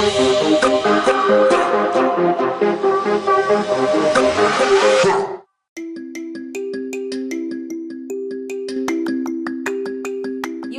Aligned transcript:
You 0.00 0.06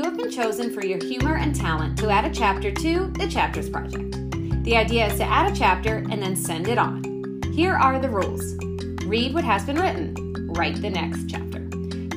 have 0.01 0.17
been 0.17 0.31
chosen 0.31 0.73
for 0.73 0.83
your 0.83 0.97
humor 1.03 1.35
and 1.35 1.55
talent 1.55 1.99
to 1.99 2.09
add 2.09 2.25
a 2.25 2.31
chapter 2.33 2.71
to 2.71 3.07
the 3.11 3.27
Chapters 3.29 3.69
Project. 3.69 4.11
The 4.63 4.75
idea 4.75 5.05
is 5.05 5.19
to 5.19 5.23
add 5.23 5.51
a 5.51 5.55
chapter 5.55 5.97
and 5.97 6.19
then 6.19 6.35
send 6.35 6.67
it 6.67 6.79
on. 6.79 7.03
Here 7.53 7.75
are 7.75 7.99
the 7.99 8.09
rules 8.09 8.55
read 9.05 9.35
what 9.35 9.43
has 9.43 9.63
been 9.65 9.79
written, 9.79 10.15
write 10.55 10.81
the 10.81 10.89
next 10.89 11.29
chapter. 11.29 11.59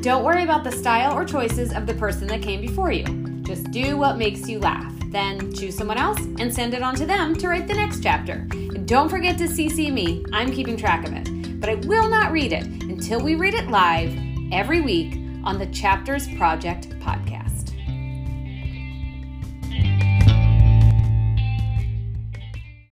Don't 0.01 0.25
worry 0.25 0.43
about 0.43 0.65
the 0.65 0.73
style 0.73 1.13
or 1.13 1.27
choices 1.27 1.75
of 1.75 1.87
the 1.87 1.95
person 1.95 2.27
that 2.29 2.41
came 2.41 2.63
before 2.63 2.93
you. 2.93 3.05
Just 3.43 3.71
do 3.73 3.99
what 3.99 4.17
makes 4.17 4.49
you 4.49 4.59
laugh. 4.59 4.94
Then 5.15 5.53
choose 5.55 5.77
someone 5.77 5.97
else 5.97 6.19
and 6.19 6.53
send 6.53 6.75
it 6.75 6.83
on 6.83 6.97
to 6.97 7.07
them 7.07 7.37
to 7.37 7.47
write 7.47 7.69
the 7.69 7.75
next 7.75 8.03
chapter. 8.03 8.49
And 8.51 8.85
don't 8.89 9.09
forget 9.09 9.39
to 9.39 9.45
CC 9.45 9.93
me, 9.93 10.25
I'm 10.33 10.51
keeping 10.51 10.77
track 10.77 11.07
of 11.07 11.13
it. 11.13 11.61
But 11.61 11.71
I 11.71 11.77
will 11.87 12.09
not 12.09 12.33
read 12.33 12.53
it 12.53 12.65
until 12.65 13.21
we 13.21 13.37
read 13.37 13.55
it 13.55 13.69
live 13.69 14.13
every 14.51 14.81
week 14.81 15.15
on 15.45 15.61
the 15.61 15.67
Chapters 15.67 16.27
Project 16.37 16.91
podcast. 16.99 17.71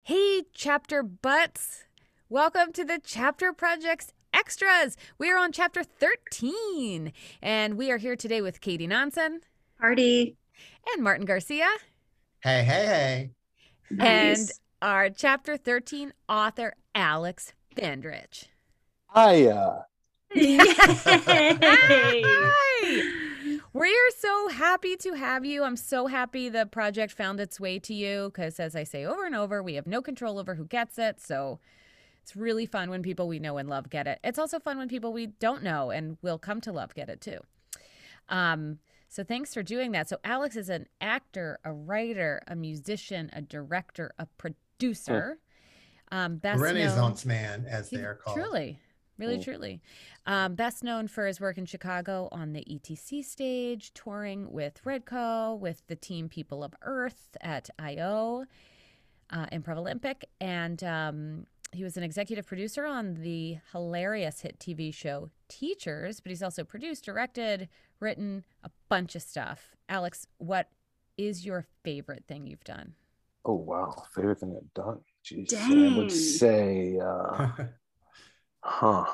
Hey, 0.04 0.44
chapter 0.54 1.04
butts! 1.04 1.84
Welcome 2.30 2.72
to 2.72 2.86
the 2.86 3.02
Chapter 3.04 3.52
Project's 3.52 4.14
Extras. 4.34 4.96
We 5.18 5.30
are 5.30 5.38
on 5.38 5.52
chapter 5.52 5.84
13, 5.84 7.12
and 7.42 7.74
we 7.78 7.92
are 7.92 7.98
here 7.98 8.16
today 8.16 8.40
with 8.40 8.62
Katie 8.62 8.88
Nansen. 8.88 9.42
Party. 9.78 10.38
and 10.94 11.04
Martin 11.04 11.26
Garcia, 11.26 11.68
Hey, 12.46 12.62
hey, 12.64 12.86
hey. 12.86 13.32
and 13.90 14.38
Nice. 14.48 14.60
our 14.80 15.10
chapter 15.10 15.58
13 15.58 16.14
author, 16.30 16.76
Alex 16.94 17.54
Fendrich. 17.76 18.50
Hiya. 19.16 19.88
Yay. 20.36 20.62
Hi! 21.66 23.58
We're 23.74 24.12
so 24.20 24.50
happy 24.50 24.96
to 24.98 25.14
have 25.14 25.44
you. 25.44 25.64
I'm 25.64 25.76
so 25.76 26.06
happy 26.06 26.48
the 26.50 26.68
project 26.68 27.14
found 27.14 27.40
its 27.40 27.60
way 27.60 27.80
to 27.80 27.96
you 27.96 28.30
because, 28.32 28.60
as 28.60 28.76
I 28.76 28.84
say 28.84 29.06
over 29.06 29.26
and 29.26 29.36
over, 29.36 29.64
we 29.64 29.74
have 29.74 29.88
no 29.88 30.04
control 30.04 30.38
over 30.38 30.54
who 30.54 30.66
gets 30.66 31.00
it. 31.00 31.20
So 31.20 31.58
it's 32.22 32.36
really 32.36 32.68
fun 32.68 32.92
when 32.92 33.02
people 33.02 33.28
we 33.28 33.40
know 33.40 33.58
and 33.58 33.68
love 33.68 33.90
get 33.90 34.06
it. 34.06 34.20
It's 34.24 34.38
also 34.38 34.60
fun 34.60 34.78
when 34.78 34.88
people 34.88 35.12
we 35.12 35.26
don't 35.26 35.64
know 35.64 35.90
and 35.90 36.20
will 36.22 36.38
come 36.38 36.62
to 36.62 36.72
love 36.72 36.94
get 36.94 37.10
it 37.10 37.22
too. 37.22 37.40
Um, 38.30 38.78
so 39.16 39.24
thanks 39.24 39.54
for 39.54 39.64
doing 39.64 39.94
that. 39.94 40.10
So 40.10 40.18
Alex 40.26 40.58
is 40.58 40.68
an 40.68 40.88
actor, 41.00 41.58
a 41.64 41.72
writer, 41.72 42.42
a 42.48 42.56
musician, 42.56 43.30
a 43.32 43.42
director, 43.42 44.12
a 44.20 44.26
producer. 44.26 45.40
Um, 46.12 46.36
best 46.36 46.58
known- 46.60 46.76
Renaissance 46.76 47.26
man, 47.26 47.66
as 47.66 47.90
he- 47.90 47.96
they 47.98 48.04
are 48.04 48.16
called. 48.16 48.36
Truly, 48.38 48.82
really, 49.18 49.38
Mm. 49.38 49.44
truly. 49.44 49.82
Um, 50.26 50.56
best 50.56 50.84
known 50.84 51.08
for 51.08 51.26
his 51.28 51.40
work 51.40 51.58
in 51.58 51.66
Chicago 51.66 52.28
on 52.34 52.52
the 52.52 52.66
ETC 52.70 53.22
stage, 53.24 53.94
touring 53.94 54.52
with 54.52 54.82
Redco, 54.84 55.58
with 55.58 55.88
the 55.88 55.96
team 55.96 56.28
People 56.28 56.62
of 56.62 56.74
Earth 56.82 57.38
at 57.40 57.70
I.O., 57.80 58.46
uh, 59.30 59.46
Improv 59.48 59.78
Olympic. 59.78 60.30
And 60.42 60.84
um, 60.84 61.48
he 61.72 61.86
was 61.86 61.96
an 61.96 62.04
executive 62.04 62.46
producer 62.46 62.86
on 62.86 63.16
the 63.16 63.60
hilarious 63.72 64.42
hit 64.42 64.60
TV 64.60 64.94
show 64.94 65.30
Teachers, 65.48 66.20
but 66.20 66.32
he's 66.32 66.44
also 66.44 66.64
produced, 66.66 67.06
directed, 67.06 67.70
written 68.00 68.44
a 68.64 68.70
bunch 68.90 69.16
of 69.16 69.22
stuff. 69.22 69.76
Alex, 69.90 70.28
what 70.38 70.68
is 71.18 71.46
your 71.46 71.66
favorite 71.84 72.24
thing 72.28 72.46
you've 72.48 72.64
done? 72.64 72.94
Oh 73.46 73.54
wow, 73.54 73.94
favorite 74.14 74.40
thing 74.40 74.56
I've 74.58 74.74
done. 74.74 75.00
Jeez, 75.24 75.54
I 75.54 75.68
Dang. 75.70 75.96
would 75.98 76.12
say, 76.12 76.98
uh, 77.00 77.48
huh? 78.62 79.06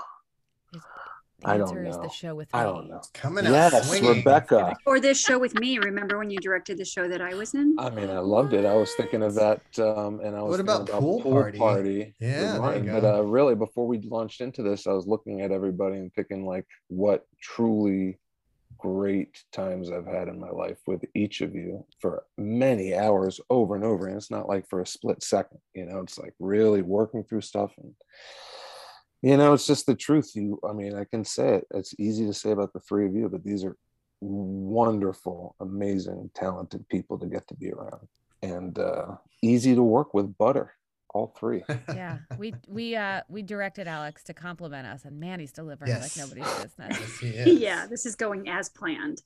The 1.41 1.49
I 1.49 1.57
don't 1.57 1.69
answer 1.69 1.85
is 1.85 1.97
the 1.97 2.09
show 2.09 2.35
with 2.35 2.53
me. 2.53 2.59
I 2.59 2.63
don't 2.63 2.87
know. 2.87 3.01
Coming 3.15 3.47
out 3.47 3.51
Yes, 3.51 3.89
swinging. 3.89 4.17
Rebecca. 4.19 4.75
or 4.85 4.99
this 4.99 5.19
show 5.19 5.39
with 5.39 5.55
me. 5.59 5.79
Remember 5.79 6.19
when 6.19 6.29
you 6.29 6.37
directed 6.37 6.77
the 6.77 6.85
show 6.85 7.07
that 7.07 7.19
I 7.19 7.33
was 7.33 7.55
in? 7.55 7.75
I 7.79 7.89
mean, 7.89 8.11
I 8.11 8.19
loved 8.19 8.53
it. 8.53 8.63
I 8.63 8.75
was 8.75 8.93
thinking 8.93 9.23
of 9.23 9.33
that, 9.35 9.61
um, 9.79 10.19
and 10.19 10.35
I 10.35 10.41
was 10.43 10.51
What 10.51 10.65
thinking 10.67 10.89
about 10.93 11.01
Pool 11.01 11.21
Party? 11.23 11.59
with 11.97 12.13
Yeah, 12.19 12.41
there 12.41 12.53
you 12.53 12.59
Martin. 12.61 12.85
But 12.91 13.03
uh, 13.03 13.23
really, 13.23 13.55
before 13.55 13.87
we 13.87 13.99
launched 14.01 14.41
into 14.41 14.61
this, 14.61 14.85
I 14.85 14.91
was 14.91 15.07
looking 15.07 15.41
at 15.41 15.51
everybody 15.51 15.95
and 15.97 16.13
picking 16.13 16.45
like 16.45 16.67
what 16.89 17.25
truly 17.41 18.19
great 18.81 19.43
times 19.51 19.91
I've 19.91 20.07
had 20.07 20.27
in 20.27 20.39
my 20.39 20.49
life 20.49 20.79
with 20.87 21.03
each 21.13 21.41
of 21.41 21.53
you 21.53 21.85
for 21.99 22.23
many 22.37 22.95
hours 22.95 23.39
over 23.49 23.75
and 23.75 23.83
over. 23.83 24.07
And 24.07 24.17
it's 24.17 24.31
not 24.31 24.49
like 24.49 24.67
for 24.67 24.81
a 24.81 24.87
split 24.87 25.21
second, 25.23 25.59
you 25.73 25.85
know, 25.85 25.99
it's 25.99 26.17
like 26.17 26.33
really 26.39 26.81
working 26.81 27.23
through 27.23 27.41
stuff 27.41 27.71
and 27.77 27.93
you 29.21 29.37
know, 29.37 29.53
it's 29.53 29.67
just 29.67 29.85
the 29.85 29.93
truth. 29.93 30.31
You 30.35 30.59
I 30.67 30.73
mean, 30.73 30.95
I 30.95 31.05
can 31.05 31.23
say 31.23 31.57
it. 31.57 31.67
It's 31.75 31.93
easy 31.99 32.25
to 32.25 32.33
say 32.33 32.51
about 32.51 32.73
the 32.73 32.79
three 32.79 33.05
of 33.05 33.13
you, 33.13 33.29
but 33.29 33.43
these 33.43 33.63
are 33.63 33.77
wonderful, 34.19 35.55
amazing, 35.59 36.31
talented 36.33 36.89
people 36.89 37.19
to 37.19 37.27
get 37.27 37.47
to 37.49 37.53
be 37.55 37.71
around. 37.71 38.07
And 38.41 38.79
uh 38.79 39.17
easy 39.43 39.75
to 39.75 39.83
work 39.83 40.15
with 40.15 40.37
butter, 40.37 40.73
all 41.13 41.33
three. 41.37 41.63
yeah 41.89 42.19
we 42.37 42.53
we 42.67 42.95
uh 42.95 43.21
we 43.29 43.41
directed 43.41 43.87
alex 43.87 44.23
to 44.23 44.33
compliment 44.33 44.87
us 44.87 45.03
and 45.05 45.19
man 45.19 45.39
he's 45.39 45.51
delivering 45.51 45.89
Yes. 45.89 46.17
like 46.17 46.25
nobody's 46.25 46.53
business 46.63 46.97
Yes, 46.99 47.19
he 47.19 47.27
is. 47.51 47.59
yeah, 47.59 47.85
this 47.87 48.05
is 48.05 48.15
going 48.15 48.47
as 48.49 48.69
planned. 48.69 49.21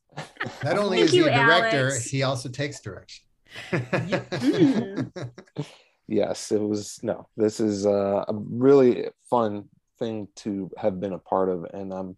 Not 0.64 0.78
only 0.78 1.00
is 1.02 1.12
he 1.12 1.18
you, 1.18 1.28
a 1.28 1.32
director, 1.32 1.88
Alex. 1.90 2.06
he 2.06 2.24
also 2.24 2.50
takes 2.50 2.80
direction. 2.82 3.24
Mm. 3.72 5.32
yes 6.08 6.52
it 6.52 6.62
was 6.62 7.00
no 7.04 7.28
this 7.38 7.60
is 7.60 7.86
uh, 7.86 8.24
a 8.28 8.34
really 8.34 9.08
fun 9.30 9.66
thing 9.98 10.28
to 10.36 10.70
have 10.78 11.00
been 11.00 11.14
a 11.14 11.18
part 11.20 11.50
of 11.50 11.66
and 11.74 11.94
i'm 11.94 12.16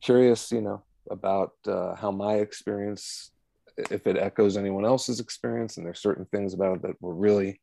curious 0.00 0.50
you 0.50 0.60
know 0.60 0.82
about 1.10 1.52
uh, 1.66 1.94
how 1.94 2.10
my 2.10 2.34
experience 2.36 3.30
if 3.90 4.06
it 4.06 4.16
echoes 4.18 4.56
anyone 4.56 4.84
else's 4.84 5.20
experience 5.20 5.76
and 5.76 5.86
there's 5.86 6.00
certain 6.00 6.24
things 6.26 6.52
about 6.52 6.76
it 6.76 6.82
that 6.82 7.00
were 7.00 7.14
really 7.14 7.60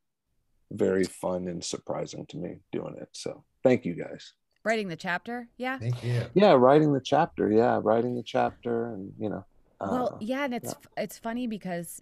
very 0.72 1.04
fun 1.04 1.48
and 1.48 1.64
surprising 1.64 2.26
to 2.28 2.38
me 2.38 2.60
doing 2.72 2.96
it 3.00 3.10
so 3.12 3.44
thank 3.64 3.86
you 3.86 3.94
guys 3.96 4.34
writing 4.64 4.88
the 4.88 4.96
chapter 4.96 5.48
yeah 5.58 5.80
Thank 5.80 6.04
you. 6.04 6.22
yeah 6.34 6.52
writing 6.54 6.94
the 6.94 7.02
chapter 7.02 7.52
yeah 7.52 7.80
writing 7.84 8.16
the 8.16 8.24
chapter 8.24 8.94
and 8.94 9.12
you 9.20 9.30
know 9.30 9.46
well 9.82 10.14
uh, 10.14 10.18
yeah 10.20 10.46
and 10.46 10.54
it's 10.54 10.76
it's 10.98 11.18
funny 11.18 11.48
because 11.48 12.02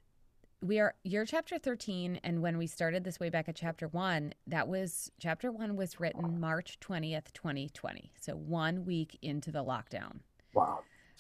we 0.62 0.80
are 0.80 0.96
you're 1.04 1.24
chapter 1.26 1.58
13 1.60 2.20
and 2.24 2.42
when 2.42 2.58
we 2.58 2.66
started 2.68 3.04
this 3.04 3.20
way 3.20 3.30
back 3.30 3.48
at 3.48 3.56
chapter 3.56 3.88
1 3.88 4.34
that 4.48 4.68
was 4.68 5.12
chapter 5.20 5.52
1 5.52 5.76
was 5.76 6.00
written 6.00 6.40
march 6.40 6.80
20th 6.82 7.32
2020 7.34 8.12
so 8.20 8.34
one 8.34 8.84
week 8.84 9.18
into 9.22 9.52
the 9.52 9.64
lockdown 9.64 10.18
wow 10.54 10.80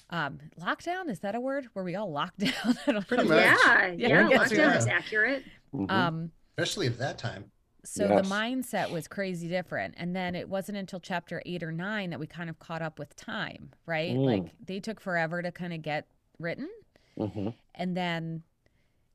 um 0.09 0.39
lockdown 0.59 1.07
is 1.09 1.19
that 1.19 1.35
a 1.35 1.39
word 1.39 1.67
were 1.75 1.83
we 1.83 1.95
all 1.95 2.11
locked 2.11 2.39
down 2.39 2.77
I 2.87 2.91
don't 2.93 3.07
Pretty 3.07 3.23
know. 3.23 3.35
much. 3.35 3.43
Yeah, 3.45 3.85
Yeah, 3.95 4.07
yeah, 4.07 4.27
I 4.41 4.45
lockdown 4.47 4.73
are. 4.73 4.77
is 4.77 4.87
accurate. 4.87 5.43
Mhm. 5.73 5.91
um 5.91 6.31
Especially 6.57 6.87
at 6.87 6.97
that 6.97 7.19
time. 7.19 7.51
So 7.85 8.07
Yes. 8.09 8.27
the 8.27 8.33
mindset 8.33 8.89
was 8.89 9.07
crazy 9.07 9.47
different. 9.47 9.93
And 9.97 10.15
then 10.15 10.33
it 10.35 10.49
wasn't 10.49 10.77
until 10.79 10.99
chapter 10.99 11.41
eight 11.45 11.61
or 11.61 11.71
nine 11.71 12.09
that 12.09 12.19
we 12.19 12.25
kind 12.25 12.49
of 12.49 12.57
caught 12.57 12.81
up 12.81 12.97
with 12.97 13.15
time, 13.15 13.71
right? 13.85 14.15
Mm. 14.15 14.25
Like 14.25 14.51
they 14.65 14.79
took 14.79 14.99
forever 14.99 15.41
to 15.43 15.51
kind 15.51 15.71
of 15.71 15.83
get 15.83 16.07
written. 16.39 16.67
Mhm. 17.15 17.53
And 17.75 17.95
then 17.95 18.43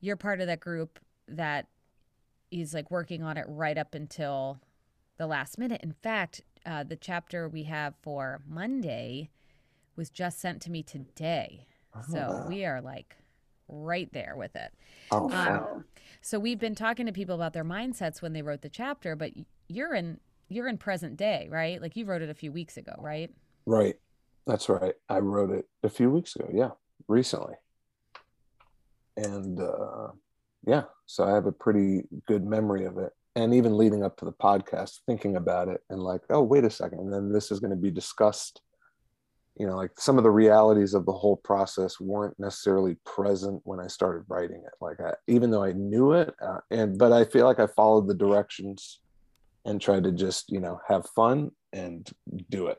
you're 0.01 0.17
part 0.17 0.41
of 0.41 0.47
that 0.47 0.61
group 0.61 1.01
that 1.27 1.67
is 2.53 2.73
like 2.73 2.91
working 2.93 3.23
on 3.25 3.37
it 3.37 3.45
right 3.49 3.77
up 3.77 3.95
until 3.95 4.61
the 5.17 5.27
last 5.27 5.59
minute. 5.59 5.81
In 5.83 5.93
fact, 5.93 6.43
uh, 6.65 6.85
the 6.85 6.97
chapter 6.97 7.49
we 7.49 7.65
have 7.65 7.95
for 8.03 8.41
Monday 8.47 9.31
was 9.97 10.11
just 10.11 10.39
sent 10.39 10.63
to 10.63 10.71
me 10.71 10.83
today. 10.85 11.67
So 12.09 12.45
Oh. 12.45 12.49
we 12.49 12.65
are 12.65 12.81
like 12.81 13.17
right 13.69 14.11
there 14.13 14.35
with 14.37 14.55
it. 14.57 14.73
oh, 15.11 15.25
Um. 15.25 15.31
Wow. 15.31 15.85
So 16.23 16.39
we've 16.39 16.59
been 16.59 16.77
talking 16.77 17.07
to 17.07 17.13
people 17.13 17.35
about 17.35 17.53
their 17.53 17.65
mindsets 17.65 18.23
when 18.23 18.33
they 18.33 18.43
wrote 18.43 18.63
the 18.63 18.69
chapter, 18.69 19.17
but 19.17 19.33
you're 19.69 19.95
in 19.95 20.19
you're 20.49 20.69
in 20.69 20.79
present 20.79 21.17
day, 21.17 21.49
right? 21.51 21.83
Like 21.83 21.97
you 21.97 22.05
wrote 22.05 22.23
it 22.23 22.31
a 22.31 22.35
few 22.35 22.53
weeks 22.53 22.77
ago, 22.77 22.95
right? 22.99 23.31
Right. 23.67 23.97
That's 24.47 24.69
right. 24.69 24.95
I 25.09 25.19
wrote 25.19 25.51
it 25.51 25.67
a 25.83 25.89
few 25.89 26.11
weeks 26.11 26.37
ago. 26.37 26.49
Yeah, 26.53 26.71
recently. 27.09 27.55
And 29.17 29.61
uh, 29.61 30.09
yeah, 30.65 30.85
so 31.07 31.25
I 31.25 31.31
have 31.31 31.47
a 31.47 31.53
pretty 31.53 32.03
good 32.27 32.45
memory 32.45 32.85
of 32.85 32.99
it. 32.99 33.13
And 33.35 33.55
even 33.55 33.77
leading 33.77 34.05
up 34.05 34.17
to 34.19 34.25
the 34.25 34.33
podcast, 34.33 35.01
thinking 35.07 35.37
about 35.37 35.69
it 35.69 35.81
and 35.91 36.01
like, 36.01 36.21
oh, 36.31 36.43
wait 36.43 36.65
a 36.65 36.71
second. 36.71 37.01
And 37.01 37.13
then 37.13 37.33
this 37.33 37.51
is 37.51 37.61
going 37.61 37.71
to 37.71 37.77
be 37.77 37.91
discussed. 37.91 38.61
You 39.57 39.67
know, 39.67 39.77
like 39.77 39.91
some 39.99 40.17
of 40.17 40.25
the 40.25 40.31
realities 40.31 40.95
of 40.95 41.05
the 41.05 41.13
whole 41.13 41.37
process 41.37 42.01
weren't 42.01 42.39
necessarily 42.39 42.97
present 43.05 43.61
when 43.65 43.81
I 43.81 43.87
started 43.87 44.25
writing 44.29 44.63
it. 44.65 44.73
Like, 44.81 44.99
I, 45.01 45.13
even 45.29 45.51
though 45.51 45.63
I 45.63 45.73
knew 45.73 46.13
it, 46.13 46.35
uh, 46.41 46.59
and 46.71 46.99
but 46.99 47.13
I 47.13 47.25
feel 47.25 47.45
like 47.45 47.61
I 47.61 47.67
followed 47.67 48.09
the 48.09 48.15
directions 48.15 49.01
and 49.65 49.81
tried 49.81 50.05
to 50.05 50.13
just, 50.13 50.51
you 50.51 50.59
know, 50.59 50.81
have 50.89 51.07
fun 51.11 51.51
and 51.73 52.11
do 52.51 52.69
it. 52.69 52.79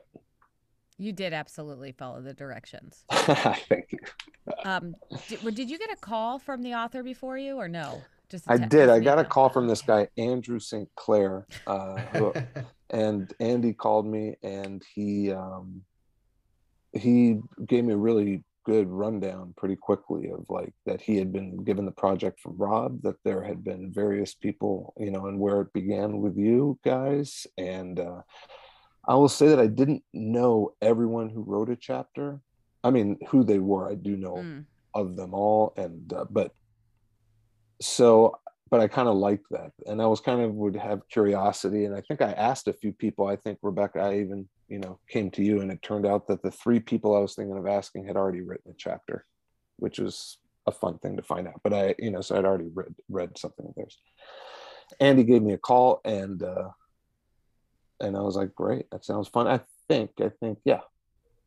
You 0.98 1.12
did 1.12 1.32
absolutely 1.32 1.92
follow 1.92 2.20
the 2.20 2.34
directions. 2.34 3.04
Thank 3.10 3.92
you. 3.92 3.98
Um, 4.64 4.94
did, 5.28 5.54
did 5.54 5.70
you 5.70 5.78
get 5.78 5.90
a 5.90 5.96
call 5.96 6.38
from 6.38 6.62
the 6.62 6.74
author 6.74 7.02
before 7.02 7.36
you, 7.38 7.56
or 7.56 7.68
no? 7.68 8.02
Just 8.28 8.46
a 8.46 8.52
I 8.52 8.58
te- 8.58 8.66
did. 8.66 8.88
I 8.88 9.00
got 9.00 9.18
a 9.18 9.24
call 9.24 9.48
from 9.48 9.66
this 9.66 9.82
guy, 9.82 10.08
Andrew 10.16 10.58
St. 10.58 10.88
Clair, 10.96 11.46
uh, 11.66 11.96
who, 12.12 12.32
and 12.90 13.32
Andy 13.40 13.72
called 13.72 14.06
me 14.06 14.36
and 14.42 14.82
he 14.94 15.32
um, 15.32 15.82
he 16.94 17.40
gave 17.66 17.84
me 17.84 17.92
a 17.92 17.96
really 17.96 18.44
good 18.64 18.88
rundown 18.88 19.52
pretty 19.56 19.76
quickly 19.76 20.30
of 20.30 20.46
like 20.48 20.72
that 20.86 21.00
he 21.00 21.16
had 21.16 21.32
been 21.32 21.62
given 21.64 21.84
the 21.84 21.90
project 21.90 22.40
from 22.40 22.56
Rob, 22.56 23.02
that 23.02 23.16
there 23.24 23.42
had 23.42 23.62
been 23.62 23.92
various 23.92 24.34
people, 24.34 24.94
you 24.98 25.10
know, 25.10 25.26
and 25.26 25.38
where 25.38 25.60
it 25.60 25.72
began 25.72 26.20
with 26.20 26.36
you 26.38 26.78
guys. 26.84 27.46
And 27.58 28.00
uh, 28.00 28.22
I 29.06 29.14
will 29.16 29.28
say 29.28 29.48
that 29.48 29.60
I 29.60 29.66
didn't 29.66 30.02
know 30.14 30.74
everyone 30.80 31.28
who 31.28 31.42
wrote 31.42 31.68
a 31.68 31.76
chapter. 31.76 32.40
I 32.82 32.90
mean, 32.90 33.18
who 33.28 33.44
they 33.44 33.58
were, 33.58 33.90
I 33.90 33.94
do 33.94 34.16
know 34.16 34.36
Mm. 34.36 34.64
of 34.94 35.16
them 35.16 35.34
all, 35.34 35.72
and 35.76 36.12
uh, 36.12 36.24
but 36.30 36.52
so 37.80 38.36
but 38.70 38.80
I 38.80 38.88
kind 38.88 39.08
of 39.08 39.16
liked 39.16 39.46
that, 39.50 39.72
and 39.86 40.00
I 40.00 40.06
was 40.06 40.20
kind 40.20 40.40
of 40.40 40.54
would 40.54 40.76
have 40.76 41.08
curiosity, 41.08 41.84
and 41.84 41.94
I 41.94 42.00
think 42.00 42.22
I 42.22 42.32
asked 42.32 42.68
a 42.68 42.72
few 42.72 42.92
people. 42.92 43.26
I 43.26 43.36
think 43.36 43.58
Rebecca, 43.62 44.00
I 44.00 44.20
even 44.20 44.48
you 44.68 44.78
know 44.78 44.98
came 45.08 45.30
to 45.32 45.42
you, 45.42 45.60
and 45.60 45.70
it 45.70 45.82
turned 45.82 46.06
out 46.06 46.26
that 46.28 46.42
the 46.42 46.50
three 46.50 46.80
people 46.80 47.14
I 47.14 47.20
was 47.20 47.34
thinking 47.34 47.56
of 47.56 47.66
asking 47.66 48.06
had 48.06 48.16
already 48.16 48.40
written 48.40 48.72
a 48.72 48.74
chapter, 48.76 49.26
which 49.78 49.98
was 49.98 50.38
a 50.66 50.72
fun 50.72 50.98
thing 50.98 51.16
to 51.16 51.22
find 51.22 51.46
out. 51.46 51.60
But 51.62 51.74
I 51.74 51.94
you 51.98 52.10
know 52.10 52.20
so 52.20 52.36
I'd 52.36 52.44
already 52.44 52.68
read 52.72 52.94
read 53.08 53.38
something 53.38 53.66
of 53.66 53.74
theirs. 53.74 53.98
Andy 55.00 55.24
gave 55.24 55.42
me 55.42 55.52
a 55.52 55.58
call, 55.58 56.00
and 56.04 56.42
uh, 56.42 56.70
and 58.00 58.16
I 58.16 58.20
was 58.20 58.36
like, 58.36 58.54
great, 58.54 58.90
that 58.90 59.04
sounds 59.04 59.28
fun. 59.28 59.46
I 59.46 59.60
think 59.88 60.10
I 60.20 60.30
think 60.40 60.58
yeah. 60.64 60.80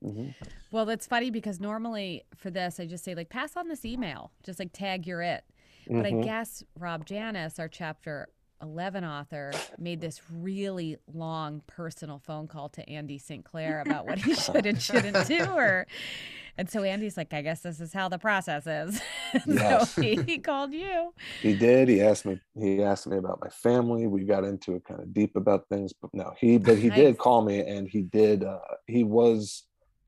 Mhm. 0.03 0.33
Well, 0.69 0.85
that's 0.85 1.07
funny 1.07 1.31
because 1.31 1.59
normally 1.59 2.23
for 2.35 2.51
this, 2.51 2.79
I 2.79 2.85
just 2.85 3.03
say 3.03 3.15
like 3.15 3.29
pass 3.29 3.55
on 3.55 3.67
this 3.67 3.85
email, 3.85 4.31
just 4.43 4.59
like 4.59 4.71
tag 4.73 5.07
you're 5.07 5.21
it. 5.21 5.43
But 5.89 6.05
I 6.05 6.11
Mhm. 6.11 6.23
guess 6.23 6.63
Rob 6.77 7.05
Janis, 7.05 7.57
our 7.57 7.69
chapter 7.69 8.27
11 8.61 9.03
author, 9.03 9.53
made 9.77 10.01
this 10.01 10.21
really 10.31 10.97
long 11.13 11.61
personal 11.67 12.19
phone 12.19 12.47
call 12.47 12.69
to 12.69 12.89
Andy 12.89 13.17
St. 13.17 13.43
Clair 13.45 13.81
about 13.81 14.05
what 14.05 14.19
he 14.19 14.33
should 14.35 14.65
and 14.65 14.81
shouldn't 14.81 15.27
do. 15.27 15.45
Or, 15.45 15.85
and 16.57 16.69
so 16.69 16.81
Andy's 16.83 17.17
like, 17.17 17.33
I 17.33 17.41
guess 17.41 17.61
this 17.61 17.79
is 17.79 17.93
how 17.93 18.09
the 18.09 18.17
process 18.17 18.65
is. 18.67 19.01
Yes. 19.45 19.91
so 19.93 20.01
he, 20.01 20.15
he 20.23 20.37
called 20.39 20.71
you. 20.73 21.13
He 21.41 21.53
did. 21.55 21.89
He 21.89 22.01
asked 22.01 22.25
me. 22.25 22.39
He 22.57 22.81
asked 22.81 23.07
me 23.07 23.17
about 23.17 23.39
my 23.41 23.49
family. 23.49 24.07
We 24.07 24.23
got 24.23 24.43
into 24.45 24.75
it 24.75 24.85
kind 24.85 25.01
of 25.01 25.13
deep 25.13 25.35
about 25.35 25.67
things, 25.67 25.91
but 25.93 26.13
no, 26.13 26.33
he. 26.39 26.57
But 26.57 26.77
he 26.77 26.87
Nice. 26.87 26.97
did 26.97 27.17
call 27.17 27.43
me, 27.43 27.59
and 27.59 27.87
he 27.87 28.01
did. 28.03 28.43
Uh, 28.45 28.59
he 28.87 29.03
was, 29.03 29.63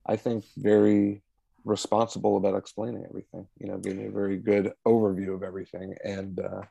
I 0.05 0.15
think, 0.15 0.45
very 0.57 1.21
responsible 1.65 2.37
about 2.37 2.55
explaining 2.55 3.05
everything. 3.07 3.45
You 3.59 3.67
know, 3.67 3.77
gave 3.77 3.97
me 3.97 4.05
a 4.05 4.11
very 4.11 4.37
good 4.37 4.71
overview 4.87 5.35
of 5.35 5.43
everything, 5.43 5.93
and 6.05 6.39
uh, 6.39 6.61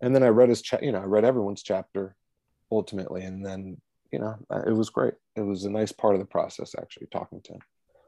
and 0.00 0.14
then 0.14 0.22
I 0.22 0.28
read 0.28 0.48
his 0.48 0.62
chat. 0.62 0.82
You 0.82 0.92
know, 0.92 1.00
I 1.00 1.04
read 1.04 1.24
everyone's 1.24 1.62
chapter, 1.62 2.16
ultimately, 2.70 3.22
and 3.22 3.44
then 3.44 3.80
you 4.12 4.18
know, 4.20 4.36
it 4.66 4.72
was 4.76 4.90
great. 4.90 5.14
It 5.34 5.40
was 5.42 5.64
a 5.64 5.70
nice 5.70 5.90
part 5.90 6.14
of 6.14 6.20
the 6.20 6.26
process, 6.26 6.74
actually, 6.78 7.08
talking 7.10 7.40
to 7.42 7.52
him. 7.54 7.60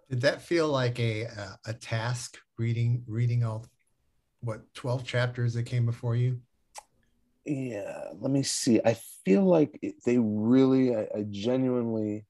Did 0.09 0.21
that 0.21 0.41
feel 0.43 0.69
like 0.69 1.01
a 1.01 1.23
a, 1.23 1.59
a 1.67 1.73
task 1.75 2.39
reading 2.59 3.03
reading 3.07 3.45
all 3.45 3.67
what 4.41 4.73
12 4.75 5.05
chapters 5.05 5.55
that 5.55 5.65
came 5.65 5.87
before 5.87 6.15
you? 6.17 6.41
yeah 7.49 8.09
let 8.19 8.31
me 8.33 8.43
see 8.43 8.81
i 8.85 8.95
feel 9.25 9.45
like 9.45 9.79
it- 9.81 9.95
they 10.05 10.19
really 10.19 10.95
I, 10.97 11.03
I 11.15 11.25
genuinely 11.31 12.27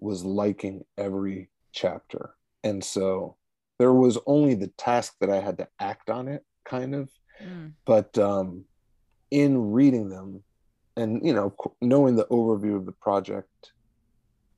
was 0.00 0.24
liking 0.24 0.84
every 0.96 1.50
chapter 1.72 2.34
and 2.64 2.82
so 2.82 3.36
there 3.78 3.92
was 3.92 4.18
only 4.26 4.54
the 4.54 4.66
task 4.76 5.14
that 5.20 5.30
i 5.30 5.38
had 5.40 5.58
to 5.58 5.68
act 5.78 6.10
on 6.10 6.26
it 6.28 6.44
kind 6.64 6.94
of 6.94 7.08
Mm. 7.40 7.74
but 7.86 8.18
um 8.18 8.64
in 9.30 9.72
reading 9.72 10.08
them 10.08 10.42
and 10.96 11.24
you 11.24 11.32
know 11.32 11.54
knowing 11.80 12.16
the 12.16 12.26
overview 12.26 12.76
of 12.76 12.86
the 12.86 12.92
project 12.92 13.72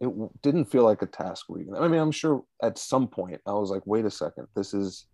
it 0.01 0.09
didn't 0.43 0.65
feel 0.65 0.85
like 0.85 1.03
a 1.03 1.07
task 1.07 1.47
reading. 1.49 1.73
Them. 1.73 1.83
i 1.83 1.89
mean 1.89 2.01
i'm 2.01 2.11
sure 2.11 2.43
at 2.63 2.79
some 2.79 3.07
point 3.07 3.41
i 3.47 3.53
was 3.53 3.71
like 3.71 3.83
wait 3.87 4.05
a 4.05 4.11
second 4.11 4.47
this 4.57 4.73
is 4.75 5.07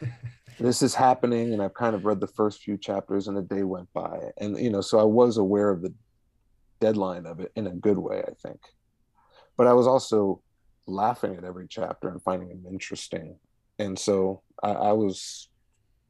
this 0.58 0.82
is 0.82 0.94
happening 0.94 1.52
and 1.52 1.62
i've 1.62 1.74
kind 1.74 1.94
of 1.94 2.04
read 2.04 2.20
the 2.20 2.26
first 2.26 2.62
few 2.62 2.76
chapters 2.76 3.28
and 3.28 3.36
a 3.38 3.42
day 3.42 3.62
went 3.62 3.92
by. 3.92 4.18
And 4.38 4.58
you 4.58 4.70
know 4.70 4.80
so 4.80 4.98
i 4.98 5.04
was 5.04 5.36
aware 5.36 5.70
of 5.70 5.82
the 5.82 5.92
deadline 6.80 7.26
of 7.26 7.40
it 7.40 7.52
in 7.56 7.66
a 7.66 7.70
good 7.70 7.98
way 7.98 8.22
i 8.26 8.32
think. 8.42 8.60
But 9.56 9.66
i 9.66 9.72
was 9.72 9.86
also 9.86 10.40
laughing 10.86 11.34
at 11.36 11.44
every 11.44 11.66
chapter 11.68 12.08
and 12.08 12.22
finding 12.22 12.48
them 12.48 12.64
interesting. 12.68 13.36
And 13.78 13.98
so 13.98 14.42
i, 14.62 14.70
I 14.70 14.92
was 14.92 15.48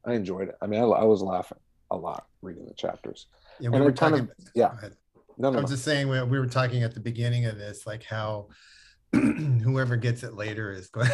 i 0.05 0.13
enjoyed 0.13 0.49
it. 0.49 0.55
I 0.61 0.67
mean 0.67 0.81
I, 0.81 0.85
I 0.85 1.03
was 1.03 1.21
laughing 1.21 1.59
a 1.91 1.95
lot 1.97 2.25
reading 2.41 2.65
the 2.65 2.73
chapters 2.73 3.27
Yeah, 3.59 3.69
we 3.69 3.75
And 3.77 3.85
were 3.85 3.91
it 3.91 3.97
kind 3.97 4.13
talking. 4.15 4.29
of- 4.29 4.49
yeah. 4.55 4.73
ahead. 4.77 4.95
no 5.37 5.49
I 5.49 5.51
no, 5.51 5.61
was 5.61 5.69
no. 5.71 5.75
just 5.75 5.85
saying 5.85 6.07
we, 6.09 6.21
we 6.23 6.39
were 6.39 6.47
talking 6.47 6.83
at 6.83 6.93
the 6.93 6.99
beginning 6.99 7.45
of 7.45 7.57
this, 7.57 7.85
like 7.85 8.03
how 8.03 8.47
whoever 9.13 9.95
gets 9.97 10.23
it 10.23 10.33
later 10.33 10.71
is 10.71 10.87
going 10.89 11.09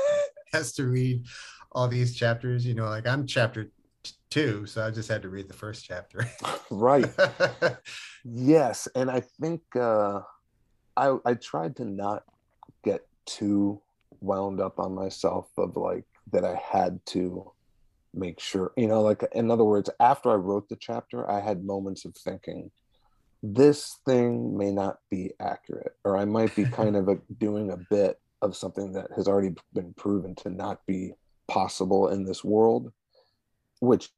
has 0.52 0.72
to 0.74 0.84
read 0.86 1.24
all 1.72 1.88
these 1.88 2.14
chapters. 2.16 2.64
You 2.66 2.74
know, 2.74 2.84
like 2.86 3.06
I'm 3.06 3.26
chapter 3.26 3.70
two, 4.30 4.66
so 4.66 4.84
I 4.86 4.90
just 4.90 5.08
had 5.08 5.22
to 5.22 5.28
read 5.28 5.48
the 5.48 5.54
first 5.54 5.84
chapter. 5.84 6.28
right 6.70 7.06
Yes, 8.24 8.88
and 8.94 9.10
I 9.10 9.20
think 9.40 9.60
uh, 9.76 10.20
I 10.96 11.16
I 11.24 11.34
tried 11.34 11.76
to 11.76 11.84
not 11.84 12.22
get 12.84 13.06
too 13.26 13.80
wound 14.20 14.60
up 14.60 14.78
on 14.78 14.94
myself 14.94 15.48
of 15.58 15.76
like 15.76 16.04
that 16.32 16.44
I 16.44 16.54
had 16.56 17.04
to 17.06 17.52
make 18.16 18.40
sure, 18.40 18.72
you 18.76 18.86
know, 18.86 19.02
like 19.02 19.22
in 19.32 19.50
other 19.50 19.64
words, 19.64 19.90
after 20.00 20.30
I 20.30 20.34
wrote 20.34 20.68
the 20.68 20.76
chapter, 20.76 21.28
I 21.30 21.40
had 21.40 21.64
moments 21.64 22.04
of 22.04 22.14
thinking 22.16 22.70
this 23.42 23.98
thing 24.06 24.56
may 24.56 24.70
not 24.70 24.98
be 25.10 25.32
accurate, 25.38 25.92
or 26.04 26.16
I 26.16 26.24
might 26.24 26.56
be 26.56 26.64
kind 26.64 26.96
of 26.96 27.08
a, 27.08 27.18
doing 27.38 27.70
a 27.70 27.76
bit 27.90 28.18
of 28.40 28.56
something 28.56 28.92
that 28.92 29.08
has 29.14 29.28
already 29.28 29.54
been 29.74 29.92
proven 29.94 30.34
to 30.36 30.50
not 30.50 30.80
be 30.86 31.12
possible 31.46 32.08
in 32.08 32.24
this 32.24 32.42
world, 32.42 32.90
which 33.80 34.08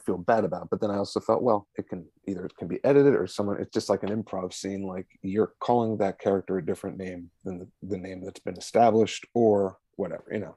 I 0.00 0.04
feel 0.04 0.16
bad 0.16 0.44
about. 0.44 0.70
But 0.70 0.80
then 0.80 0.90
I 0.90 0.96
also 0.96 1.20
felt, 1.20 1.42
well, 1.42 1.68
it 1.76 1.88
can 1.88 2.06
either 2.26 2.46
it 2.46 2.56
can 2.56 2.66
be 2.66 2.82
edited 2.82 3.14
or 3.14 3.26
someone. 3.26 3.60
It's 3.60 3.74
just 3.74 3.90
like 3.90 4.02
an 4.04 4.22
improv 4.22 4.54
scene. 4.54 4.86
Like 4.86 5.06
you're 5.20 5.52
calling 5.60 5.98
that 5.98 6.18
character 6.18 6.56
a 6.56 6.64
different 6.64 6.96
name 6.96 7.30
than 7.44 7.58
the, 7.58 7.68
the 7.82 7.98
name 7.98 8.24
that's 8.24 8.40
been 8.40 8.56
established, 8.56 9.26
or 9.34 9.76
whatever, 9.96 10.24
you 10.32 10.40
know. 10.40 10.56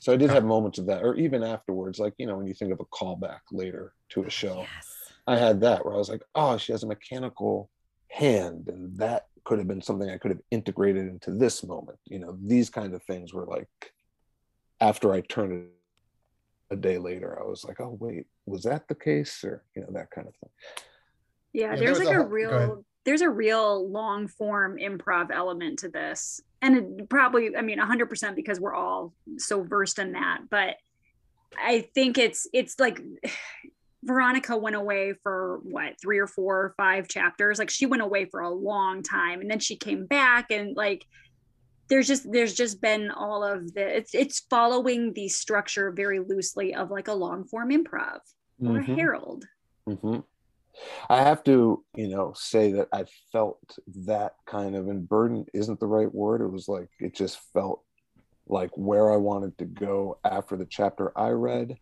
So 0.00 0.12
I 0.12 0.16
did 0.16 0.30
have 0.30 0.44
moments 0.44 0.78
of 0.78 0.86
that, 0.86 1.02
or 1.02 1.14
even 1.16 1.42
afterwards, 1.42 1.98
like 1.98 2.14
you 2.18 2.26
know, 2.26 2.36
when 2.36 2.46
you 2.46 2.54
think 2.54 2.72
of 2.72 2.80
a 2.80 2.84
callback 2.84 3.40
later 3.52 3.92
to 4.10 4.24
a 4.24 4.30
show. 4.30 4.58
Yes. 4.74 4.94
I 5.26 5.36
had 5.36 5.60
that 5.60 5.84
where 5.84 5.94
I 5.94 5.98
was 5.98 6.08
like, 6.08 6.22
oh, 6.34 6.56
she 6.56 6.72
has 6.72 6.82
a 6.84 6.86
mechanical 6.86 7.68
hand, 8.08 8.68
and 8.68 8.96
that 8.98 9.26
could 9.44 9.58
have 9.58 9.68
been 9.68 9.82
something 9.82 10.08
I 10.08 10.16
could 10.18 10.30
have 10.30 10.40
integrated 10.50 11.06
into 11.08 11.32
this 11.32 11.62
moment. 11.64 11.98
You 12.06 12.20
know, 12.20 12.38
these 12.42 12.70
kind 12.70 12.94
of 12.94 13.02
things 13.02 13.34
were 13.34 13.44
like, 13.46 13.68
after 14.80 15.12
I 15.12 15.20
turned 15.22 15.52
it 15.52 15.66
a 16.70 16.76
day 16.76 16.98
later, 16.98 17.38
I 17.40 17.44
was 17.46 17.64
like, 17.64 17.80
oh, 17.80 17.96
wait, 18.00 18.26
was 18.46 18.62
that 18.62 18.88
the 18.88 18.94
case? 18.94 19.42
Or, 19.44 19.64
you 19.74 19.82
know, 19.82 19.88
that 19.92 20.10
kind 20.10 20.28
of 20.28 20.34
thing. 20.36 20.50
Yeah, 21.52 21.62
Yeah, 21.62 21.68
there 21.76 21.78
there's 21.86 21.98
was 21.98 22.08
like 22.08 22.16
a 22.16 22.20
a, 22.20 22.22
whole- 22.22 22.28
go 22.28 22.56
ahead. 22.56 22.68
real 22.68 22.84
there's 23.08 23.22
a 23.22 23.30
real 23.30 23.90
long 23.90 24.28
form 24.28 24.76
improv 24.76 25.30
element 25.32 25.78
to 25.78 25.88
this. 25.88 26.42
And 26.60 26.76
it 26.76 27.08
probably 27.08 27.56
I 27.56 27.62
mean 27.62 27.78
100% 27.78 28.36
because 28.36 28.60
we're 28.60 28.74
all 28.74 29.14
so 29.38 29.62
versed 29.62 29.98
in 29.98 30.12
that, 30.12 30.40
but 30.50 30.76
I 31.58 31.88
think 31.94 32.18
it's 32.18 32.46
it's 32.52 32.78
like 32.78 33.00
Veronica 34.04 34.58
went 34.58 34.76
away 34.76 35.14
for 35.22 35.60
what, 35.62 35.94
3 36.02 36.18
or 36.18 36.26
4 36.26 36.56
or 36.56 36.74
5 36.76 37.08
chapters. 37.08 37.58
Like 37.58 37.70
she 37.70 37.86
went 37.86 38.02
away 38.02 38.26
for 38.26 38.40
a 38.40 38.50
long 38.50 39.02
time 39.02 39.40
and 39.40 39.50
then 39.50 39.58
she 39.58 39.74
came 39.74 40.04
back 40.04 40.50
and 40.50 40.76
like 40.76 41.06
there's 41.88 42.06
just 42.06 42.30
there's 42.30 42.52
just 42.52 42.82
been 42.82 43.10
all 43.10 43.42
of 43.42 43.72
the 43.72 43.96
it's 43.96 44.14
it's 44.14 44.40
following 44.50 45.14
the 45.14 45.28
structure 45.28 45.90
very 45.92 46.18
loosely 46.20 46.74
of 46.74 46.90
like 46.90 47.08
a 47.08 47.14
long 47.14 47.46
form 47.46 47.70
improv 47.70 48.18
or 48.60 48.76
a 48.76 48.82
Mhm. 48.82 48.96
Harold. 48.96 49.46
hmm 49.86 50.18
I 51.08 51.22
have 51.22 51.42
to, 51.44 51.84
you 51.94 52.08
know, 52.08 52.32
say 52.36 52.72
that 52.72 52.88
I 52.92 53.04
felt 53.32 53.78
that 54.06 54.34
kind 54.46 54.76
of, 54.76 54.88
and 54.88 55.08
burden 55.08 55.46
isn't 55.54 55.80
the 55.80 55.86
right 55.86 56.12
word. 56.12 56.40
It 56.40 56.48
was 56.48 56.68
like, 56.68 56.88
it 57.00 57.14
just 57.14 57.38
felt 57.52 57.82
like 58.46 58.70
where 58.76 59.12
I 59.12 59.16
wanted 59.16 59.58
to 59.58 59.64
go 59.64 60.18
after 60.24 60.56
the 60.56 60.66
chapter 60.66 61.16
I 61.18 61.30
read. 61.30 61.76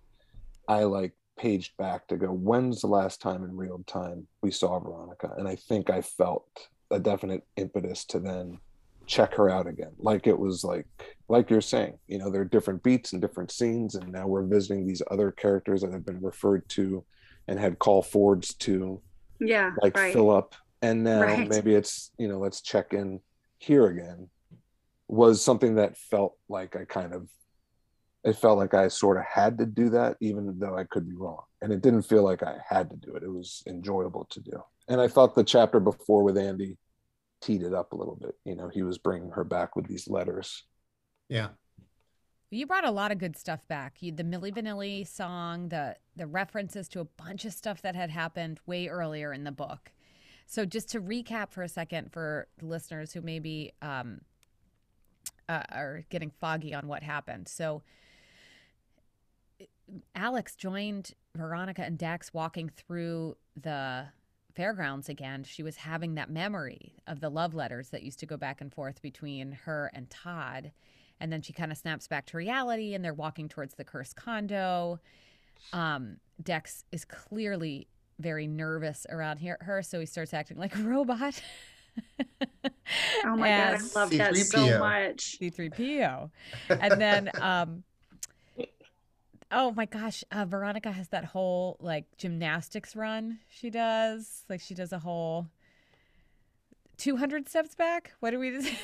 I 0.69 0.85
like 0.85 1.13
paged 1.39 1.77
back 1.77 2.09
to 2.09 2.17
go, 2.17 2.29
when's 2.29 2.81
the 2.81 2.87
last 2.89 3.21
time 3.21 3.45
in 3.45 3.57
real 3.57 3.83
time 3.87 4.27
we 4.43 4.51
saw 4.51 4.79
Veronica? 4.79 5.33
And 5.37 5.47
I 5.47 5.57
think 5.57 5.91
I 5.91 6.03
felt 6.03 6.47
a 6.91 6.99
definite 6.99 7.43
impetus 7.57 8.05
to 8.07 8.19
then 8.19 8.59
check 9.07 9.35
her 9.35 9.49
out 9.49 9.67
again. 9.67 9.93
Like 9.99 10.27
it 10.27 10.39
was 10.39 10.65
like, 10.65 10.87
like 11.29 11.51
you're 11.51 11.61
saying, 11.61 11.99
you 12.09 12.19
know, 12.19 12.31
there 12.31 12.41
are 12.41 12.47
different 12.47 12.83
beats 12.83 13.13
and 13.13 13.23
different 13.23 13.53
scenes. 13.53 13.95
And 13.95 14.11
now 14.11 14.27
we're 14.27 14.43
visiting 14.43 14.87
these 14.87 15.03
other 15.11 15.31
characters 15.31 15.83
that 15.83 15.93
have 15.93 16.05
been 16.07 16.21
referred 16.21 16.69
to 16.71 17.05
and 17.49 17.59
had 17.59 17.79
call 17.79 18.03
forwards 18.03 18.55
to 18.55 19.01
Yeah, 19.41 19.73
like 19.83 19.97
right. 19.97 20.17
up, 20.17 20.55
and 20.83 21.05
now 21.05 21.23
Right. 21.23 21.49
maybe 21.49 21.75
it's 21.75 22.11
you 22.19 22.29
know 22.29 22.39
let's 22.39 22.61
check 22.61 22.93
in 22.93 23.21
here 23.59 23.87
again 23.87 24.29
was 25.09 25.43
something 25.43 25.77
that 25.77 25.97
felt 25.97 26.37
like 26.49 26.75
I 26.77 26.85
kind 26.85 27.15
of 27.15 27.29
it 28.25 28.35
felt 28.37 28.59
like 28.59 28.75
I 28.75 28.89
sort 28.89 29.19
of 29.19 29.25
had 29.25 29.57
to 29.59 29.67
do 29.67 29.89
that, 29.91 30.17
even 30.21 30.59
though 30.59 30.77
I 30.77 30.83
could 30.83 31.09
be 31.09 31.15
wrong. 31.15 31.43
And 31.63 31.73
it 31.73 31.81
didn't 31.81 32.03
feel 32.03 32.25
like 32.25 32.43
I 32.43 32.57
had 32.69 32.91
to 32.91 32.97
do 32.97 33.15
it. 33.15 33.23
It 33.23 33.29
was 33.31 33.63
enjoyable 33.69 34.27
to 34.31 34.41
do. 34.41 34.61
And 34.89 35.01
I 35.01 35.07
thought 35.07 35.37
the 35.37 35.45
chapter 35.45 35.79
before 35.79 36.25
with 36.25 36.37
Andy 36.37 36.77
teed 37.41 37.63
it 37.63 37.73
up 37.73 37.93
a 37.93 37.97
little 37.97 38.17
bit. 38.17 38.35
You 38.45 38.57
know, 38.57 38.69
he 38.69 38.83
was 38.83 38.99
bringing 38.99 39.31
her 39.31 39.45
back 39.45 39.77
with 39.77 39.87
these 39.87 40.09
letters. 40.09 40.65
Yeah. 41.29 41.51
You 42.51 42.67
brought 42.67 42.87
a 42.87 42.91
lot 42.93 43.11
of 43.11 43.19
good 43.19 43.37
stuff 43.37 43.67
back. 43.67 43.97
You, 44.01 44.13
the 44.13 44.23
Milli 44.23 44.55
Vanilli 44.55 45.07
song, 45.07 45.69
the 45.69 45.97
the 46.15 46.27
references 46.27 46.89
to 46.91 47.01
a 47.01 47.05
bunch 47.05 47.45
of 47.45 47.53
stuff 47.53 47.83
that 47.83 47.97
had 47.97 48.11
happened 48.11 48.61
way 48.67 48.89
earlier 48.89 49.33
in 49.33 49.45
the 49.45 49.53
book. 49.53 49.93
So 50.47 50.65
just 50.65 50.89
to 50.91 51.01
recap 51.01 51.51
for 51.51 51.63
a 51.63 51.69
second 51.69 52.13
for 52.13 52.47
the 52.59 52.67
listeners 52.67 53.13
who 53.13 53.21
maybe 53.21 53.73
um, 53.83 54.21
uh, 55.49 55.63
are 55.71 56.05
getting 56.09 56.31
foggy 56.31 56.73
on 56.73 56.87
what 56.87 57.03
happened. 57.03 57.49
So 57.49 57.83
Alex 60.15 60.55
joined 60.55 61.13
Veronica 61.35 61.83
and 61.83 61.99
Dex 61.99 62.33
walking 62.33 62.69
through 62.69 63.37
the 63.61 64.07
fairgrounds 64.55 65.09
again. 65.09 65.45
She 65.45 65.63
was 65.63 65.77
having 65.77 66.15
that 66.15 66.31
memory 66.31 66.95
of 67.07 67.21
the 67.21 67.29
love 67.29 67.55
letters 67.55 67.91
that 67.91 68.03
used 68.03 68.21
to 68.21 68.27
go 68.27 68.37
back 68.37 68.61
and 68.61 68.73
forth 68.73 69.03
between 69.03 69.53
her 69.65 69.91
and 69.93 70.09
Todd. 70.09 70.73
And 71.21 71.33
then 71.33 71.43
she 71.43 71.53
kind 71.53 71.73
of 71.73 71.79
snaps 71.79 72.07
back 72.09 72.27
to 72.27 72.37
reality 72.37 72.95
and 72.95 73.05
they're 73.05 73.15
walking 73.15 73.49
towards 73.49 73.75
the 73.75 73.85
cursed 73.85 74.17
condo. 74.17 75.01
Um, 75.73 76.19
Dex 76.43 76.85
is 76.93 77.05
clearly 77.05 77.89
very 78.19 78.47
nervous 78.47 79.07
around 79.11 79.39
here, 79.39 79.59
her, 79.61 79.83
so 79.83 80.01
he 80.01 80.07
starts 80.07 80.35
acting 80.35 80.59
like 80.59 80.77
a 80.77 80.83
robot. 80.83 81.41
oh 83.25 83.37
my 83.37 83.49
god, 83.49 83.75
I 83.75 83.99
love 83.99 84.11
that 84.11 84.37
so 84.37 84.79
much. 84.79 85.39
C3PO. 85.41 86.31
And 86.69 87.01
then 87.01 87.31
um 87.41 87.85
oh 89.51 89.73
my 89.73 89.87
gosh, 89.87 90.25
uh, 90.31 90.45
Veronica 90.45 90.91
has 90.91 91.09
that 91.09 91.25
whole 91.25 91.77
like 91.81 92.05
gymnastics 92.17 92.97
run 92.97 93.39
she 93.49 93.71
does. 93.71 94.45
Like 94.49 94.61
she 94.61 94.75
does 94.75 94.93
a 94.93 94.99
whole 94.99 95.49
200 96.99 97.49
steps 97.49 97.75
back. 97.75 98.13
What 98.21 98.31
do 98.31 98.39
we 98.39 98.51
just 98.61 98.69
she 98.69 98.77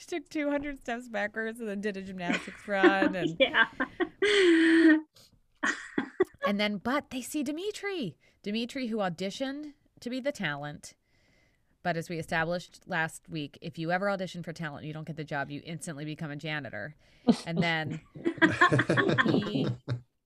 took 0.06 0.28
200 0.28 0.78
steps 0.78 1.08
backwards 1.08 1.60
and 1.60 1.68
then 1.68 1.80
did 1.80 1.96
a 1.96 2.02
gymnastics 2.02 2.66
run 2.66 3.14
and 3.14 3.36
yeah. 3.40 3.66
and 6.46 6.60
then 6.60 6.78
but 6.78 7.10
they 7.10 7.20
see 7.20 7.42
Dimitri. 7.42 8.16
Dimitri 8.42 8.88
who 8.88 8.98
auditioned 8.98 9.72
to 10.00 10.10
be 10.10 10.20
the 10.20 10.32
talent 10.32 10.94
but 11.82 11.96
as 11.96 12.08
we 12.08 12.18
established 12.18 12.80
last 12.86 13.28
week, 13.28 13.58
if 13.62 13.78
you 13.78 13.90
ever 13.90 14.10
audition 14.10 14.42
for 14.42 14.52
talent, 14.52 14.84
you 14.84 14.92
don't 14.92 15.06
get 15.06 15.16
the 15.16 15.24
job, 15.24 15.50
you 15.50 15.62
instantly 15.64 16.04
become 16.04 16.30
a 16.30 16.36
janitor. 16.36 16.94
And 17.46 17.58
then 17.58 18.00
he 19.24 19.66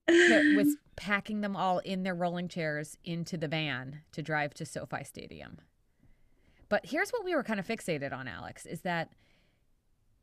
was 0.08 0.76
packing 0.96 1.40
them 1.42 1.56
all 1.56 1.78
in 1.78 2.02
their 2.02 2.14
rolling 2.14 2.48
chairs 2.48 2.96
into 3.04 3.36
the 3.36 3.48
van 3.48 4.00
to 4.12 4.22
drive 4.22 4.54
to 4.54 4.66
SoFi 4.66 5.04
Stadium. 5.04 5.58
But 6.68 6.86
here's 6.86 7.10
what 7.10 7.24
we 7.24 7.34
were 7.34 7.44
kind 7.44 7.60
of 7.60 7.66
fixated 7.66 8.12
on, 8.12 8.26
Alex, 8.26 8.66
is 8.66 8.80
that 8.80 9.10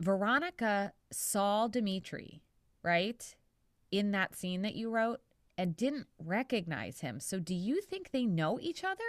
Veronica 0.01 0.93
saw 1.12 1.67
Dimitri, 1.67 2.41
right? 2.84 3.36
In 3.91 4.12
that 4.12 4.36
scene 4.36 4.63
that 4.63 4.75
you 4.75 4.89
wrote 4.89 5.22
and 5.58 5.75
didn't 5.75 6.08
recognize 6.17 7.01
him. 7.01 7.20
So 7.20 7.39
do 7.39 7.53
you 7.53 7.81
think 7.81 8.10
they 8.12 8.25
know 8.25 8.60
each 8.60 8.84
other? 8.84 9.03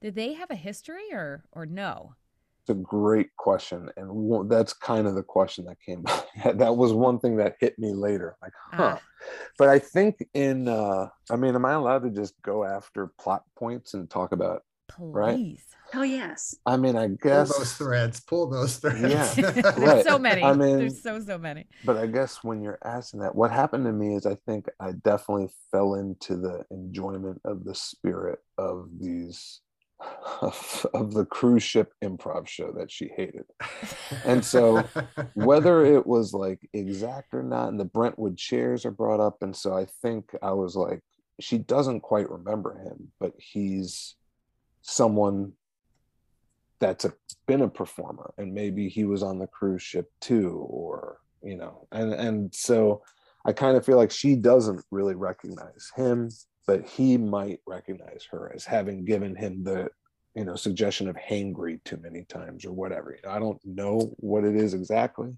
Did 0.00 0.14
they 0.14 0.32
have 0.32 0.50
a 0.50 0.54
history 0.54 1.12
or 1.12 1.44
or 1.52 1.66
no? 1.66 2.14
It's 2.62 2.70
a 2.70 2.82
great 2.82 3.34
question, 3.36 3.88
and 3.96 4.50
that's 4.50 4.72
kind 4.72 5.06
of 5.06 5.14
the 5.14 5.22
question 5.22 5.64
that 5.66 5.80
came. 5.84 6.04
that 6.58 6.76
was 6.76 6.92
one 6.92 7.18
thing 7.18 7.36
that 7.36 7.56
hit 7.60 7.78
me 7.78 7.92
later. 7.92 8.36
Like, 8.42 8.52
huh? 8.72 8.96
Ah. 8.96 9.00
But 9.58 9.68
I 9.68 9.78
think 9.78 10.24
in, 10.34 10.68
uh 10.68 11.08
I 11.30 11.36
mean, 11.36 11.54
am 11.54 11.64
I 11.64 11.72
allowed 11.72 12.04
to 12.04 12.10
just 12.10 12.40
go 12.42 12.64
after 12.64 13.08
plot 13.18 13.42
points 13.56 13.94
and 13.94 14.08
talk 14.08 14.32
about? 14.32 14.62
Please. 14.88 15.12
Right? 15.14 15.58
Oh 15.94 16.02
yes. 16.02 16.54
I 16.66 16.76
mean, 16.76 16.96
I 16.96 17.08
guess 17.08 17.50
pull 17.50 17.58
those 17.58 17.72
threads. 17.74 18.20
Pull 18.20 18.50
those 18.50 18.76
threads. 18.76 19.00
Yeah, 19.08 19.50
there's 19.50 19.76
right. 19.76 20.04
so 20.04 20.18
many. 20.18 20.42
I 20.42 20.52
mean, 20.52 20.78
there's 20.78 21.02
so 21.02 21.20
so 21.20 21.38
many. 21.38 21.66
But 21.84 21.96
I 21.96 22.06
guess 22.06 22.44
when 22.44 22.62
you're 22.62 22.78
asking 22.84 23.20
that, 23.20 23.34
what 23.34 23.50
happened 23.50 23.84
to 23.86 23.92
me 23.92 24.14
is 24.14 24.26
I 24.26 24.36
think 24.46 24.66
I 24.80 24.92
definitely 24.92 25.48
fell 25.70 25.94
into 25.94 26.36
the 26.36 26.64
enjoyment 26.70 27.40
of 27.44 27.64
the 27.64 27.74
spirit 27.74 28.40
of 28.58 28.88
these 28.98 29.60
of, 30.42 30.86
of 30.94 31.14
the 31.14 31.24
cruise 31.24 31.62
ship 31.62 31.92
improv 32.02 32.46
show 32.46 32.72
that 32.72 32.90
she 32.90 33.08
hated. 33.16 33.44
And 34.24 34.44
so 34.44 34.84
whether 35.34 35.84
it 35.84 36.06
was 36.06 36.32
like 36.32 36.68
exact 36.72 37.34
or 37.34 37.42
not, 37.42 37.68
and 37.68 37.80
the 37.80 37.84
Brentwood 37.84 38.36
chairs 38.36 38.84
are 38.84 38.90
brought 38.90 39.20
up. 39.20 39.38
And 39.42 39.54
so 39.54 39.76
I 39.76 39.86
think 40.02 40.30
I 40.42 40.52
was 40.52 40.76
like, 40.76 41.00
she 41.40 41.58
doesn't 41.58 42.00
quite 42.00 42.30
remember 42.30 42.78
him, 42.78 43.12
but 43.20 43.32
he's 43.38 44.16
someone 44.82 45.52
that's 46.80 47.04
a, 47.04 47.12
been 47.46 47.62
a 47.62 47.68
performer 47.68 48.32
and 48.38 48.52
maybe 48.52 48.88
he 48.88 49.04
was 49.04 49.22
on 49.22 49.38
the 49.38 49.46
cruise 49.46 49.82
ship 49.82 50.10
too 50.20 50.66
or 50.70 51.18
you 51.42 51.56
know 51.56 51.86
and 51.92 52.12
and 52.12 52.54
so 52.54 53.02
i 53.46 53.52
kind 53.52 53.76
of 53.76 53.84
feel 53.84 53.96
like 53.96 54.10
she 54.10 54.34
doesn't 54.34 54.84
really 54.90 55.14
recognize 55.14 55.90
him 55.96 56.28
but 56.66 56.86
he 56.86 57.16
might 57.16 57.60
recognize 57.66 58.26
her 58.30 58.52
as 58.54 58.64
having 58.64 59.04
given 59.04 59.34
him 59.34 59.64
the 59.64 59.88
you 60.34 60.44
know 60.44 60.54
suggestion 60.54 61.08
of 61.08 61.16
hangry 61.16 61.82
too 61.84 61.96
many 61.96 62.22
times 62.24 62.64
or 62.64 62.72
whatever 62.72 63.16
i 63.28 63.38
don't 63.38 63.60
know 63.64 64.14
what 64.18 64.44
it 64.44 64.54
is 64.54 64.74
exactly. 64.74 65.30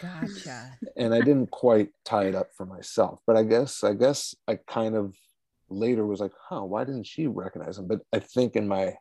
Gotcha. 0.00 0.78
And 0.96 1.12
i 1.12 1.20
didn't 1.20 1.50
quite 1.50 1.90
tie 2.04 2.26
it 2.26 2.34
up 2.34 2.48
for 2.56 2.64
myself 2.64 3.20
but 3.26 3.36
i 3.36 3.42
guess 3.42 3.84
i 3.84 3.92
guess 3.94 4.34
i 4.46 4.54
kind 4.54 4.96
of 4.96 5.14
later 5.68 6.06
was 6.06 6.20
like 6.20 6.32
huh 6.48 6.62
why 6.62 6.84
didn't 6.84 7.06
she 7.06 7.26
recognize 7.26 7.78
him? 7.78 7.86
But 7.86 8.00
i 8.12 8.18
think 8.20 8.56
in 8.56 8.66
my 8.66 8.94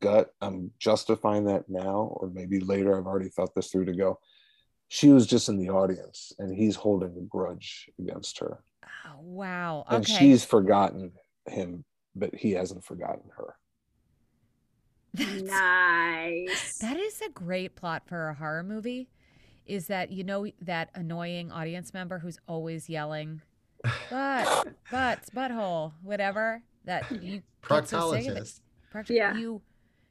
gut 0.00 0.32
i'm 0.40 0.70
justifying 0.78 1.44
that 1.44 1.68
now 1.68 2.16
or 2.20 2.28
maybe 2.28 2.60
later 2.60 2.96
i've 2.96 3.06
already 3.06 3.28
thought 3.28 3.54
this 3.54 3.68
through 3.68 3.84
to 3.84 3.92
go 3.92 4.18
she 4.88 5.08
was 5.08 5.26
just 5.26 5.48
in 5.48 5.58
the 5.58 5.68
audience 5.70 6.32
and 6.38 6.54
he's 6.54 6.76
holding 6.76 7.16
a 7.16 7.22
grudge 7.22 7.90
against 7.98 8.38
her 8.38 8.62
Oh, 9.06 9.20
wow. 9.20 9.84
Okay. 9.86 9.96
And 9.96 10.08
she's 10.08 10.44
forgotten 10.44 11.12
him, 11.46 11.84
but 12.14 12.34
he 12.34 12.52
hasn't 12.52 12.84
forgotten 12.84 13.30
her. 13.36 13.56
nice. 15.14 16.78
That 16.78 16.96
is 16.96 17.20
a 17.20 17.30
great 17.30 17.76
plot 17.76 18.02
for 18.06 18.28
a 18.28 18.34
horror 18.34 18.62
movie. 18.62 19.08
Is 19.66 19.86
that 19.86 20.10
you 20.10 20.24
know 20.24 20.46
that 20.60 20.90
annoying 20.94 21.50
audience 21.50 21.94
member 21.94 22.18
who's 22.18 22.38
always 22.46 22.88
yelling, 22.90 23.40
"But, 24.10 24.68
butts, 24.90 25.30
butthole, 25.30 25.92
whatever." 26.02 26.62
That 26.84 27.10
you 27.22 27.42
proctologist. 27.62 28.60
Yeah. 29.08 29.36
You 29.36 29.62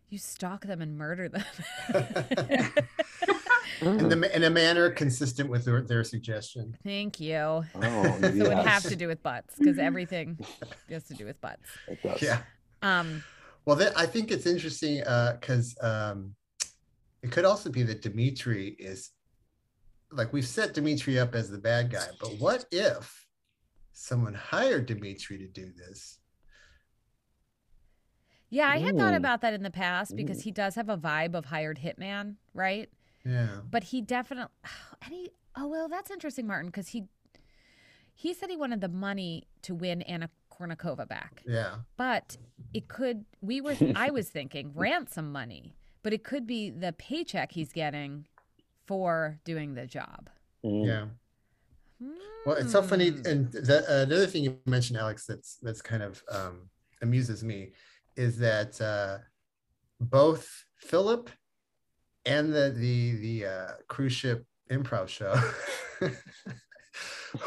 you 0.09 0.19
stalk 0.19 0.65
them 0.65 0.81
and 0.81 0.95
murder 0.95 1.27
them. 1.27 1.43
in, 3.81 4.09
the, 4.09 4.35
in 4.35 4.43
a 4.43 4.49
manner 4.49 4.91
consistent 4.91 5.49
with 5.49 5.65
their, 5.65 5.81
their 5.81 6.03
suggestion. 6.03 6.77
Thank 6.83 7.19
you. 7.19 7.35
Oh, 7.35 7.63
so 7.73 8.27
it 8.27 8.35
would 8.35 8.57
have 8.59 8.83
to 8.83 8.95
do 8.95 9.07
with 9.07 9.23
butts 9.23 9.55
because 9.57 9.79
everything 9.79 10.37
has 10.89 11.05
to 11.05 11.15
do 11.15 11.25
with 11.25 11.39
butts. 11.41 11.67
It 11.87 12.03
does. 12.03 12.21
Yeah. 12.21 12.41
Um, 12.83 13.23
well, 13.65 13.75
that, 13.77 13.97
I 13.97 14.05
think 14.05 14.31
it's 14.31 14.45
interesting 14.45 14.99
because 14.99 15.75
uh, 15.81 16.11
um, 16.11 16.35
it 17.21 17.31
could 17.31 17.45
also 17.45 17.71
be 17.71 17.83
that 17.83 18.01
Dimitri 18.01 18.75
is 18.79 19.11
like 20.11 20.31
we've 20.31 20.47
set 20.47 20.75
Dimitri 20.75 21.17
up 21.17 21.33
as 21.33 21.49
the 21.49 21.57
bad 21.57 21.91
guy, 21.91 22.05
but 22.19 22.37
what 22.39 22.65
if 22.71 23.25
someone 23.93 24.33
hired 24.33 24.85
Dimitri 24.85 25.39
to 25.39 25.47
do 25.47 25.71
this? 25.75 26.19
Yeah, 28.53 28.69
I 28.69 28.77
had 28.77 28.93
Ooh. 28.93 29.00
thought 29.00 29.15
about 29.15 29.41
that 29.41 29.55
in 29.55 29.63
the 29.63 29.72
past 29.72 30.15
because 30.15 30.38
Ooh. 30.39 30.43
he 30.43 30.51
does 30.51 30.75
have 30.75 30.88
a 30.88 30.95
vibe 30.95 31.33
of 31.33 31.45
hired 31.45 31.79
hitman, 31.79 32.36
right? 32.53 32.88
Yeah. 33.25 33.48
But 33.69 33.86
he 33.86 34.00
definitely 34.00 34.53
and 35.01 35.12
he 35.13 35.31
oh 35.57 35.67
well 35.67 35.89
that's 35.89 36.12
interesting, 36.12 36.45
Martin, 36.45 36.67
because 36.67 36.89
he 36.89 37.05
he 38.13 38.31
said 38.33 38.51
he 38.51 38.55
wanted 38.55 38.79
the 38.79 38.89
money 38.89 39.48
to 39.63 39.74
win 39.74 40.03
Anna 40.03 40.29
Kournikova 40.51 41.07
back. 41.07 41.41
Yeah. 41.48 41.77
But 41.98 42.38
it 42.75 42.88
could 42.88 43.25
we 43.41 43.60
were 43.60 43.75
I 43.95 44.12
was 44.12 44.29
thinking 44.29 44.72
ransom 44.75 45.31
money, 45.31 45.74
but 46.03 46.13
it 46.13 46.24
could 46.24 46.45
be 46.45 46.69
the 46.69 46.93
paycheck 46.93 47.53
he's 47.53 47.74
getting 47.74 48.27
for 48.86 49.39
doing 49.45 49.74
the 49.74 49.88
job. 49.88 50.29
Mm. 50.63 50.86
Yeah. 50.86 51.05
Well, 52.45 52.57
it's 52.57 52.74
so 52.74 52.83
funny, 52.83 53.10
Hmm. 53.10 53.25
and 53.25 53.51
the, 53.51 53.86
uh, 53.89 54.03
another 54.03 54.27
thing 54.27 54.43
you 54.43 54.60
mentioned, 54.65 55.00
Alex, 55.00 55.25
that's 55.25 55.57
that's 55.62 55.81
kind 55.81 56.03
of 56.03 56.22
um, 56.29 56.69
amuses 57.01 57.43
me, 57.43 57.72
is 58.15 58.38
that 58.39 58.79
uh, 58.82 59.17
both 60.00 60.65
Philip 60.77 61.29
and 62.25 62.53
the 62.53 62.74
the 62.75 63.15
the 63.15 63.46
uh, 63.46 63.72
cruise 63.88 64.13
ship 64.13 64.46
improv 64.72 65.08
show 65.08 65.36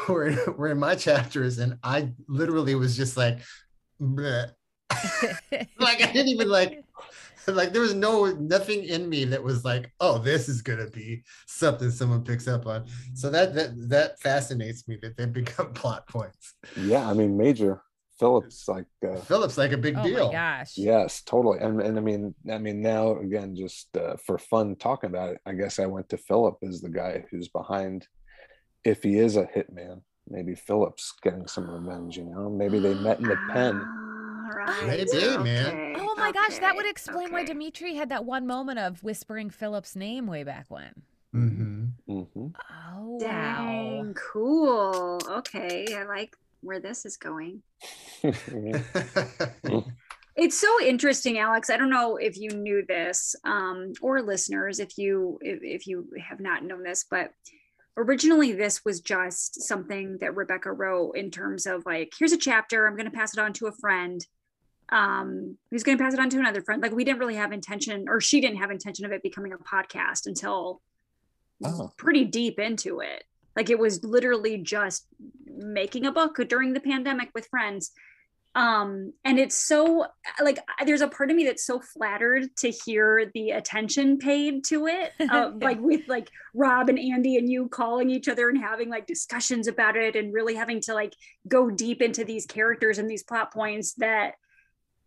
were 0.09 0.35
were 0.57 0.69
in 0.69 0.79
my 0.79 0.95
chapters, 0.95 1.59
and 1.59 1.77
I 1.83 2.11
literally 2.27 2.75
was 2.75 2.95
just 2.95 3.17
like, 3.17 3.39
like 3.99 4.51
I 5.79 6.11
didn't 6.11 6.29
even 6.29 6.49
like. 6.49 6.83
like 7.49 7.71
there 7.71 7.81
was 7.81 7.93
no 7.93 8.25
nothing 8.25 8.83
in 8.83 9.07
me 9.09 9.23
that 9.23 9.41
was 9.41 9.63
like, 9.63 9.89
oh, 10.01 10.17
this 10.17 10.49
is 10.49 10.61
gonna 10.61 10.89
be 10.89 11.23
something 11.45 11.89
someone 11.89 12.21
picks 12.21 12.45
up 12.45 12.65
on. 12.65 12.85
So 13.13 13.29
that 13.29 13.55
that 13.55 13.89
that 13.89 14.19
fascinates 14.19 14.85
me 14.85 14.97
that 15.01 15.15
they 15.15 15.25
become 15.41 15.71
plot 15.71 16.05
points. 16.07 16.55
Yeah, 16.75 17.09
I 17.09 17.13
mean, 17.13 17.37
major 17.37 17.81
Philip's 18.19 18.67
like 18.67 18.85
uh, 19.07 19.21
Philip's 19.21 19.57
like 19.57 19.71
a 19.71 19.77
big 19.77 19.95
oh 19.97 20.03
deal. 20.03 20.29
my 20.29 20.35
gosh. 20.35 20.73
yes, 20.77 21.21
totally. 21.21 21.59
And 21.59 21.81
and 21.81 21.97
I 21.97 22.01
mean, 22.01 22.33
I 22.51 22.57
mean 22.57 22.81
now 22.81 23.17
again, 23.19 23.55
just 23.55 23.95
uh, 23.97 24.15
for 24.17 24.37
fun 24.37 24.75
talking 24.75 25.09
about 25.09 25.31
it, 25.33 25.39
I 25.45 25.53
guess 25.53 25.79
I 25.79 25.85
went 25.85 26.09
to 26.09 26.17
Philip 26.17 26.57
as 26.67 26.81
the 26.81 26.89
guy 26.89 27.25
who's 27.31 27.47
behind. 27.47 28.07
If 28.83 29.03
he 29.03 29.17
is 29.17 29.35
a 29.35 29.43
hitman, 29.45 30.01
maybe 30.29 30.55
Philip's 30.55 31.13
getting 31.21 31.47
some 31.47 31.69
revenge. 31.69 32.17
You 32.17 32.25
know, 32.25 32.49
maybe 32.49 32.79
they 32.79 32.93
met 32.95 33.19
in 33.19 33.27
the 33.27 33.35
pen. 33.35 33.83
Ah, 33.85 34.49
right. 34.55 34.87
Maybe, 34.87 35.37
man. 35.37 35.65
Okay, 35.67 35.95
Oh 35.99 36.15
my 36.17 36.31
gosh, 36.31 36.59
that 36.59 36.75
would 36.75 36.85
okay, 36.85 36.89
explain 36.89 37.31
why 37.31 37.41
okay. 37.41 37.53
Dimitri 37.53 37.95
had 37.95 38.09
that 38.09 38.25
one 38.25 38.47
moment 38.47 38.79
of 38.79 39.03
whispering 39.03 39.49
Philip's 39.49 39.95
name 39.95 40.25
way 40.27 40.43
back 40.43 40.65
when. 40.69 41.03
hmm 41.33 41.85
hmm 42.07 42.23
Oh 42.35 43.17
wow. 43.17 43.19
Dang, 43.19 44.13
cool. 44.13 45.19
Okay, 45.29 45.95
I 45.95 46.03
like 46.03 46.35
where 46.61 46.79
this 46.79 47.05
is 47.05 47.17
going. 47.17 47.61
It's 50.37 50.59
so 50.59 50.67
interesting, 50.85 51.39
Alex. 51.39 51.71
I 51.71 51.77
don't 51.77 51.89
know 51.89 52.17
if 52.17 52.37
you 52.37 52.51
knew 52.51 52.85
this, 52.87 53.35
um, 53.43 53.93
or 54.03 54.21
listeners, 54.21 54.79
if 54.79 54.95
you 54.95 55.39
if, 55.41 55.59
if 55.63 55.87
you 55.87 56.09
have 56.23 56.39
not 56.39 56.63
known 56.63 56.83
this, 56.83 57.05
but 57.09 57.31
originally 57.97 58.51
this 58.51 58.85
was 58.85 59.01
just 59.01 59.63
something 59.63 60.19
that 60.21 60.35
Rebecca 60.35 60.71
wrote 60.71 61.13
in 61.13 61.31
terms 61.31 61.65
of 61.65 61.83
like, 61.87 62.13
here's 62.19 62.33
a 62.33 62.37
chapter. 62.37 62.85
I'm 62.85 62.95
going 62.95 63.09
to 63.09 63.17
pass 63.17 63.35
it 63.35 63.39
on 63.39 63.51
to 63.53 63.65
a 63.65 63.71
friend. 63.71 64.23
Um, 64.89 65.57
who's 65.71 65.81
going 65.81 65.97
to 65.97 66.03
pass 66.03 66.13
it 66.13 66.19
on 66.19 66.29
to 66.29 66.37
another 66.37 66.61
friend? 66.61 66.83
Like 66.83 66.91
we 66.93 67.03
didn't 67.03 67.17
really 67.19 67.35
have 67.35 67.51
intention, 67.51 68.05
or 68.07 68.21
she 68.21 68.39
didn't 68.39 68.57
have 68.57 68.69
intention 68.69 69.05
of 69.05 69.11
it 69.11 69.23
becoming 69.23 69.53
a 69.53 69.57
podcast 69.57 70.27
until 70.27 70.81
Oh. 71.65 71.91
pretty 71.97 72.25
deep 72.25 72.59
into 72.59 72.99
it. 72.99 73.23
Like 73.57 73.71
it 73.71 73.79
was 73.79 74.03
literally 74.03 74.59
just 74.59 75.07
making 75.47 76.05
a 76.05 76.11
book 76.11 76.37
during 76.47 76.73
the 76.73 76.79
pandemic 76.79 77.31
with 77.33 77.47
friends. 77.47 77.91
Um 78.53 79.13
and 79.25 79.39
it's 79.39 79.55
so 79.55 80.05
like 80.41 80.59
there's 80.85 81.01
a 81.01 81.07
part 81.07 81.31
of 81.31 81.35
me 81.35 81.45
that's 81.45 81.65
so 81.65 81.79
flattered 81.79 82.55
to 82.57 82.69
hear 82.69 83.29
the 83.33 83.51
attention 83.51 84.19
paid 84.19 84.63
to 84.65 84.87
it 84.87 85.11
uh, 85.29 85.51
like 85.61 85.79
with 85.79 86.07
like 86.07 86.29
rob 86.55 86.89
and 86.89 86.97
andy 86.97 87.37
and 87.37 87.51
you 87.51 87.67
calling 87.67 88.09
each 88.09 88.27
other 88.27 88.49
and 88.49 88.57
having 88.57 88.89
like 88.89 89.05
discussions 89.05 89.67
about 89.67 89.95
it 89.95 90.15
and 90.15 90.33
really 90.33 90.55
having 90.55 90.81
to 90.81 90.95
like 90.95 91.13
go 91.47 91.69
deep 91.69 92.01
into 92.01 92.23
these 92.23 92.47
characters 92.47 92.97
and 92.97 93.07
these 93.07 93.21
plot 93.21 93.53
points 93.53 93.93
that 93.95 94.35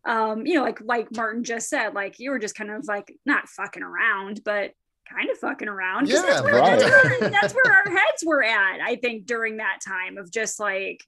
um 0.04 0.46
you 0.46 0.54
know 0.54 0.62
like 0.62 0.80
like 0.84 1.08
martin 1.16 1.42
just 1.42 1.68
said 1.68 1.92
like 1.92 2.20
you 2.20 2.30
were 2.30 2.38
just 2.38 2.54
kind 2.54 2.70
of 2.70 2.86
like 2.86 3.16
not 3.26 3.48
fucking 3.48 3.82
around 3.82 4.42
but 4.44 4.72
kind 5.12 5.30
of 5.30 5.38
fucking 5.38 5.68
around 5.68 6.08
'Cause 6.08 6.22
that's, 6.22 6.42
where, 6.42 6.54
right. 6.54 6.78
that's, 6.78 7.20
where, 7.20 7.30
that's 7.30 7.54
where 7.54 7.72
our 7.72 7.90
heads 7.90 8.24
were 8.24 8.44
at 8.44 8.80
i 8.80 8.96
think 8.96 9.26
during 9.26 9.56
that 9.56 9.80
time 9.84 10.18
of 10.18 10.30
just 10.30 10.60
like 10.60 11.04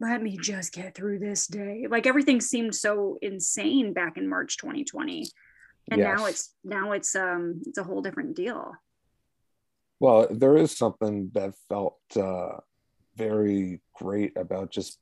let 0.00 0.22
me 0.22 0.36
just 0.36 0.72
get 0.72 0.94
through 0.94 1.18
this 1.18 1.46
day. 1.46 1.86
Like 1.88 2.06
everything 2.06 2.40
seemed 2.40 2.74
so 2.74 3.18
insane 3.20 3.92
back 3.92 4.16
in 4.16 4.28
March 4.28 4.56
2020. 4.58 5.28
And 5.90 6.00
now 6.00 6.26
it's 6.26 6.54
now 6.64 6.92
it's 6.92 7.16
um 7.16 7.62
it's 7.66 7.78
a 7.78 7.82
whole 7.82 8.02
different 8.02 8.36
deal. 8.36 8.72
Well, 10.00 10.28
there 10.30 10.56
is 10.56 10.76
something 10.76 11.30
that 11.34 11.54
felt 11.68 11.98
uh, 12.14 12.58
very 13.16 13.80
great 13.94 14.36
about 14.36 14.70
just 14.70 14.98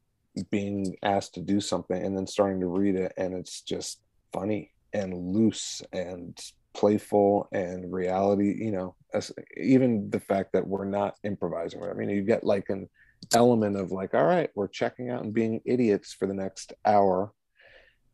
being 0.50 0.97
asked 1.02 1.35
to 1.35 1.40
do 1.40 1.61
something 1.61 2.02
and 2.02 2.16
then 2.16 2.26
starting 2.26 2.61
to 2.61 2.66
read 2.66 2.95
it, 2.95 3.12
and 3.18 3.35
it's 3.35 3.61
just 3.61 4.00
funny 4.33 4.73
and 4.92 5.35
loose 5.35 5.83
and 5.92 6.38
playful 6.76 7.49
and 7.52 7.92
reality. 7.92 8.54
You 8.64 8.73
know, 8.73 8.97
as, 9.14 9.33
even 9.56 10.11
the 10.11 10.21
fact 10.21 10.52
that 10.52 10.66
we're 10.66 10.85
not 10.85 11.16
improvising. 11.25 11.83
I 11.83 11.95
mean, 11.95 12.11
you 12.11 12.23
get 12.23 12.45
like 12.45 12.68
an 12.68 12.88
element 13.35 13.76
of 13.76 13.90
like, 13.90 14.14
all 14.14 14.26
right, 14.26 14.50
we're 14.54 14.68
checking 14.68 15.11
out 15.11 15.25
and 15.25 15.33
being 15.35 15.61
idiots 15.64 16.12
for 16.12 16.26
the 16.26 16.35
next 16.35 16.75
hour. 16.85 17.33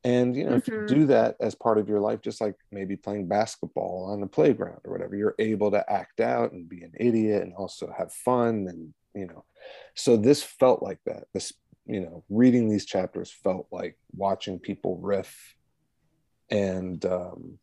And 0.04 0.36
you 0.36 0.44
know, 0.44 0.54
if 0.56 0.66
you 0.66 0.72
Mhm. 0.72 0.86
do 0.86 1.06
that 1.06 1.36
as 1.40 1.54
part 1.54 1.78
of 1.78 1.88
your 1.88 2.00
life, 2.00 2.20
just 2.22 2.40
like 2.40 2.56
maybe 2.72 2.96
playing 2.96 3.28
basketball 3.28 4.08
on 4.12 4.20
the 4.20 4.26
playground 4.26 4.80
or 4.84 4.92
whatever, 4.92 5.14
you're 5.16 5.36
able 5.38 5.70
to 5.70 5.84
act 5.92 6.20
out 6.20 6.52
and 6.52 6.68
be 6.68 6.82
an 6.82 6.92
idiot 6.98 7.42
and 7.42 7.54
also 7.54 7.92
have 7.96 8.12
fun. 8.12 8.66
And 8.68 8.94
you 9.14 9.26
know, 9.26 9.44
so 9.94 10.16
this 10.16 10.42
felt 10.42 10.82
like 10.82 10.98
that. 11.06 11.24
This, 11.34 11.52
you 11.86 12.00
know, 12.00 12.24
reading 12.28 12.68
these 12.68 12.86
chapters 12.86 13.30
felt 13.30 13.66
like 13.70 13.96
watching 14.16 14.58
people 14.58 14.98
riff, 14.98 15.56
and 16.50 17.04
um, 17.04 17.58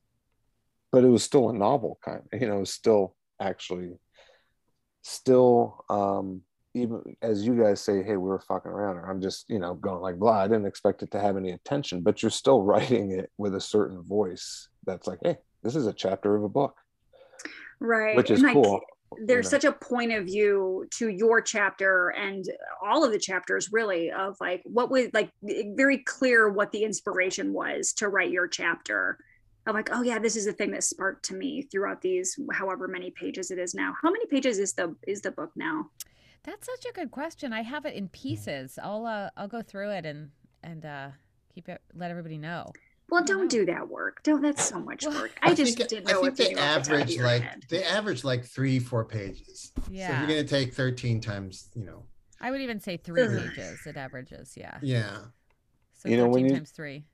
but 0.92 1.04
it 1.04 1.10
was 1.10 1.24
still 1.24 1.50
a 1.50 1.54
novel 1.54 2.00
kind. 2.04 2.22
Of, 2.32 2.42
you 2.42 2.48
know, 2.48 2.64
still 2.64 3.16
actually 3.42 3.92
still 5.02 5.86
um 5.90 6.42
even 6.76 7.02
as 7.22 7.46
you 7.46 7.56
guys 7.60 7.82
say, 7.82 8.04
hey, 8.04 8.12
we 8.16 8.30
were 8.30 8.40
fucking 8.40 8.72
around, 8.72 8.98
or 8.98 9.10
I'm 9.10 9.22
just, 9.22 9.50
you 9.50 9.58
know, 9.60 9.74
going 9.74 10.02
like 10.02 10.18
blah. 10.18 10.44
I 10.44 10.48
didn't 10.48 10.68
expect 10.68 11.02
it 11.02 11.12
to 11.12 11.20
have 11.20 11.36
any 11.36 11.52
attention, 11.52 12.02
but 12.02 12.22
you're 12.22 12.30
still 12.30 12.62
writing 12.70 13.12
it 13.12 13.32
with 13.38 13.56
a 13.56 13.62
certain 13.62 14.04
voice 14.04 14.70
that's 14.86 15.08
like, 15.08 15.20
hey, 15.24 15.38
this 15.64 15.76
is 15.76 15.88
a 15.88 15.94
chapter 15.94 16.36
of 16.36 16.44
a 16.44 16.50
book, 16.50 16.76
Right. 17.80 18.16
which 18.16 18.30
is 18.32 18.40
and 18.44 18.54
like 18.54 18.54
cool. 18.54 18.80
there's 19.26 19.46
know. 19.46 19.50
such 19.50 19.66
a 19.66 19.72
point 19.72 20.12
of 20.14 20.26
view 20.26 20.86
to 20.98 21.10
your 21.10 21.42
chapter 21.42 22.10
and 22.10 22.46
all 22.86 23.04
of 23.04 23.12
the 23.12 23.20
chapters 23.20 23.70
really 23.72 24.12
of 24.12 24.36
like 24.40 24.62
what 24.66 24.92
was 24.92 25.08
like 25.14 25.32
very 25.42 25.98
clear 26.00 26.50
what 26.50 26.72
the 26.72 26.84
inspiration 26.84 27.52
was 27.52 27.94
to 27.94 28.10
write 28.10 28.32
your 28.32 28.48
chapter. 28.48 29.18
Of 29.70 29.76
like, 29.76 29.90
oh 29.92 30.02
yeah, 30.02 30.20
this 30.20 30.36
is 30.36 30.46
the 30.46 30.54
thing 30.54 30.72
that 30.72 30.84
sparked 30.84 31.24
to 31.26 31.36
me 31.36 31.62
throughout 31.64 32.02
these 32.02 32.38
however 32.54 32.88
many 32.88 33.12
pages 33.12 33.52
it 33.52 33.60
is 33.60 33.74
now. 33.76 33.94
How 34.02 34.10
many 34.12 34.26
pages 34.28 34.58
is 34.60 34.74
the 34.74 34.96
is 35.08 35.22
the 35.22 35.32
book 35.32 35.52
now? 35.56 35.90
That's 36.44 36.66
such 36.66 36.86
a 36.90 36.94
good 36.94 37.12
question. 37.12 37.54
I 37.54 37.62
have 37.62 37.86
it 37.86 37.94
in 37.96 38.10
pieces. 38.10 38.80
I'll 38.82 39.06
uh, 39.06 39.30
I'll 39.38 39.48
go 39.48 39.62
through 39.62 39.92
it 39.92 40.06
and 40.06 40.30
and 40.64 40.86
uh, 40.86 41.10
keep 41.54 41.70
it. 41.70 41.82
Let 41.94 42.12
everybody 42.12 42.38
know. 42.38 42.72
Well, 43.10 43.24
don't 43.24 43.44
know. 43.44 43.48
do 43.50 43.66
that 43.66 43.90
work. 43.90 44.22
Don't. 44.24 44.42
That's 44.42 44.64
so 44.66 44.80
much 44.80 45.06
work. 45.06 45.32
I 45.42 45.54
just 45.54 45.78
think, 45.78 45.90
didn't 45.90 46.10
I 46.10 46.14
know 46.14 46.22
think 46.24 46.36
they 46.38 46.50
knew 46.50 46.56
the 46.56 46.62
average 46.62 47.18
like 47.20 47.42
head. 47.42 47.66
they 47.70 47.84
average 47.84 48.24
like 48.24 48.46
three, 48.46 48.80
four 48.80 49.04
pages. 49.06 49.72
Yeah. 49.90 50.08
So 50.08 50.14
if 50.14 50.20
Yeah. 50.20 50.20
you're 50.20 50.28
gonna 50.28 50.44
take 50.48 50.74
13 50.74 51.20
times, 51.20 51.70
you 51.76 51.86
know, 51.86 52.04
I 52.40 52.52
would 52.52 52.62
even 52.62 52.80
say 52.80 52.98
three 52.98 53.28
pages. 53.28 53.80
It 53.86 53.98
averages. 53.98 54.54
Yeah. 54.56 54.78
yeah. 54.82 55.18
So 55.96 56.08
You 56.08 56.18
know, 56.18 56.26
when 56.28 56.44
13 56.44 56.46
you- 56.46 56.54
times 56.56 56.72
three. 56.72 57.06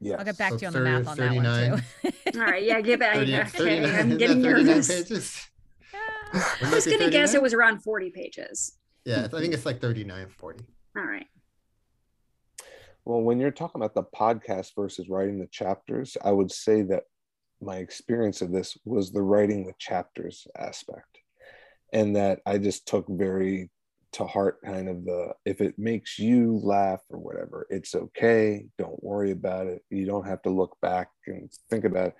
Yeah. 0.00 0.16
I'll 0.18 0.24
get 0.24 0.38
back 0.38 0.52
So 0.52 0.56
to 0.58 0.62
you 0.62 0.66
on 0.68 0.72
the 0.72 0.78
30 0.78 0.90
math 0.90 1.08
on 1.08 1.16
that 1.18 1.34
one 1.34 1.82
too. 2.32 2.38
All 2.40 2.46
right, 2.46 2.62
yeah, 2.62 2.80
give 2.80 3.02
it. 3.02 3.12
30 3.14 3.34
okay, 3.36 3.44
39 3.50 3.94
I'm 3.94 4.18
getting 4.18 4.42
nervous. 4.42 4.88
pages? 4.88 5.46
I 6.32 6.70
was 6.72 6.86
gonna 6.86 7.10
guess 7.10 7.34
it 7.34 7.42
was 7.42 7.52
around 7.54 7.82
40 7.82 8.10
pages. 8.10 8.78
Yeah, 9.04 9.24
I 9.24 9.28
think 9.28 9.52
it's 9.52 9.66
like 9.66 9.80
39, 9.80 10.28
40. 10.38 10.64
All 10.96 11.02
right. 11.04 11.26
Well, 13.04 13.20
when 13.22 13.40
you're 13.40 13.50
talking 13.50 13.80
about 13.80 13.94
the 13.94 14.04
podcast 14.04 14.72
versus 14.76 15.08
writing 15.08 15.38
the 15.40 15.48
chapters, 15.48 16.16
I 16.22 16.30
would 16.32 16.52
say 16.52 16.82
that 16.82 17.04
my 17.60 17.76
experience 17.76 18.42
of 18.42 18.52
this 18.52 18.76
was 18.84 19.10
the 19.12 19.22
writing 19.22 19.66
the 19.66 19.74
chapters 19.78 20.46
aspect. 20.56 21.18
And 21.92 22.14
that 22.16 22.40
I 22.46 22.58
just 22.58 22.86
took 22.86 23.06
very 23.08 23.70
to 24.12 24.24
heart 24.24 24.58
kind 24.64 24.88
of 24.88 25.04
the 25.04 25.32
if 25.44 25.60
it 25.60 25.78
makes 25.78 26.18
you 26.18 26.60
laugh 26.62 27.00
or 27.10 27.18
whatever, 27.18 27.66
it's 27.70 27.94
okay. 27.94 28.66
Don't 28.78 29.02
worry 29.02 29.30
about 29.30 29.66
it. 29.66 29.82
You 29.90 30.06
don't 30.06 30.26
have 30.26 30.42
to 30.42 30.50
look 30.50 30.76
back 30.82 31.10
and 31.26 31.50
think 31.70 31.84
about 31.84 32.08
it. 32.08 32.14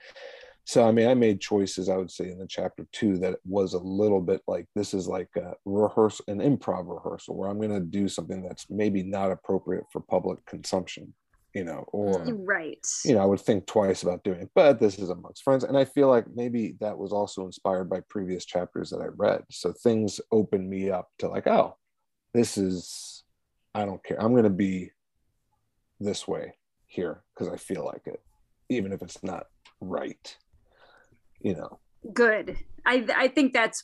So, 0.64 0.86
I 0.86 0.92
mean, 0.92 1.08
I 1.08 1.14
made 1.14 1.40
choices, 1.40 1.88
I 1.88 1.96
would 1.96 2.10
say, 2.12 2.30
in 2.30 2.38
the 2.38 2.46
chapter 2.46 2.86
two 2.92 3.18
that 3.18 3.38
was 3.44 3.74
a 3.74 3.78
little 3.78 4.20
bit 4.20 4.42
like 4.46 4.66
this 4.76 4.94
is 4.94 5.08
like 5.08 5.30
a 5.36 5.54
rehearsal, 5.64 6.24
an 6.28 6.38
improv 6.38 6.86
rehearsal 6.86 7.34
where 7.36 7.48
I'm 7.48 7.58
going 7.58 7.70
to 7.74 7.80
do 7.80 8.08
something 8.08 8.42
that's 8.42 8.70
maybe 8.70 9.02
not 9.02 9.32
appropriate 9.32 9.84
for 9.90 10.00
public 10.00 10.44
consumption, 10.46 11.12
you 11.54 11.64
know, 11.64 11.84
or, 11.88 12.22
Right. 12.24 12.86
you 13.04 13.14
know, 13.14 13.20
I 13.20 13.24
would 13.24 13.40
think 13.40 13.66
twice 13.66 14.04
about 14.04 14.22
doing 14.22 14.42
it, 14.42 14.50
but 14.54 14.78
this 14.78 14.98
is 15.00 15.10
amongst 15.10 15.42
friends. 15.42 15.64
And 15.64 15.76
I 15.76 15.84
feel 15.86 16.08
like 16.08 16.26
maybe 16.32 16.76
that 16.78 16.96
was 16.96 17.12
also 17.12 17.46
inspired 17.46 17.90
by 17.90 18.00
previous 18.08 18.44
chapters 18.44 18.90
that 18.90 19.00
I 19.00 19.06
read. 19.16 19.42
So 19.50 19.72
things 19.72 20.20
opened 20.30 20.70
me 20.70 20.90
up 20.90 21.08
to 21.18 21.28
like, 21.28 21.48
oh, 21.48 21.76
this 22.34 22.56
is, 22.58 23.24
I 23.74 23.84
don't 23.84 24.02
care. 24.04 24.20
I'm 24.22 24.32
going 24.32 24.44
to 24.44 24.50
be 24.50 24.90
this 25.98 26.26
way 26.26 26.54
here 26.86 27.22
because 27.34 27.52
I 27.52 27.56
feel 27.56 27.84
like 27.84 28.02
it, 28.06 28.20
even 28.68 28.92
if 28.92 29.02
it's 29.02 29.22
not 29.22 29.46
right, 29.80 30.36
you 31.40 31.54
know. 31.54 31.78
Good. 32.14 32.56
I 32.86 33.06
I 33.14 33.28
think 33.28 33.52
that's 33.52 33.82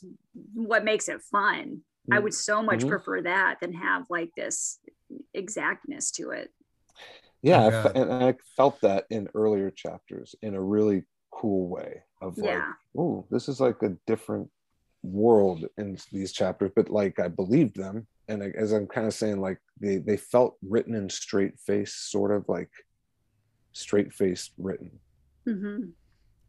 what 0.53 0.83
makes 0.83 1.07
it 1.07 1.21
fun. 1.21 1.81
I 2.11 2.17
Mm. 2.17 2.23
would 2.23 2.33
so 2.33 2.63
much 2.63 2.81
Mhm. 2.83 2.89
prefer 2.89 3.21
that 3.21 3.57
than 3.61 3.73
have 3.73 4.05
like 4.09 4.31
this 4.35 4.79
exactness 5.33 6.09
to 6.11 6.31
it. 6.31 6.51
yeah 7.43 7.69
Oh, 7.71 7.89
I 7.95 7.99
and 7.99 8.11
i 8.11 8.35
felt 8.55 8.81
that 8.81 9.05
in 9.11 9.29
earlier 9.35 9.69
chapters 9.69 10.35
in 10.41 10.55
a 10.55 10.61
really 10.61 11.03
cool 11.31 11.69
way 11.69 12.01
of 12.21 12.37
like 12.39 12.45
Yeah. 12.45 12.73
oh 12.97 13.25
this 13.29 13.47
is 13.47 13.59
like 13.61 13.81
a 13.83 13.95
different 14.07 14.49
world 15.03 15.65
in 15.77 15.97
these 16.11 16.31
chapters 16.33 16.71
but 16.75 16.89
like 16.89 17.19
i 17.19 17.27
believed 17.27 17.75
them 17.75 18.07
and 18.27 18.43
as 18.55 18.71
i'm 18.71 18.87
kind 18.87 19.07
of 19.07 19.13
saying 19.13 19.39
like 19.39 19.57
they 19.79 19.97
they 19.97 20.17
felt 20.17 20.57
written 20.67 20.95
in 20.95 21.09
straight 21.09 21.59
face 21.59 21.93
sort 21.93 22.31
of 22.31 22.43
like 22.47 22.69
straight 23.73 24.11
faced 24.13 24.51
written 24.57 24.91
hmm 25.45 25.85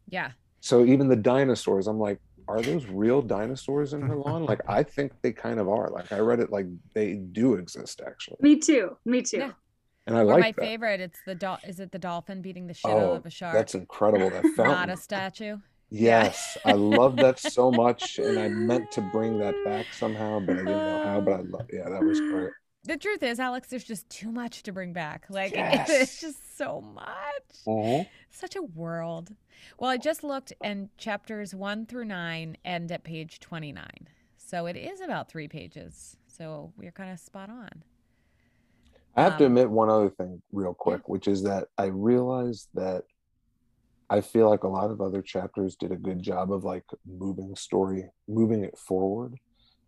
Yeah. 0.09 0.31
So 0.61 0.83
even 0.83 1.07
the 1.07 1.15
dinosaurs, 1.15 1.87
I'm 1.87 1.99
like, 1.99 2.19
are 2.49 2.61
those 2.61 2.85
real 2.87 3.21
dinosaurs 3.21 3.93
in 3.93 4.01
her 4.01 4.17
lawn? 4.17 4.43
Like 4.43 4.59
I 4.67 4.83
think 4.83 5.13
they 5.21 5.31
kind 5.31 5.57
of 5.57 5.69
are. 5.69 5.89
Like 5.89 6.11
I 6.11 6.19
read 6.19 6.41
it 6.41 6.51
like 6.51 6.65
they 6.93 7.13
do 7.13 7.53
exist 7.53 8.01
actually. 8.05 8.35
Me 8.41 8.57
too. 8.57 8.97
Me 9.05 9.21
too. 9.21 9.37
Yeah. 9.37 9.51
And 10.05 10.17
I 10.17 10.21
Or 10.21 10.25
like 10.25 10.39
my 10.41 10.51
that. 10.51 10.59
favorite, 10.61 10.99
it's 10.99 11.19
the 11.25 11.35
dol- 11.35 11.59
is 11.65 11.79
it 11.79 11.93
the 11.93 11.99
dolphin 11.99 12.41
beating 12.41 12.67
the 12.67 12.73
shit 12.73 12.91
Oh, 12.91 13.11
out 13.13 13.17
of 13.19 13.25
a 13.25 13.29
shark? 13.29 13.53
That's 13.53 13.73
incredible. 13.73 14.29
That 14.31 14.43
fountain. 14.57 14.65
Not 14.65 14.89
a 14.89 14.97
statue. 14.97 15.57
Yes, 15.91 16.57
I 16.65 16.73
love 16.73 17.19
that 17.19 17.39
so 17.39 17.71
much, 17.71 18.19
and 18.19 18.37
I 18.39 18.47
meant 18.47 18.91
to 18.91 19.01
bring 19.01 19.39
that 19.39 19.63
back 19.63 19.93
somehow, 19.93 20.39
but 20.39 20.57
I 20.57 20.65
didn't 20.65 20.85
know 20.85 20.99
how. 20.99 21.21
But 21.21 21.33
I 21.33 21.41
love, 21.41 21.67
yeah, 21.73 21.89
that 21.89 22.03
was 22.03 22.21
great. 22.21 22.53
The 22.83 22.97
truth 22.97 23.23
is, 23.23 23.39
Alex, 23.39 23.69
there's 23.69 23.83
just 23.83 24.09
too 24.09 24.31
much 24.31 24.63
to 24.63 24.71
bring 24.71 24.93
back. 24.93 25.25
Like 25.29 25.53
Yes. 25.55 25.89
it's 25.89 26.21
just 26.21 26.57
so 26.57 26.81
much. 26.81 27.67
Mhm. 27.67 28.07
Such 28.31 28.55
a 28.55 28.61
world. 28.61 29.35
Well, 29.79 29.89
I 29.89 29.97
just 29.97 30.23
looked, 30.23 30.53
and 30.61 30.89
chapters 30.97 31.53
one 31.55 31.85
through 31.85 32.05
nine 32.05 32.57
end 32.63 32.91
at 32.91 33.03
page 33.03 33.39
29. 33.39 34.07
So 34.37 34.65
it 34.65 34.75
is 34.77 35.01
about 35.01 35.29
three 35.29 35.47
pages. 35.47 36.17
So 36.27 36.73
we're 36.77 36.91
kind 36.91 37.11
of 37.11 37.19
spot 37.19 37.49
on. 37.49 37.83
I 39.15 39.23
have 39.23 39.37
to 39.37 39.45
Um, 39.45 39.51
admit 39.51 39.69
one 39.69 39.89
other 39.89 40.09
thing 40.09 40.41
real 40.51 40.73
quick, 40.73 41.09
which 41.09 41.27
is 41.27 41.43
that 41.43 41.67
I 41.77 41.85
realized 41.85 42.69
that 42.73 43.03
I 44.09 44.21
feel 44.21 44.49
like 44.49 44.63
a 44.63 44.67
lot 44.67 44.89
of 44.89 45.01
other 45.01 45.21
chapters 45.21 45.75
did 45.75 45.91
a 45.91 45.97
good 45.97 46.21
job 46.21 46.51
of 46.51 46.63
like 46.63 46.85
moving 47.05 47.55
story, 47.55 48.05
moving 48.27 48.63
it 48.63 48.77
forward, 48.77 49.35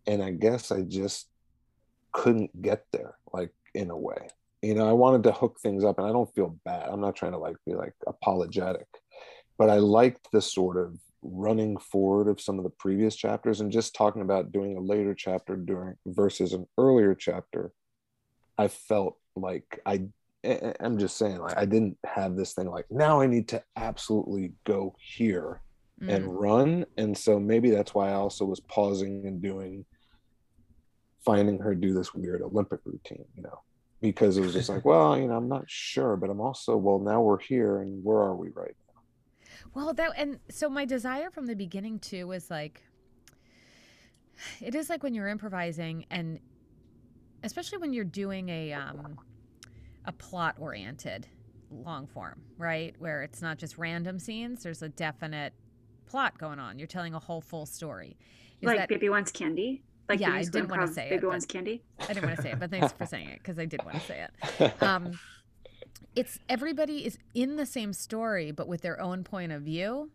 and 0.06 0.22
I 0.22 0.30
guess 0.30 0.70
I 0.70 0.82
just 0.82 1.28
couldn't 2.12 2.62
get 2.62 2.84
there, 2.92 3.16
like 3.32 3.52
in 3.74 3.90
a 3.90 3.96
way. 3.96 4.28
You 4.62 4.74
know, 4.74 4.88
I 4.88 4.92
wanted 4.92 5.24
to 5.24 5.32
hook 5.32 5.58
things 5.60 5.84
up, 5.84 5.98
and 5.98 6.06
I 6.06 6.12
don't 6.12 6.32
feel 6.34 6.56
bad. 6.64 6.88
I'm 6.88 7.00
not 7.00 7.16
trying 7.16 7.32
to 7.32 7.38
like 7.38 7.56
be 7.66 7.74
like 7.74 7.94
apologetic, 8.06 8.86
but 9.58 9.70
I 9.70 9.78
liked 9.78 10.28
the 10.32 10.40
sort 10.40 10.76
of 10.76 10.96
running 11.22 11.76
forward 11.76 12.28
of 12.28 12.40
some 12.40 12.58
of 12.58 12.64
the 12.64 12.70
previous 12.70 13.16
chapters 13.16 13.60
and 13.60 13.70
just 13.72 13.94
talking 13.94 14.22
about 14.22 14.52
doing 14.52 14.76
a 14.76 14.80
later 14.80 15.14
chapter 15.14 15.56
during 15.56 15.94
versus 16.06 16.52
an 16.52 16.66
earlier 16.78 17.14
chapter. 17.14 17.72
I 18.58 18.68
felt 18.68 19.18
like 19.34 19.80
I 19.86 20.08
I'm 20.44 20.98
just 20.98 21.16
saying 21.16 21.38
like 21.38 21.56
I 21.56 21.64
didn't 21.64 21.96
have 22.04 22.36
this 22.36 22.52
thing 22.52 22.68
like 22.68 22.86
now 22.90 23.20
I 23.20 23.26
need 23.26 23.48
to 23.48 23.62
absolutely 23.76 24.52
go 24.64 24.94
here 24.98 25.60
Mm. 26.00 26.14
and 26.14 26.40
run 26.40 26.86
and 26.96 27.16
so 27.16 27.38
maybe 27.38 27.70
that's 27.70 27.94
why 27.94 28.08
I 28.10 28.14
also 28.14 28.44
was 28.44 28.58
pausing 28.58 29.24
and 29.24 29.40
doing 29.40 29.84
finding 31.24 31.60
her 31.60 31.76
do 31.76 31.94
this 31.94 32.12
weird 32.12 32.42
Olympic 32.42 32.80
routine, 32.84 33.24
you 33.36 33.42
know. 33.42 33.60
Because 34.00 34.36
it 34.36 34.40
was 34.40 34.52
just 34.52 34.68
like, 34.68 34.84
well, 34.90 35.16
you 35.16 35.28
know, 35.28 35.36
I'm 35.36 35.48
not 35.48 35.64
sure, 35.68 36.16
but 36.16 36.28
I'm 36.28 36.40
also, 36.40 36.76
well, 36.76 36.98
now 36.98 37.20
we're 37.20 37.38
here 37.38 37.82
and 37.82 38.02
where 38.02 38.18
are 38.18 38.34
we 38.34 38.48
right 38.48 38.74
now? 38.88 39.02
Well, 39.74 39.94
that 39.94 40.12
and 40.16 40.40
so 40.50 40.68
my 40.68 40.84
desire 40.84 41.30
from 41.30 41.46
the 41.46 41.54
beginning 41.54 42.00
too 42.00 42.26
was 42.26 42.50
like 42.50 42.82
it 44.60 44.74
is 44.74 44.90
like 44.90 45.04
when 45.04 45.14
you're 45.14 45.28
improvising 45.28 46.06
and 46.10 46.40
especially 47.44 47.78
when 47.78 47.92
you're 47.92 48.04
doing 48.04 48.48
a 48.48 48.72
um 48.72 49.18
a 50.04 50.12
plot 50.12 50.56
oriented 50.58 51.26
long 51.70 52.06
form, 52.06 52.42
right? 52.58 52.94
Where 52.98 53.22
it's 53.22 53.40
not 53.40 53.58
just 53.58 53.78
random 53.78 54.18
scenes, 54.18 54.62
there's 54.62 54.82
a 54.82 54.88
definite 54.88 55.54
plot 56.06 56.36
going 56.38 56.58
on. 56.58 56.78
You're 56.78 56.86
telling 56.88 57.14
a 57.14 57.18
whole 57.18 57.40
full 57.40 57.66
story. 57.66 58.16
Is 58.60 58.66
like 58.66 58.78
that 58.78 58.88
Baby 58.88 59.08
Wants 59.08 59.30
Candy. 59.32 59.82
Like 60.08 60.20
Yeah, 60.20 60.32
I 60.32 60.42
didn't 60.42 60.68
wanna 60.68 60.84
improv 60.86 60.94
say 60.94 61.06
it, 61.06 61.10
Baby 61.10 61.26
Wants 61.26 61.46
Candy. 61.46 61.82
I 62.00 62.06
didn't 62.08 62.24
want 62.26 62.36
to 62.36 62.42
say 62.42 62.52
it, 62.52 62.60
but 62.60 62.70
thanks 62.70 62.92
for 62.92 63.06
saying 63.06 63.28
it 63.28 63.38
because 63.38 63.58
I 63.58 63.64
did 63.64 63.82
want 63.84 64.00
to 64.00 64.06
say 64.06 64.26
it. 64.60 64.82
um, 64.82 65.18
it's 66.14 66.38
everybody 66.48 67.06
is 67.06 67.18
in 67.34 67.56
the 67.56 67.64
same 67.64 67.92
story 67.92 68.50
but 68.50 68.68
with 68.68 68.82
their 68.82 69.00
own 69.00 69.24
point 69.24 69.50
of 69.50 69.62
view 69.62 70.10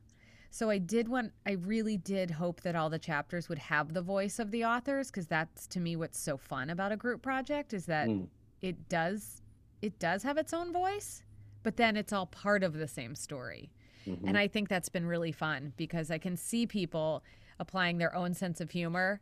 so 0.52 0.70
i 0.70 0.78
did 0.78 1.08
want 1.08 1.32
i 1.48 1.54
really 1.54 1.98
did 1.98 2.30
hope 2.32 2.62
that 2.62 2.76
all 2.76 2.90
the 2.90 3.00
chapters 3.00 3.50
would 3.50 3.58
have 3.58 3.94
the 3.94 4.02
voice 4.02 4.38
of 4.38 4.52
the 4.52 4.64
authors 4.64 5.08
because 5.10 5.26
that's 5.28 5.66
to 5.66 5.80
me 5.80 5.96
what's 5.96 6.20
so 6.20 6.38
fun 6.38 6.70
about 6.70 6.92
a 6.92 6.98
group 6.98 7.22
project 7.24 7.74
is 7.74 7.86
that 7.88 8.08
Mm. 8.08 8.28
it 8.62 8.88
does 8.90 9.42
it 9.82 10.00
does 10.00 10.24
have 10.24 10.38
its 10.38 10.54
own 10.54 10.72
voice 10.74 11.24
but 11.64 11.78
then 11.78 11.96
it's 11.98 12.14
all 12.14 12.26
part 12.28 12.64
of 12.64 12.74
the 12.74 12.88
same 12.88 13.16
story 13.16 13.72
Mhm. 14.06 14.24
and 14.28 14.38
I 14.38 14.48
think 14.48 14.70
that's 14.70 14.90
been 14.90 15.06
really 15.06 15.32
fun 15.34 15.74
because 15.78 16.10
I 16.12 16.18
can 16.18 16.38
see 16.38 16.66
people 16.66 17.24
applying 17.60 17.98
their 17.98 18.16
own 18.16 18.34
sense 18.34 18.62
of 18.62 18.72
humor, 18.72 19.20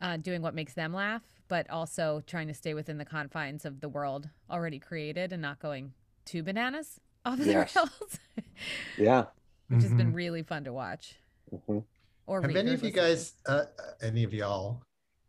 uh, 0.00 0.16
doing 0.16 0.42
what 0.42 0.54
makes 0.54 0.74
them 0.74 0.92
laugh, 0.92 1.22
but 1.46 1.70
also 1.70 2.20
trying 2.26 2.48
to 2.48 2.54
stay 2.54 2.74
within 2.74 2.98
the 2.98 3.04
confines 3.04 3.64
of 3.64 3.80
the 3.80 3.88
world 3.88 4.28
already 4.50 4.80
created 4.80 5.32
and 5.32 5.40
not 5.40 5.60
going 5.60 5.92
too 6.24 6.42
bananas 6.42 6.98
off 7.24 7.38
the 7.38 7.44
Yes. 7.52 7.76
rails, 7.76 8.18
yeah. 8.98 9.26
which 9.68 9.82
has 9.82 9.92
been 9.92 10.10
Mhm. 10.12 10.16
really 10.16 10.42
fun 10.42 10.64
to 10.64 10.72
watch. 10.72 11.16
Mhm. 11.52 11.84
Or 12.26 12.42
Have 12.42 12.56
any 12.56 12.72
of 12.74 12.82
you 12.82 12.90
guys, 12.90 13.34
uh, 13.46 13.66
uh, 13.78 13.92
any 14.00 14.24
of 14.24 14.34
y'all, 14.34 14.82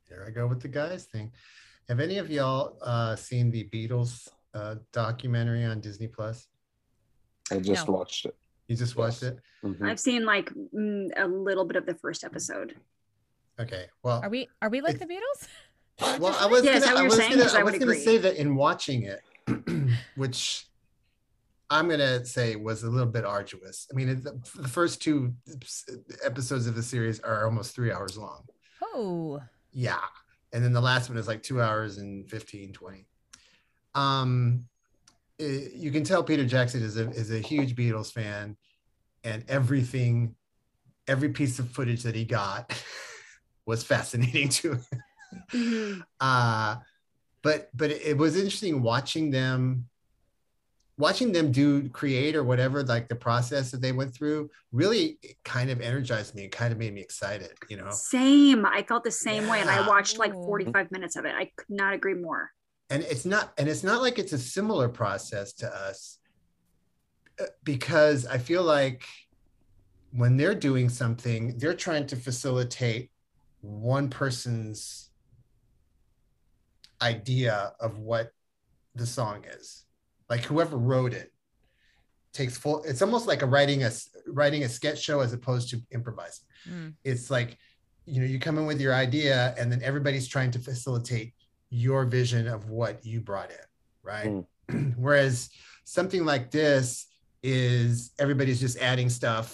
here 0.07 0.23
I 0.27 0.31
go 0.31 0.47
with 0.47 0.61
the 0.61 0.67
guys 0.69 1.05
thing. 1.05 1.31
Have 1.89 1.99
any 1.99 2.17
of 2.17 2.29
y'all 2.31 2.77
uh, 2.81 3.15
seen 3.15 3.51
the 3.51 3.65
Beatles 3.65 4.29
uh, 4.53 4.75
documentary 4.91 5.65
on 5.65 5.81
Disney 5.81 6.07
Plus? 6.07 6.47
I 7.51 7.59
just 7.59 7.87
No. 7.87 7.93
watched 7.95 8.25
it. 8.25 8.35
You 8.67 8.75
just 8.77 8.95
watched 8.95 9.21
Yes. 9.23 9.33
it? 9.33 9.39
Mhm. 9.63 9.89
I've 9.89 9.99
seen 9.99 10.25
like 10.25 10.49
mm, 10.73 11.09
a 11.17 11.27
little 11.27 11.65
bit 11.65 11.75
of 11.75 11.85
the 11.85 11.95
first 11.95 12.23
episode. 12.23 12.75
Okay. 13.59 13.87
Well, 14.01 14.21
Are 14.23 14.29
we 14.29 14.47
are 14.61 14.69
we 14.69 14.81
like 14.81 14.95
It- 14.95 14.99
the 14.99 15.05
Beatles? 15.13 15.47
well, 16.19 16.35
I 16.39 16.45
was 16.47 16.63
Yeah, 16.63 16.77
is 16.77 16.83
that 16.83 16.93
gonna, 16.93 16.95
what 16.95 16.97
I 16.97 17.01
you're 17.01 17.05
was 17.09 17.15
saying? 17.17 17.29
gonna, 17.31 17.43
'Cause 17.43 17.55
I 17.55 17.59
I 17.59 17.63
was 17.63 17.73
would 17.73 17.79
gonna 17.81 17.91
agree. 17.91 18.03
say 18.03 18.17
that 18.19 18.35
in 18.37 18.55
watching 18.55 19.03
it, 19.03 19.21
which 20.15 20.67
I'm 21.69 21.89
gonna 21.89 22.25
say 22.25 22.55
was 22.55 22.83
a 22.83 22.89
little 22.89 23.11
bit 23.11 23.25
arduous. 23.25 23.87
I 23.91 23.95
mean, 23.95 24.09
it, 24.09 24.23
the, 24.23 24.39
the 24.55 24.67
first 24.69 25.01
two 25.01 25.33
episodes 26.23 26.65
of 26.67 26.75
the 26.75 26.83
series 26.83 27.19
are 27.19 27.45
almost 27.45 27.75
three 27.75 27.91
hours 27.91 28.17
long. 28.17 28.45
Oh, 28.81 29.41
Yeah. 29.71 29.99
And 30.53 30.63
then 30.63 30.71
the 30.71 30.81
last 30.81 31.09
one 31.09 31.17
is 31.17 31.27
like 31.27 31.41
two 31.41 31.61
hours 31.61 31.97
and 31.97 32.29
15, 32.29 32.73
20. 32.73 33.07
Um, 33.95 34.65
eh, 35.39 35.67
you 35.73 35.91
can 35.91 36.03
tell 36.03 36.23
Peter 36.23 36.45
Jackson 36.45 36.83
is 36.83 36.97
a, 36.97 37.09
is 37.09 37.31
a 37.31 37.39
huge 37.39 37.75
Beatles 37.75 38.11
fan 38.11 38.55
and 39.23 39.43
everything, 39.47 40.35
every 41.07 41.29
piece 41.29 41.57
of 41.57 41.69
footage 41.71 42.03
that 42.03 42.15
he 42.15 42.23
got 42.23 42.71
was 43.65 43.83
fascinating 43.83 44.49
to 44.49 44.73
him. 44.73 44.85
Mhm. 45.51 46.03
Uh, 46.19 46.75
but, 47.41 47.69
but 47.75 47.89
it, 47.89 48.01
it 48.03 48.17
was 48.17 48.35
interesting 48.35 48.83
watching 48.83 49.31
them, 49.31 49.89
watching 50.97 51.31
them 51.31 51.51
do 51.51 51.89
create 51.89 52.35
or 52.35 52.43
whatever, 52.43 52.83
like 52.83 53.09
the 53.09 53.15
process 53.15 53.71
that 53.71 53.81
they 53.81 53.91
went 53.91 54.13
through 54.13 54.49
really 54.71 55.17
kind 55.43 55.69
of 55.69 55.81
energized 55.81 56.35
me. 56.35 56.43
It 56.43 56.51
kind 56.51 56.71
of 56.71 56.77
made 56.77 56.93
me 56.93 57.01
excited, 57.01 57.51
you 57.69 57.77
know? 57.77 57.89
Same. 57.91 58.65
I 58.65 58.83
felt 58.83 59.03
the 59.03 59.11
same 59.11 59.47
way, 59.47 59.59
and 59.61 59.69
I 59.69 59.87
watched 59.87 60.19
like 60.19 60.33
45 60.33 60.91
minutes 60.91 61.15
of 61.15 61.25
it. 61.25 61.33
I 61.35 61.51
could 61.55 61.69
not 61.69 61.93
agree 61.93 62.13
more. 62.15 62.51
and 62.89 63.01
it's 63.03 63.25
not 63.25 63.53
and 63.57 63.67
it's 63.69 63.83
not 63.83 64.01
like 64.01 64.19
it's 64.19 64.33
a 64.33 64.37
similar 64.37 64.89
process 64.89 65.53
to 65.53 65.67
us 65.67 66.19
uh, 67.39 67.45
because 67.63 68.25
i 68.27 68.37
feel 68.37 68.61
like 68.61 69.03
when 70.11 70.35
they're 70.37 70.53
doing 70.53 70.89
something 70.89 71.57
they're 71.57 71.73
trying 71.73 72.05
to 72.05 72.15
facilitate 72.17 73.09
one 73.61 74.09
person's 74.09 75.09
idea 77.01 77.71
of 77.79 77.99
what 77.99 78.31
the 78.95 79.05
song 79.05 79.45
is 79.57 79.82
like 80.33 80.43
whoever 80.49 80.77
wrote 80.77 81.13
it 81.21 81.29
takes 82.33 82.55
full 82.57 82.77
it's 82.89 83.03
almost 83.07 83.25
like 83.31 83.41
a 83.43 83.45
writing 83.53 83.83
a 83.83 83.91
s- 83.97 84.09
writing 84.39 84.63
a 84.63 84.69
sketch 84.77 84.99
show 85.07 85.17
as 85.25 85.31
opposed 85.33 85.65
to 85.71 85.75
improvising. 85.97 86.45
Mm. 86.67 86.93
it's 87.03 87.29
like 87.35 87.51
you 88.11 88.17
know 88.19 88.25
you 88.33 88.39
come 88.45 88.57
in 88.59 88.65
with 88.65 88.81
your 88.85 88.95
idea 89.07 89.53
and 89.59 89.65
then 89.71 89.81
everybody's 89.89 90.27
trying 90.27 90.51
to 90.55 90.59
facilitate 90.69 91.29
your 91.69 92.01
vision 92.05 92.47
of 92.55 92.69
what 92.69 93.05
you 93.05 93.19
brought 93.29 93.51
in 93.51 93.65
right? 94.11 94.31
Whereas 95.05 95.49
something 95.97 96.23
like 96.25 96.45
this 96.51 97.07
is 97.43 98.11
everybody's 98.23 98.59
just 98.59 98.77
adding 98.79 99.09
stuff 99.09 99.47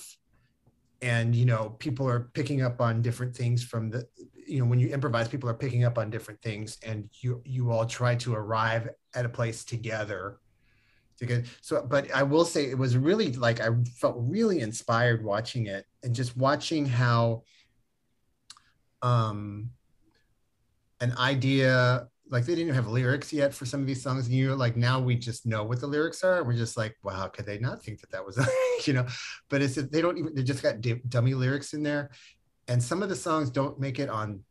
and 1.01 1.35
you 1.35 1.45
know 1.51 1.75
people 1.79 2.07
are 2.13 2.21
picking 2.33 2.61
up 2.61 2.77
on 2.87 3.01
different 3.07 3.35
things 3.35 3.63
from 3.71 3.89
the 3.93 4.01
you 4.47 4.59
know 4.59 4.65
when 4.71 4.79
you 4.79 4.89
improvise 4.97 5.27
people 5.27 5.49
are 5.49 5.59
picking 5.65 5.83
up 5.83 5.97
on 5.97 6.09
different 6.09 6.41
things 6.41 6.77
and 6.89 7.09
you 7.21 7.41
you 7.45 7.71
all 7.71 7.85
try 7.85 8.15
to 8.15 8.33
arrive 8.41 8.83
at 9.17 9.25
a 9.25 9.29
place 9.39 9.63
together 9.63 10.39
to 11.19 11.25
get 11.25 11.45
so 11.61 11.85
but 11.87 12.09
i 12.11 12.23
will 12.23 12.45
say 12.45 12.69
it 12.69 12.77
was 12.77 12.97
really 12.97 13.31
like 13.33 13.59
i 13.59 13.67
felt 13.97 14.15
really 14.17 14.61
inspired 14.61 15.23
watching 15.23 15.67
it 15.67 15.85
and 16.03 16.15
just 16.15 16.35
watching 16.37 16.85
how 16.85 17.43
um 19.01 19.69
an 21.01 21.13
idea 21.17 22.07
like 22.31 22.45
they 22.45 22.55
didn't 22.55 22.75
have 22.75 22.87
lyrics 22.87 23.33
yet 23.33 23.53
for 23.53 23.65
some 23.65 23.81
of 23.81 23.87
these 23.87 24.01
songs. 24.01 24.27
And 24.27 24.35
you're 24.35 24.55
like 24.55 24.77
now 24.77 24.99
we 24.99 25.15
just 25.15 25.45
know 25.45 25.63
what 25.63 25.79
the 25.79 25.87
lyrics 25.87 26.23
are. 26.23 26.43
We're 26.43 26.53
just 26.53 26.77
like 26.77 26.95
wow 27.03 27.27
could 27.27 27.45
they 27.45 27.57
not 27.57 27.83
think 27.83 28.01
that 28.01 28.11
that 28.11 28.25
was 28.25 28.39
you 28.85 28.93
know? 28.93 29.07
But 29.49 29.61
it's 29.61 29.75
they 29.75 30.01
don't 30.01 30.17
even 30.17 30.35
they 30.35 30.43
just 30.43 30.63
got 30.63 30.81
d- 30.81 31.01
dummy 31.07 31.33
lyrics 31.33 31.73
in 31.73 31.83
there. 31.83 32.11
And 32.67 32.81
some 32.81 33.01
of 33.01 33.09
the 33.09 33.15
songs 33.15 33.49
don't 33.49 33.79
make 33.79 33.99
it 33.99 34.09
on 34.09 34.41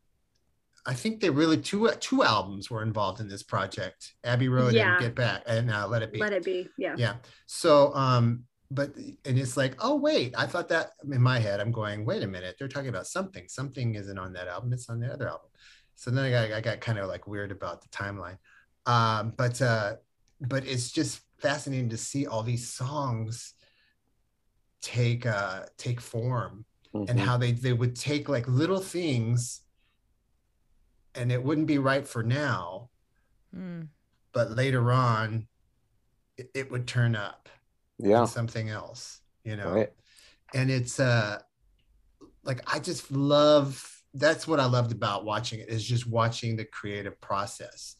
i 0.89 0.95
think 0.95 1.21
they 1.21 1.31
really 1.31 1.59
two 1.71 1.89
two 2.01 2.23
albums 2.25 2.65
were 2.71 2.83
involved 2.83 3.21
in 3.21 3.29
this 3.29 3.43
project 3.43 4.15
abbey 4.25 4.49
road 4.49 4.73
Yeah. 4.75 4.93
and 4.95 5.01
get 5.05 5.15
back 5.15 5.43
and 5.47 5.71
uh, 5.71 5.87
let 5.87 6.03
it 6.03 6.13
be 6.13 6.19
Let 6.19 6.33
it 6.33 6.45
be. 6.45 6.69
Yeah. 6.85 6.95
yeah 6.99 7.15
so 7.47 7.95
um 7.95 8.25
but 8.71 8.89
and 9.27 9.39
it's 9.43 9.57
like 9.57 9.75
oh 9.87 9.97
wait 9.97 10.35
i 10.37 10.47
thought 10.47 10.69
that 10.75 10.87
in 11.13 11.23
my 11.23 11.39
head 11.39 11.61
i'm 11.61 11.73
going 11.73 12.05
wait 12.05 12.23
a 12.23 12.27
minute 12.37 12.57
they're 12.59 12.69
talking 12.77 12.89
about 12.95 13.07
something 13.07 13.45
something 13.49 13.95
isn't 13.95 14.19
on 14.19 14.33
that 14.35 14.49
album 14.49 14.73
it's 14.73 14.89
on 14.91 14.99
the 15.01 15.11
other 15.13 15.29
album 15.29 15.49
so 15.95 16.11
then 16.11 16.25
i 16.25 16.31
got, 16.31 16.53
I 16.59 16.61
got 16.61 16.81
kind 16.81 16.99
of 16.99 17.07
like 17.09 17.27
weird 17.27 17.51
about 17.53 17.83
the 17.83 17.89
timeline 17.89 18.39
um, 18.87 19.35
but 19.37 19.61
uh, 19.61 19.97
but 20.41 20.67
it's 20.67 20.91
just 20.91 21.21
fascinating 21.39 21.91
to 21.91 21.99
see 21.99 22.27
all 22.27 22.43
these 22.43 22.67
songs 22.69 23.53
take 24.81 25.27
uh, 25.27 25.65
take 25.77 26.01
form 26.01 26.65
Mhm. 26.95 27.11
and 27.11 27.21
how 27.21 27.37
they 27.37 27.53
they 27.53 27.75
would 27.75 27.95
take 27.95 28.31
like 28.31 28.49
little 28.49 28.81
things 28.81 29.61
and 31.19 31.33
it 31.33 31.43
wouldn't 31.43 31.67
be 31.67 31.79
right 31.79 32.07
for 32.07 32.23
now 32.23 32.89
Mm. 33.57 33.89
but 34.35 34.51
later 34.51 34.93
on 34.93 35.49
it, 36.37 36.51
it 36.55 36.71
would 36.71 36.87
turn 36.87 37.17
up 37.17 37.49
yeah, 37.99 38.27
something 38.27 38.69
else 38.69 39.21
you 39.43 39.57
know 39.57 39.73
right. 39.73 39.93
and 40.53 40.71
it's 40.71 41.01
uh 41.01 41.39
like 42.45 42.61
i 42.73 42.79
just 42.79 43.11
love 43.11 44.03
that's 44.13 44.47
what 44.47 44.61
i 44.61 44.67
loved 44.67 44.93
about 44.93 45.25
watching 45.25 45.61
it 45.61 45.71
is 45.71 45.83
just 45.83 46.07
watching 46.07 46.57
the 46.57 46.65
creative 46.67 47.19
process 47.23 47.97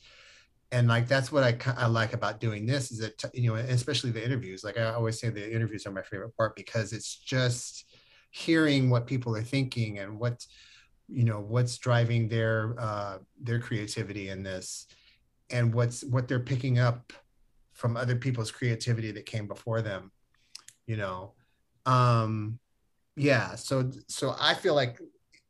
and 0.71 0.87
like 0.87 1.09
that's 1.09 1.33
what 1.33 1.45
i, 1.45 1.57
I 1.79 1.87
like 1.87 2.13
about 2.13 2.41
doing 2.41 2.67
this 2.67 2.93
is 2.93 2.99
that 2.99 3.25
you 3.33 3.49
know 3.49 3.57
especially 3.57 4.11
the 4.11 4.25
interviews 4.25 4.63
like 4.63 4.79
i 4.79 4.93
always 4.93 5.19
say 5.19 5.31
the 5.31 5.51
interviews 5.51 5.87
are 5.87 5.93
my 5.93 6.03
favorite 6.03 6.37
part 6.37 6.57
because 6.57 6.93
it's 6.93 7.17
just 7.17 7.87
hearing 8.31 8.91
what 8.91 9.07
people 9.07 9.35
are 9.35 9.43
thinking 9.43 9.99
and 9.99 10.19
what 10.19 10.45
you 11.09 11.25
know 11.25 11.41
what's 11.41 11.79
driving 11.79 12.29
their 12.29 12.75
uh 12.79 13.19
their 13.43 13.59
creativity 13.59 14.29
in 14.29 14.43
this 14.43 14.87
and 15.51 15.73
what's 15.75 16.05
what 16.05 16.29
they're 16.29 16.41
picking 16.41 16.79
up 16.79 17.13
from 17.73 17.97
other 17.97 18.17
people's 18.17 18.51
creativity 18.51 19.11
that 19.11 19.27
came 19.27 19.47
before 19.47 19.83
them 19.83 20.11
you 20.87 20.97
know? 20.97 21.35
Um 21.87 22.59
yeah 23.19 23.57
so 23.57 23.91
so 24.07 24.35
i 24.39 24.55
feel 24.55 24.75
like 24.75 25.01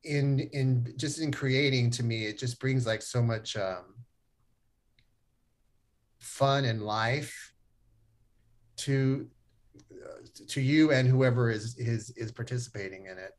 in 0.05 0.41
in 0.53 0.93
just 0.97 1.21
in 1.21 1.31
creating 1.31 1.91
to 1.91 2.03
me 2.03 2.25
it 2.25 2.39
just 2.39 2.59
brings 2.59 2.87
like 2.87 3.03
so 3.03 3.21
much 3.21 3.57
um 3.57 3.95
fun 6.19 6.65
and 6.65 6.83
life 6.83 7.53
to 8.77 9.29
uh, 9.93 10.27
to 10.49 10.61
you 10.61 10.93
and 10.93 11.07
whoever 11.07 11.51
is 11.51 11.77
is 11.77 12.11
is 12.17 12.33
participating 12.33 13.07
in 13.07 13.19
it 13.19 13.33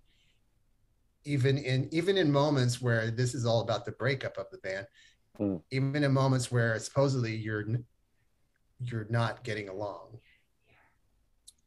even 1.34 1.58
in 1.58 1.88
even 2.00 2.18
in 2.18 2.32
moments 2.32 2.82
where 2.82 3.12
this 3.12 3.34
is 3.36 3.46
all 3.46 3.62
about 3.62 3.86
the 3.86 3.92
breakup 4.04 4.38
of 4.38 4.48
the 4.52 4.58
band 4.60 4.86
Mm. 5.40 5.62
even 5.72 6.04
in 6.04 6.12
moments 6.12 6.52
where 6.52 6.78
supposedly 6.80 7.34
you're 7.34 7.64
you're 8.88 9.08
not 9.10 9.42
getting 9.48 9.70
along. 9.70 10.20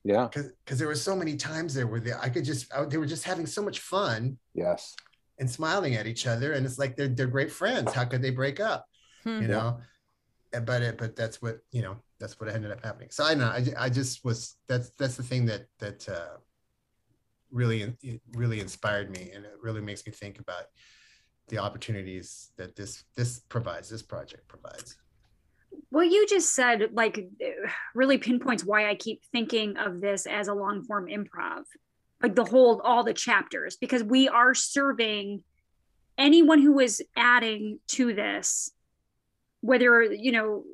Yeah, 0.04 0.26
because 0.26 0.52
because 0.64 0.78
there 0.78 0.88
were 0.88 1.04
so 1.08 1.14
many 1.16 1.36
times 1.36 1.72
there 1.72 1.86
where 1.86 2.00
they, 2.00 2.12
I 2.12 2.28
could 2.28 2.44
just 2.44 2.62
I, 2.74 2.84
they 2.84 2.98
were 2.98 3.06
just 3.06 3.24
having 3.24 3.46
so 3.46 3.62
much 3.62 3.78
fun 3.80 4.36
yes, 4.52 4.94
and 5.38 5.48
smiling 5.48 5.94
at 5.94 6.06
each 6.06 6.26
other 6.26 6.52
and 6.52 6.66
it's 6.66 6.78
like 6.78 6.96
they're 6.96 7.08
they're 7.16 7.34
great 7.38 7.52
friends. 7.52 7.92
How 7.94 8.04
could 8.04 8.20
they 8.20 8.34
break 8.42 8.60
up? 8.60 8.84
Hmm. 9.24 9.40
you 9.42 9.48
know? 9.48 9.78
And- 10.52 10.66
but 10.66 10.82
it 10.82 10.98
but 10.98 11.16
that's 11.16 11.40
what 11.40 11.56
you 11.70 11.80
know 11.80 11.96
that's 12.20 12.38
what 12.38 12.50
ended 12.50 12.72
up 12.72 12.84
happening. 12.84 13.08
So 13.10 13.24
I 13.24 13.32
know 13.32 13.46
I, 13.46 13.64
I 13.78 13.88
just 13.88 14.22
was 14.22 14.56
that's 14.68 14.90
that's 14.98 15.16
the 15.16 15.22
thing 15.22 15.46
that 15.46 15.62
that 15.78 16.06
uh, 16.06 16.36
really 17.52 17.94
really 18.32 18.60
inspired 18.60 19.10
me 19.10 19.30
and 19.34 19.44
it 19.44 19.52
really 19.60 19.80
makes 19.80 20.06
me 20.06 20.12
think 20.12 20.38
about 20.38 20.64
the 21.48 21.58
opportunities 21.58 22.50
that 22.56 22.74
this 22.76 23.04
this 23.16 23.40
provides 23.40 23.88
this 23.88 24.02
project 24.02 24.48
provides. 24.48 24.96
What 25.90 26.10
you 26.10 26.26
just 26.26 26.54
said 26.54 26.90
like 26.92 27.28
really 27.94 28.18
pinpoints 28.18 28.64
why 28.64 28.88
i 28.88 28.94
keep 28.94 29.22
thinking 29.32 29.76
of 29.76 30.00
this 30.00 30.26
as 30.26 30.48
a 30.48 30.54
long 30.54 30.82
form 30.82 31.06
improv 31.06 31.64
like 32.22 32.34
the 32.34 32.44
whole 32.44 32.80
all 32.82 33.04
the 33.04 33.12
chapters 33.12 33.76
because 33.76 34.02
we 34.02 34.28
are 34.28 34.54
serving 34.54 35.42
anyone 36.16 36.60
who 36.60 36.78
is 36.78 37.02
adding 37.16 37.78
to 37.88 38.14
this 38.14 38.70
whether 39.60 40.02
you 40.02 40.32
know 40.32 40.64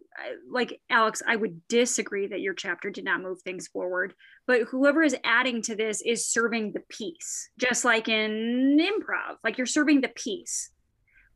like 0.51 0.81
alex 0.91 1.23
i 1.27 1.37
would 1.37 1.67
disagree 1.69 2.27
that 2.27 2.41
your 2.41 2.55
chapter 2.55 2.91
did 2.91 3.05
not 3.05 3.23
move 3.23 3.41
things 3.43 3.69
forward 3.69 4.15
but 4.49 4.63
whoever 4.63 5.05
is 5.05 5.15
adding 5.23 5.63
to 5.63 5.77
this 5.77 6.03
is 6.03 6.27
serving 6.27 6.73
the 6.73 6.83
piece 6.89 7.51
just 7.59 7.85
like 7.85 8.09
in 8.09 8.79
improv 8.81 9.37
like 9.45 9.59
you're 9.59 9.67
serving 9.67 10.01
the 10.01 10.09
piece 10.09 10.71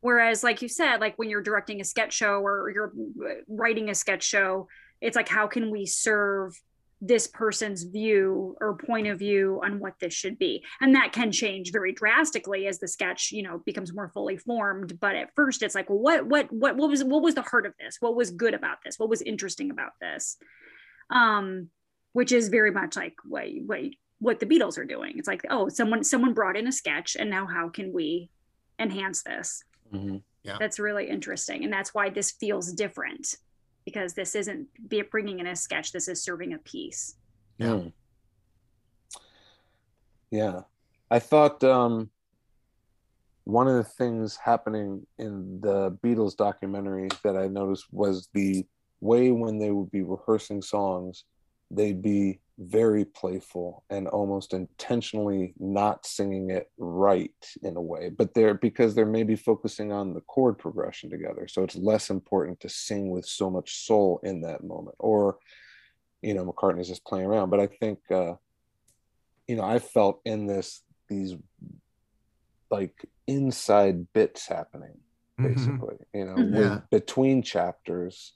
whereas 0.01 0.43
like 0.43 0.61
you 0.61 0.67
said 0.67 0.97
like 0.97 1.17
when 1.17 1.29
you're 1.29 1.41
directing 1.41 1.79
a 1.79 1.85
sketch 1.85 2.11
show 2.11 2.41
or 2.41 2.69
you're 2.69 2.91
writing 3.47 3.89
a 3.89 3.95
sketch 3.95 4.23
show 4.23 4.67
it's 4.99 5.15
like 5.15 5.29
how 5.29 5.47
can 5.47 5.71
we 5.71 5.85
serve 5.85 6.53
this 7.05 7.27
person's 7.27 7.83
view 7.83 8.55
or 8.61 8.77
point 8.77 9.07
of 9.07 9.19
view 9.19 9.59
on 9.61 9.77
what 9.77 9.93
this 9.99 10.13
should 10.13 10.39
be? 10.39 10.63
And 10.79 10.95
that 10.95 11.11
can 11.11 11.33
change 11.33 11.73
very 11.73 11.91
drastically 11.91 12.65
as 12.65 12.79
the 12.79 12.87
sketch 12.87 13.31
you 13.33 13.43
know 13.43 13.61
becomes 13.65 13.93
more 13.93 14.07
fully 14.07 14.37
formed. 14.37 14.99
But 14.99 15.15
at 15.15 15.35
first 15.35 15.61
it's 15.61 15.75
like 15.75 15.89
well, 15.89 15.99
what 15.99 16.25
what 16.25 16.51
what 16.51 16.77
what 16.77 16.89
was 16.89 17.03
what 17.03 17.21
was 17.21 17.35
the 17.35 17.41
heart 17.41 17.65
of 17.65 17.73
this? 17.77 17.97
What 17.99 18.15
was 18.15 18.31
good 18.31 18.53
about 18.53 18.77
this? 18.85 18.97
What 18.97 19.09
was 19.09 19.21
interesting 19.21 19.69
about 19.69 19.91
this? 19.99 20.37
Um 21.09 21.69
which 22.13 22.31
is 22.31 22.47
very 22.49 22.71
much 22.71 22.95
like 22.95 23.15
what 23.25 23.47
what 23.65 23.81
what 24.19 24.39
the 24.39 24.45
beatles 24.45 24.77
are 24.77 24.85
doing 24.85 25.13
it's 25.17 25.27
like 25.27 25.41
oh 25.49 25.67
someone 25.69 26.03
someone 26.03 26.33
brought 26.33 26.55
in 26.55 26.67
a 26.67 26.71
sketch 26.71 27.15
and 27.19 27.29
now 27.29 27.45
how 27.45 27.67
can 27.69 27.91
we 27.91 28.29
enhance 28.79 29.21
this 29.23 29.63
Mhm. 29.93 30.23
that's 30.59 30.79
really 30.79 31.07
interesting 31.09 31.63
and 31.63 31.71
that's 31.71 31.93
why 31.93 32.09
this 32.09 32.31
feels 32.31 32.71
different 32.73 33.35
because 33.85 34.13
this 34.13 34.33
isn't 34.35 34.67
be 34.89 35.01
bringing 35.01 35.39
in 35.39 35.47
a 35.47 35.55
sketch 35.55 35.91
this 35.91 36.07
is 36.07 36.23
serving 36.23 36.53
a 36.53 36.57
piece 36.59 37.15
Yeah. 37.57 37.67
Mm. 37.67 37.93
Yeah. 40.31 40.61
I 41.11 41.19
thought 41.19 41.63
um, 41.63 42.09
one 43.43 43.67
of 43.67 43.75
the 43.75 43.83
things 43.83 44.35
happening 44.37 45.05
in 45.19 45.61
the 45.61 45.91
Beatles 46.03 46.35
documentary 46.35 47.09
that 47.23 47.35
I 47.37 47.47
noticed 47.47 47.85
was 47.91 48.29
the 48.33 48.65
way 49.01 49.31
when 49.31 49.59
they 49.59 49.69
would 49.69 49.91
be 49.91 50.01
rehearsing 50.01 50.61
songs, 50.61 51.25
they'd 51.75 52.01
be 52.01 52.39
very 52.59 53.03
playful 53.03 53.83
and 53.89 54.07
almost 54.07 54.53
intentionally 54.53 55.55
not 55.59 56.05
singing 56.05 56.51
it 56.51 56.69
right 56.77 57.31
in 57.63 57.75
a 57.75 57.81
way 57.81 58.09
but 58.09 58.33
they're 58.35 58.53
because 58.53 58.93
they're 58.93 59.05
maybe 59.07 59.35
focusing 59.35 59.91
on 59.91 60.13
the 60.13 60.21
chord 60.21 60.57
progression 60.59 61.09
together. 61.09 61.47
So 61.47 61.63
it's 61.63 61.75
less 61.75 62.09
important 62.11 62.59
to 62.59 62.69
sing 62.69 63.09
with 63.09 63.25
so 63.25 63.49
much 63.49 63.85
soul 63.85 64.19
in 64.23 64.41
that 64.41 64.63
moment 64.63 64.95
or 64.99 65.39
you 66.21 66.33
know 66.33 66.45
mccartney's 66.45 66.87
just 66.87 67.05
playing 67.05 67.25
around. 67.25 67.49
But 67.49 67.59
i 67.59 67.67
think 67.67 67.99
uh 68.11 68.33
you 69.47 69.55
know 69.55 69.63
i 69.63 69.79
felt 69.79 70.21
in 70.23 70.45
this 70.45 70.83
these 71.09 71.35
like 72.71 73.05
inside 73.27 74.07
bits 74.13 74.47
happening 74.47 74.97
basically 75.37 75.97
you 76.13 76.25
know 76.25 76.37
Mhm. 76.37 76.51
with, 76.51 76.89
between 76.89 77.41
chapters 77.41 78.33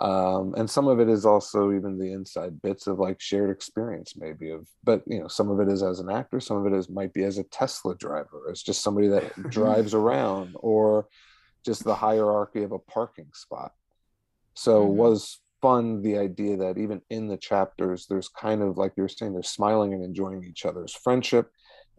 um 0.00 0.54
and 0.56 0.70
some 0.70 0.86
of 0.86 1.00
it 1.00 1.08
is 1.08 1.26
also 1.26 1.72
even 1.72 1.98
the 1.98 2.12
inside 2.12 2.60
bits 2.62 2.86
of 2.86 2.98
like 3.00 3.20
shared 3.20 3.50
experience 3.50 4.14
maybe 4.16 4.50
of 4.50 4.66
but 4.84 5.02
you 5.06 5.18
know 5.18 5.26
some 5.28 5.50
of 5.50 5.58
it 5.60 5.72
is 5.72 5.82
as 5.82 5.98
an 5.98 6.08
actor 6.10 6.38
some 6.38 6.56
of 6.56 6.72
it 6.72 6.76
is 6.76 6.88
might 6.88 7.12
be 7.12 7.24
as 7.24 7.38
a 7.38 7.44
tesla 7.44 7.96
driver 7.96 8.48
as 8.50 8.62
just 8.62 8.82
somebody 8.82 9.08
that 9.08 9.32
drives 9.50 9.94
around 9.94 10.54
or 10.60 11.08
just 11.64 11.82
the 11.82 11.94
hierarchy 11.94 12.62
of 12.62 12.70
a 12.72 12.78
parking 12.78 13.28
spot 13.34 13.72
so 14.54 14.84
Mhm. 14.84 14.94
was 14.94 15.40
fun 15.60 16.02
the 16.02 16.16
idea 16.16 16.56
that 16.56 16.78
even 16.78 17.00
in 17.10 17.26
the 17.26 17.36
chapters 17.36 18.06
there's 18.06 18.28
kind 18.28 18.62
of 18.62 18.78
like 18.78 18.92
you're 18.96 19.08
saying 19.08 19.32
they're 19.32 19.42
smiling 19.42 19.92
and 19.92 20.04
enjoying 20.04 20.44
each 20.44 20.64
other's 20.64 20.94
friendship 20.94 21.50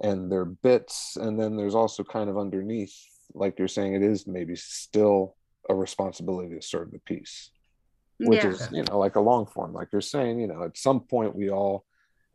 and 0.02 0.32
their 0.32 0.46
bits 0.46 1.18
and 1.18 1.38
then 1.38 1.58
there's 1.58 1.76
also 1.76 2.04
kind 2.04 2.30
of 2.30 2.38
underneath 2.38 2.96
like 3.34 3.60
you're 3.60 3.68
saying 3.68 3.94
it 3.94 4.02
is 4.02 4.26
maybe 4.26 4.56
still 4.56 5.36
a 5.70 5.76
responsibility 5.76 6.56
to 6.56 6.62
serve 6.62 6.90
the 6.92 7.00
piece 7.00 7.52
which 8.20 8.44
yeah. 8.44 8.50
is 8.50 8.70
you 8.72 8.84
know 8.84 9.00
like 9.00 9.16
a 9.16 9.20
long 9.20 9.46
form 9.46 9.74
like 9.74 9.88
you're 9.92 10.02
saying 10.02 10.40
you 10.40 10.48
know 10.48 10.64
at 10.64 10.78
some 10.78 11.00
point 11.00 11.36
we 11.36 11.50
all 11.50 11.86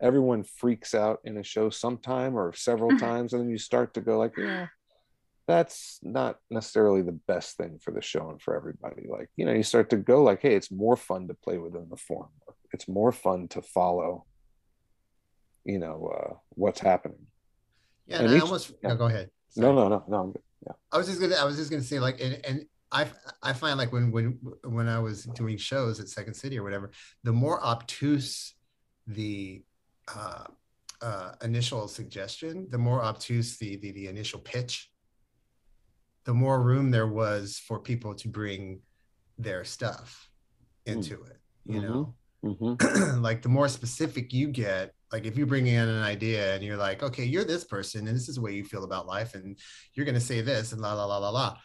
everyone 0.01 0.43
freaks 0.43 0.95
out 0.95 1.21
in 1.25 1.37
a 1.37 1.43
show 1.43 1.71
sometime 1.71 2.37
or 2.37 2.53
several 2.53 2.97
times 2.99 3.33
and 3.33 3.43
then 3.43 3.51
you 3.51 3.59
start 3.59 3.95
to 3.95 4.01
go 4.01 4.19
like 4.19 4.37
yeah. 4.37 4.67
that's 5.47 5.99
not 6.03 6.39
necessarily 6.51 7.03
the 7.03 7.13
best 7.13 7.57
thing 7.57 7.79
for 7.81 7.91
the 7.91 8.03
show 8.03 8.31
and 8.31 8.41
for 8.41 8.57
everybody. 8.57 9.07
Like 9.09 9.29
you 9.37 9.45
know 9.45 9.53
you 9.53 9.63
start 9.63 9.91
to 9.91 9.97
go 9.97 10.23
like 10.23 10.43
hey 10.43 10.55
it's 10.55 10.71
more 10.71 10.97
fun 10.97 11.29
to 11.29 11.35
play 11.35 11.59
within 11.59 11.89
the 11.91 11.97
form. 11.97 12.29
It's 12.73 12.89
more 12.89 13.13
fun 13.13 13.49
to 13.49 13.63
follow 13.63 14.25
you 15.65 15.79
know 15.79 16.13
uh 16.15 16.35
what's 16.51 16.81
happening. 16.81 17.27
Yeah 18.07 18.17
and 18.17 18.27
And 18.27 18.35
I 18.35 18.37
each- 18.37 18.43
almost 18.43 18.73
yeah. 18.83 18.89
no 18.91 18.97
go 18.97 19.07
ahead. 19.07 19.31
No 19.57 19.67
Sorry. 19.67 19.77
no 19.77 19.89
no 19.89 20.05
no 20.09 20.17
I'm 20.19 20.35
yeah. 20.67 20.73
I 20.93 20.99
was 20.99 21.07
just 21.07 21.21
gonna 21.21 21.37
I 21.37 21.45
was 21.45 21.57
just 21.57 21.71
gonna 21.71 21.83
say 21.83 22.01
like 22.01 22.21
and, 22.21 22.41
and 22.45 22.67
I 22.95 23.07
I 23.43 23.53
find 23.53 23.77
like 23.77 23.93
when 23.93 24.11
when 24.13 24.39
when 24.63 24.89
I 24.89 25.01
was 25.01 25.25
doing 25.25 25.57
shows 25.57 25.99
at 26.01 26.09
Second 26.09 26.35
City 26.35 26.59
or 26.59 26.63
whatever, 26.63 26.93
the 27.25 27.33
more 27.33 27.63
obtuse 27.63 28.55
the 29.07 29.63
uh, 30.15 30.45
uh, 31.03 31.33
initial 31.43 31.89
suggestion, 31.89 32.69
the 32.71 32.79
more 32.79 33.03
obtuse 33.03 33.59
the, 33.59 33.77
the 33.77 33.91
the 33.93 34.07
initial 34.07 34.39
pitch, 34.41 34.91
the 36.25 36.33
more 36.35 36.63
room 36.63 36.91
there 36.91 37.09
was 37.09 37.59
for 37.67 37.81
people 37.81 38.15
to 38.15 38.29
bring 38.29 38.81
their 39.39 39.65
stuff 39.65 40.31
into 40.87 41.25
it. 41.25 41.39
You 41.67 41.81
Mhm. 41.81 41.83
know, 41.83 42.15
Mhm. 42.45 43.23
like 43.29 43.43
the 43.43 43.49
more 43.49 43.69
specific 43.69 44.33
you 44.33 44.49
get 44.49 44.95
like 45.13 45.27
if 45.27 45.39
you 45.39 45.47
bring 45.47 45.67
in 45.67 45.89
an 45.89 46.03
idea 46.03 46.55
and 46.55 46.63
you're 46.65 46.77
like 46.77 47.03
okay 47.03 47.25
you're 47.25 47.45
this 47.45 47.65
person 47.65 48.07
and 48.07 48.17
this 48.17 48.29
is 48.29 48.35
the 48.35 48.41
way 48.41 48.53
you 48.53 48.65
feel 48.65 48.85
about 48.85 49.07
life 49.07 49.35
and 49.35 49.59
you're 49.95 50.05
going 50.05 50.21
to 50.23 50.29
say 50.33 50.41
this 50.41 50.73
and 50.73 50.81
la 50.83 50.93
la 50.93 51.07
la 51.07 51.19
la 51.19 51.31
la 51.31 51.57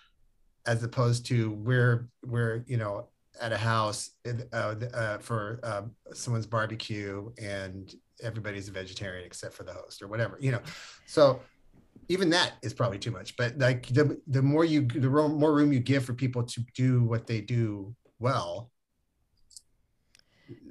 as 0.66 0.84
opposed 0.84 1.26
to 1.28 1.52
we're 1.52 2.10
we're 2.26 2.64
you 2.68 2.78
know 2.78 3.08
at 3.42 3.52
a 3.54 3.58
house 3.58 4.12
uh, 4.28 4.76
uh, 4.94 5.18
for 5.20 5.60
uh, 5.64 5.84
someone's 6.14 6.46
barbecue 6.46 7.32
and 7.42 7.96
everybody's 8.22 8.68
a 8.68 8.72
vegetarian 8.72 9.26
except 9.26 9.54
for 9.54 9.64
the 9.64 9.74
host 9.74 10.02
or 10.02 10.08
whatever 10.08 10.38
you 10.42 10.52
know 10.52 10.60
so 11.06 11.42
even 12.10 12.30
that 12.30 12.54
is 12.62 12.74
probably 12.74 13.00
too 13.00 13.12
much 13.12 13.36
but 13.38 13.58
like 13.58 13.88
the 13.88 14.20
the 14.28 14.42
more 14.42 14.66
you 14.66 14.82
the 14.82 15.10
ro- 15.10 15.30
more 15.30 15.54
room 15.54 15.72
you 15.72 15.80
give 15.80 16.04
for 16.04 16.14
people 16.14 16.44
to 16.44 16.62
do 16.76 17.04
what 17.04 17.28
they 17.28 17.40
do 17.40 17.96
well 18.20 18.72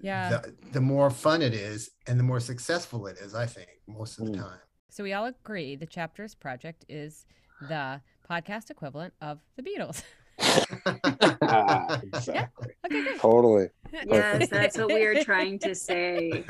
Yeah. 0.03 0.29
the, 0.31 0.55
the 0.73 0.81
more 0.81 1.11
fun 1.11 1.41
it 1.43 1.55
is 1.55 1.91
and 2.07 2.19
the 2.19 2.25
more 2.25 2.41
successful 2.41 3.07
it 3.07 3.17
is 3.19 3.35
i 3.35 3.47
think 3.47 3.69
most 3.87 4.19
of 4.19 4.27
the 4.27 4.33
Mm. 4.33 4.39
time 4.45 4.61
So 4.91 5.03
we 5.05 5.13
all 5.13 5.27
agree 5.27 5.77
the 5.77 5.87
Chapters 5.87 6.35
Project 6.35 6.85
is 6.89 7.27
the 7.61 8.01
podcast 8.31 8.71
equivalent 8.71 9.15
of 9.21 9.41
the 9.57 9.63
Beatles. 9.63 10.03
exactly. 12.03 12.69
Okay, 12.87 13.03
great. 13.03 13.19
Totally. 13.19 13.69
Yes, 14.05 14.49
that's 14.51 14.77
what 14.77 14.89
we 14.89 15.05
are 15.07 15.25
trying 15.25 15.59
to 15.61 15.75
say. 15.75 16.43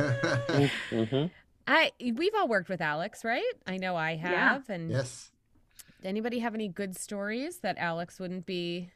hmm 0.90 1.26
I 1.68 1.92
we've 2.00 2.34
all 2.36 2.48
worked 2.48 2.68
with 2.68 2.80
Alex, 2.80 3.24
right? 3.24 3.52
I 3.66 3.76
know 3.76 3.94
I 3.94 4.12
Yeah. 4.12 4.50
have. 4.52 4.68
And 4.70 4.90
yes 4.90 5.30
anybody 6.04 6.38
have 6.40 6.54
any 6.54 6.68
good 6.68 6.96
stories 6.96 7.58
that 7.58 7.76
Alex 7.78 8.20
wouldn't 8.20 8.46
be 8.46 8.90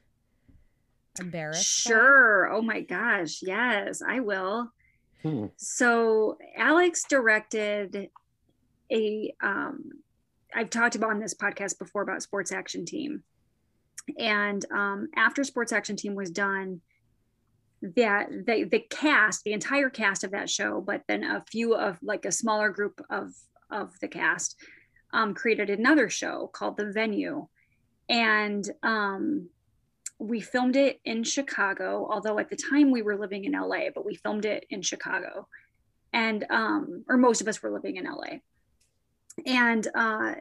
embarrassed? 1.21 1.85
by? 1.85 1.91
Sure. 1.91 2.51
Oh 2.53 2.63
my 2.63 2.81
gosh. 2.81 3.43
Yes, 3.43 4.03
I 4.07 4.21
will. 4.21 4.71
Hmm. 5.23 5.47
So 5.57 6.39
Alex 6.57 7.05
directed 7.09 8.09
a 8.93 9.35
um 9.43 9.91
I've 10.55 10.71
talked 10.71 10.95
about 10.95 11.11
on 11.11 11.21
this 11.21 11.35
podcast 11.35 11.79
before 11.79 12.03
about 12.03 12.23
Sports 12.23 12.53
Action 12.53 12.85
Team. 12.85 13.23
And 14.19 14.65
um 14.73 15.09
after 15.17 15.45
Sports 15.45 15.73
Action 15.73 15.97
Team 15.97 16.15
was 16.15 16.31
done, 16.31 16.81
that 17.83 18.29
the 18.47 18.65
the 18.65 18.85
cast, 18.91 19.45
the 19.45 19.53
entire 19.53 19.91
cast 19.91 20.25
of 20.25 20.33
that 20.33 20.51
show, 20.51 20.81
but 20.81 21.03
then 21.09 21.25
a 21.25 21.45
few 21.51 21.75
of 21.75 21.99
like 22.03 22.25
a 22.25 22.33
smaller 22.33 22.71
group 22.71 23.01
of 23.11 23.33
of 23.71 23.99
the 24.01 24.09
cast 24.09 24.57
um 25.13 25.35
created 25.35 25.71
another 25.71 26.09
show 26.09 26.51
called 26.53 26.77
The 26.77 26.93
Venue. 26.93 27.47
And 28.09 28.69
um 28.83 29.49
we 30.23 30.41
filmed 30.41 30.77
it 30.77 31.01
in 31.05 31.25
Chicago, 31.25 32.07
although 32.09 32.39
at 32.39 32.49
the 32.49 32.57
time 32.57 32.93
we 32.93 33.03
were 33.03 33.19
living 33.19 33.45
in 33.45 33.53
LA, 33.53 33.91
but 33.93 34.07
we 34.07 34.15
filmed 34.15 34.45
it 34.45 34.65
in 34.71 34.81
Chicago. 34.81 35.49
And 36.13 36.45
um, 36.49 37.05
or 37.09 37.17
most 37.17 37.41
of 37.41 37.49
us 37.49 37.61
were 37.61 37.73
living 37.73 37.97
in 37.97 38.05
LA. 38.05 38.39
And 39.47 39.87
uh 39.95 40.35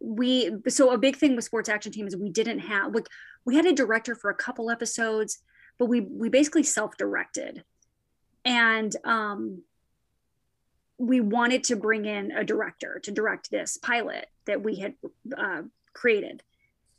we 0.00 0.50
so 0.68 0.90
a 0.90 0.98
big 0.98 1.16
thing 1.16 1.36
with 1.36 1.44
sports 1.44 1.68
action 1.68 1.92
team 1.92 2.06
is 2.06 2.16
we 2.16 2.30
didn't 2.30 2.58
have 2.58 2.94
like 2.94 3.08
we 3.44 3.54
had 3.54 3.66
a 3.66 3.72
director 3.72 4.14
for 4.14 4.30
a 4.30 4.34
couple 4.34 4.70
episodes, 4.70 5.38
but 5.78 5.86
we 5.86 6.00
we 6.00 6.28
basically 6.28 6.62
self-directed. 6.62 7.64
And 8.44 8.94
um 9.04 9.62
we 10.98 11.20
wanted 11.20 11.64
to 11.64 11.76
bring 11.76 12.04
in 12.04 12.30
a 12.30 12.44
director 12.44 13.00
to 13.02 13.10
direct 13.10 13.50
this 13.50 13.76
pilot 13.76 14.26
that 14.46 14.62
we 14.62 14.76
had 14.76 14.94
uh, 15.36 15.62
created. 15.94 16.42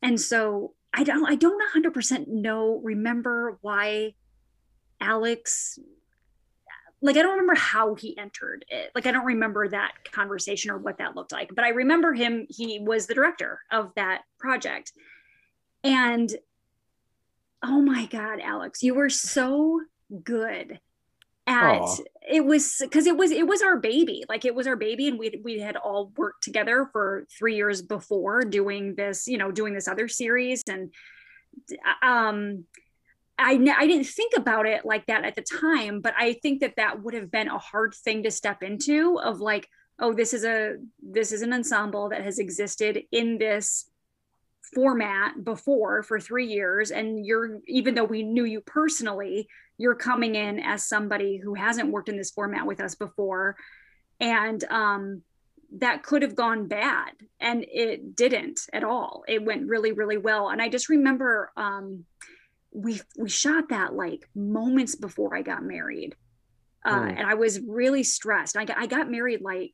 And 0.02 0.20
so 0.20 0.74
I 0.94 1.04
don't 1.04 1.26
I 1.26 1.36
don't 1.36 1.62
100% 1.74 2.28
know 2.28 2.82
remember 2.84 3.58
why 3.62 4.16
Alex 5.00 5.80
like 7.04 7.18
I 7.18 7.22
don't 7.22 7.32
remember 7.32 7.56
how 7.56 7.96
he 7.96 8.18
entered 8.18 8.66
it. 8.70 8.92
Like 8.96 9.06
I 9.06 9.12
don't 9.12 9.26
remember 9.26 9.68
that 9.68 9.92
conversation 10.12 10.72
or 10.72 10.78
what 10.78 10.98
that 11.00 11.16
looked 11.16 11.34
like, 11.34 11.54
but 11.54 11.66
I 11.66 11.70
remember 11.70 12.14
him 12.14 12.48
he 12.50 12.80
was 12.80 13.08
the 13.08 13.14
director 13.14 13.60
of 13.72 13.92
that 13.96 14.22
project. 14.40 14.94
And 15.84 16.34
oh 17.62 17.82
my 17.82 18.06
god, 18.06 18.40
Alex, 18.40 18.82
you 18.82 18.94
were 18.96 19.10
so 19.10 19.82
good 20.24 20.80
at 21.46 21.82
Aw. 21.82 21.98
it 22.32 22.46
was 22.46 22.78
because 22.80 23.06
it 23.06 23.18
was 23.18 23.32
it 23.32 23.46
was 23.46 23.62
our 23.62 23.78
baby 23.78 24.24
like 24.30 24.46
it 24.46 24.56
was 24.56 24.66
our 24.66 24.78
baby 24.78 25.10
and 25.10 25.20
we 25.20 25.42
we 25.44 25.60
had 25.60 25.76
all 25.76 26.14
worked 26.16 26.42
together 26.42 26.88
for 26.94 27.28
three 27.38 27.58
years 27.58 27.82
before 27.82 28.44
doing 28.44 28.96
this 28.96 29.28
you 29.28 29.38
know 29.38 29.52
doing 29.52 29.74
this 29.74 29.90
other 29.90 30.08
series 30.08 30.64
and 30.70 30.94
um 32.02 32.64
I, 33.38 33.54
I 33.78 33.88
didn't 33.88 34.08
think 34.08 34.34
about 34.38 34.68
it 34.68 34.86
like 34.86 35.08
that 35.08 35.26
at 35.26 35.36
the 35.36 35.42
time 35.42 36.02
but 36.02 36.14
i 36.18 36.34
think 36.34 36.62
that 36.62 36.76
that 36.78 37.02
would 37.02 37.14
have 37.14 37.32
been 37.32 37.48
a 37.48 37.58
hard 37.58 37.94
thing 37.94 38.24
to 38.24 38.32
step 38.32 38.64
into 38.64 39.20
of 39.20 39.40
like 39.40 39.68
oh 40.00 40.14
this 40.14 40.34
is 40.34 40.44
a 40.44 40.76
this 41.02 41.32
is 41.32 41.42
an 41.42 41.54
ensemble 41.54 42.10
that 42.10 42.24
has 42.24 42.40
existed 42.40 43.04
in 43.12 43.38
this 43.38 43.90
format 44.74 45.44
before 45.44 46.04
for 46.04 46.20
three 46.20 46.48
years 46.48 46.90
and 46.92 47.26
you're 47.26 47.60
even 47.68 47.96
though 47.96 48.04
we 48.04 48.24
knew 48.24 48.46
you 48.46 48.62
personally 48.62 49.48
you're 49.78 49.96
coming 49.96 50.36
in 50.36 50.60
as 50.60 50.88
somebody 50.88 51.38
who 51.38 51.54
hasn't 51.54 51.90
worked 51.92 52.10
in 52.10 52.18
this 52.18 52.32
format 52.32 52.66
with 52.66 52.80
us 52.80 52.96
before. 52.96 53.56
And 54.20 54.64
um 54.66 55.22
that 55.80 56.04
could 56.04 56.22
have 56.22 56.36
gone 56.36 56.68
bad 56.68 57.14
and 57.40 57.66
it 57.68 58.16
didn't 58.16 58.62
at 58.72 58.84
all. 58.84 59.24
It 59.28 59.44
went 59.44 59.68
really 59.68 59.92
really 59.92 60.18
well. 60.18 60.50
And 60.50 60.62
i 60.62 60.70
just 60.70 60.90
remember 60.90 61.52
um 61.58 62.06
we 62.74 63.00
we 63.18 63.30
shot 63.30 63.70
that 63.70 63.94
like 63.94 64.28
moments 64.36 64.96
before 64.96 65.36
i 65.36 65.42
got 65.42 65.64
married 65.64 66.16
uh, 66.86 67.00
Hmm. 67.02 67.08
and 67.10 67.28
i 67.28 67.34
was 67.36 67.60
really 67.62 68.04
stressed 68.04 68.58
I 68.58 68.66
got, 68.66 68.78
I 68.78 68.88
got 68.88 69.10
married 69.10 69.42
like 69.42 69.74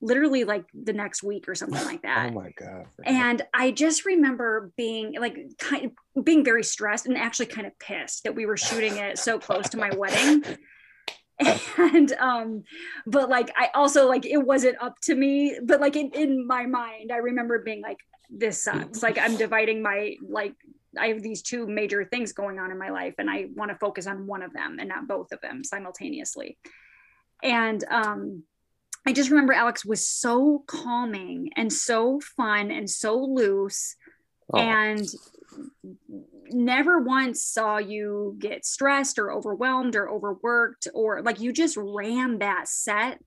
literally 0.00 0.44
like 0.44 0.64
the 0.74 0.92
next 0.92 1.22
week 1.24 1.48
or 1.48 1.54
something 1.54 1.84
like 1.84 2.02
that 2.08 2.30
Oh 2.30 2.34
my 2.34 2.50
god. 2.56 2.86
and 3.04 3.42
I 3.52 3.72
just 3.72 4.04
remember 4.04 4.70
being 4.76 5.14
like 5.18 5.36
kind 5.58 5.90
of 6.16 6.24
being 6.24 6.44
very 6.44 6.62
stressed 6.62 7.06
and 7.06 7.16
actually 7.18 7.46
kind 7.46 7.66
of 7.66 7.76
pissed 7.80 8.22
that 8.24 8.34
we 8.34 8.46
were 8.46 8.56
shooting 8.56 8.96
it 8.96 9.18
so 9.18 9.38
close 9.46 9.68
to 9.70 9.76
my 9.76 9.90
wedding. 9.96 10.44
And 11.76 12.12
um, 12.14 12.64
but 13.06 13.28
like 13.28 13.50
I 13.56 13.70
also 13.74 14.08
like 14.08 14.24
it 14.26 14.38
wasn't 14.38 14.80
up 14.82 14.94
to 15.02 15.14
me, 15.14 15.58
but 15.64 15.80
like 15.80 15.94
in, 15.96 16.10
in 16.12 16.46
my 16.46 16.66
mind, 16.66 17.12
I 17.12 17.16
remember 17.18 17.60
being 17.60 17.80
like, 17.82 17.98
this 18.30 18.62
sucks. 18.62 19.02
Like 19.04 19.18
I'm 19.18 19.36
dividing 19.46 19.82
my 19.82 20.14
like 20.28 20.54
I 20.96 21.08
have 21.08 21.22
these 21.22 21.42
two 21.42 21.66
major 21.66 22.04
things 22.04 22.32
going 22.32 22.58
on 22.58 22.70
in 22.70 22.78
my 22.78 22.90
life, 22.90 23.14
and 23.18 23.28
I 23.28 23.48
want 23.54 23.70
to 23.70 23.76
focus 23.78 24.06
on 24.06 24.26
one 24.26 24.42
of 24.42 24.52
them 24.52 24.78
and 24.78 24.88
not 24.88 25.08
both 25.08 25.32
of 25.32 25.40
them 25.40 25.64
simultaneously. 25.64 26.58
And 27.42 27.82
um 27.90 28.44
I 29.06 29.12
just 29.12 29.30
remember 29.30 29.54
Alex 29.54 29.84
was 29.84 30.06
so 30.06 30.64
calming 30.66 31.50
and 31.56 31.72
so 31.72 32.20
fun 32.20 32.70
and 32.70 32.90
so 32.90 33.16
loose 33.16 33.96
Oh, 34.52 34.58
and 34.58 35.06
never 36.50 37.00
once 37.00 37.44
saw 37.44 37.76
you 37.76 38.36
get 38.38 38.64
stressed 38.64 39.18
or 39.18 39.30
overwhelmed 39.30 39.94
or 39.94 40.08
overworked 40.08 40.88
or 40.94 41.20
like 41.22 41.40
you 41.40 41.52
just 41.52 41.76
ran 41.76 42.38
that 42.38 42.66
set 42.68 43.20